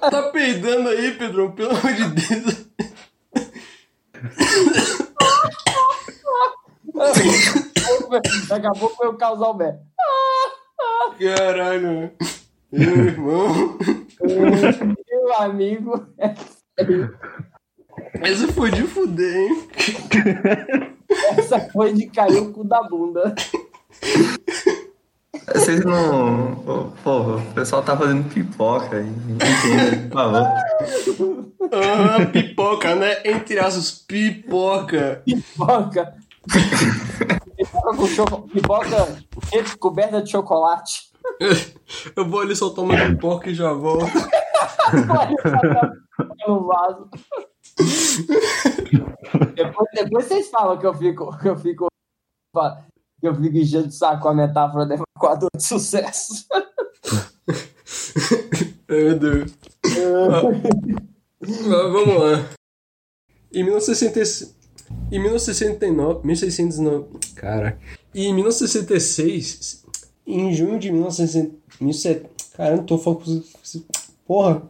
[0.09, 2.67] Tá peidando aí, Pedrão, pelo amor de Deus.
[8.47, 9.79] Daqui a pouco foi o casal Bé.
[11.19, 12.11] Caralho.
[12.71, 13.77] Meu irmão.
[14.21, 16.07] Meu amigo.
[18.21, 19.67] Essa foi de fuder, hein?
[21.37, 23.35] Essa foi de cair o cu da bunda.
[25.53, 26.55] Vocês não.
[27.03, 29.07] Pô, o pessoal tá fazendo pipoca aí.
[29.07, 30.47] Entenda, por favor.
[31.73, 33.17] Aham, pipoca, né?
[33.25, 35.21] Entre aspas, pipoca.
[35.25, 36.15] Pipoca.
[37.57, 38.53] pipoca com chocolate.
[38.53, 39.17] Pipoca
[39.79, 41.11] coberta de chocolate.
[42.15, 44.05] Eu vou ali soltar uma pipoca e já volto.
[46.47, 47.09] no vaso.
[49.55, 51.37] depois, depois vocês falam que eu fico.
[51.39, 51.87] Que eu fico.
[53.19, 56.45] Que eu fico enchendo de saco com a metáfora do evacuador de sucesso.
[58.87, 59.51] Meu Deus.
[61.41, 62.49] Mas vamos lá.
[63.53, 64.55] Em 1966.
[65.11, 66.25] Em 1969.
[66.25, 67.05] 1609.
[67.35, 67.77] Cara.
[68.13, 69.83] E em 1966.
[70.25, 72.29] Em junho de 1960.
[72.55, 73.43] Cara, não tô falando.
[74.25, 74.63] Porra.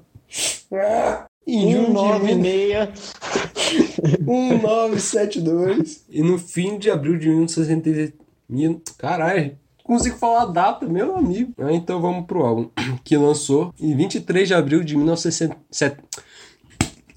[0.73, 3.13] Ah, 196.
[4.19, 6.03] 1972.
[6.09, 8.13] E no fim de abril de 1966.
[8.47, 9.57] Mil- Caralho.
[9.83, 11.53] Consigo falar a data, meu amigo.
[11.57, 12.69] Ah, então vamos pro álbum.
[13.03, 15.97] Que lançou em 23 de abril de 1967.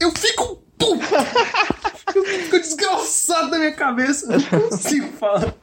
[0.00, 0.62] Eu fico.
[0.78, 0.98] Pum!
[2.14, 4.32] Eu fico desgraçado na minha cabeça.
[4.32, 5.54] Eu não consigo falar.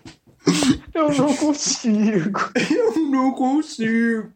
[0.93, 2.39] Eu não consigo.
[2.71, 4.29] Eu não consigo.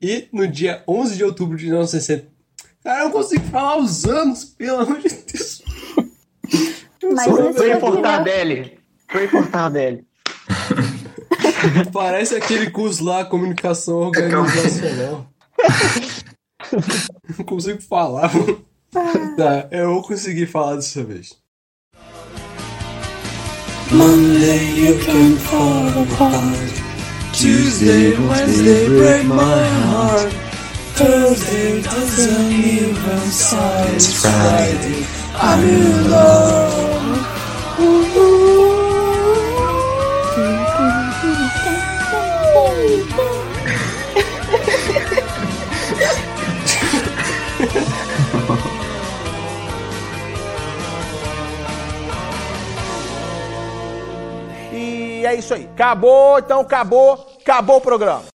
[0.00, 2.28] E no dia 11 de outubro de 1960.
[2.86, 5.60] Cara, eu não consigo falar os anos, pelo amor de Deus.
[7.02, 7.24] Mas
[7.56, 8.02] Foi é o por final.
[8.02, 8.78] Tardelli.
[9.10, 10.06] Foi por Tardelli.
[11.92, 15.26] Parece aquele curso lá, comunicação organizacional.
[17.36, 18.30] Não consigo falar.
[19.36, 21.36] Tá, eu vou conseguir falar dessa vez.
[23.90, 26.70] Monday you can fall apart.
[27.32, 29.34] Tuesday, Wednesday break my
[29.90, 30.45] heart.
[30.96, 32.46] Thursday doesn't.
[35.38, 36.86] I'm in love.
[54.72, 55.68] E é isso aí.
[55.74, 58.22] Acabou, então acabou, acabou o programa.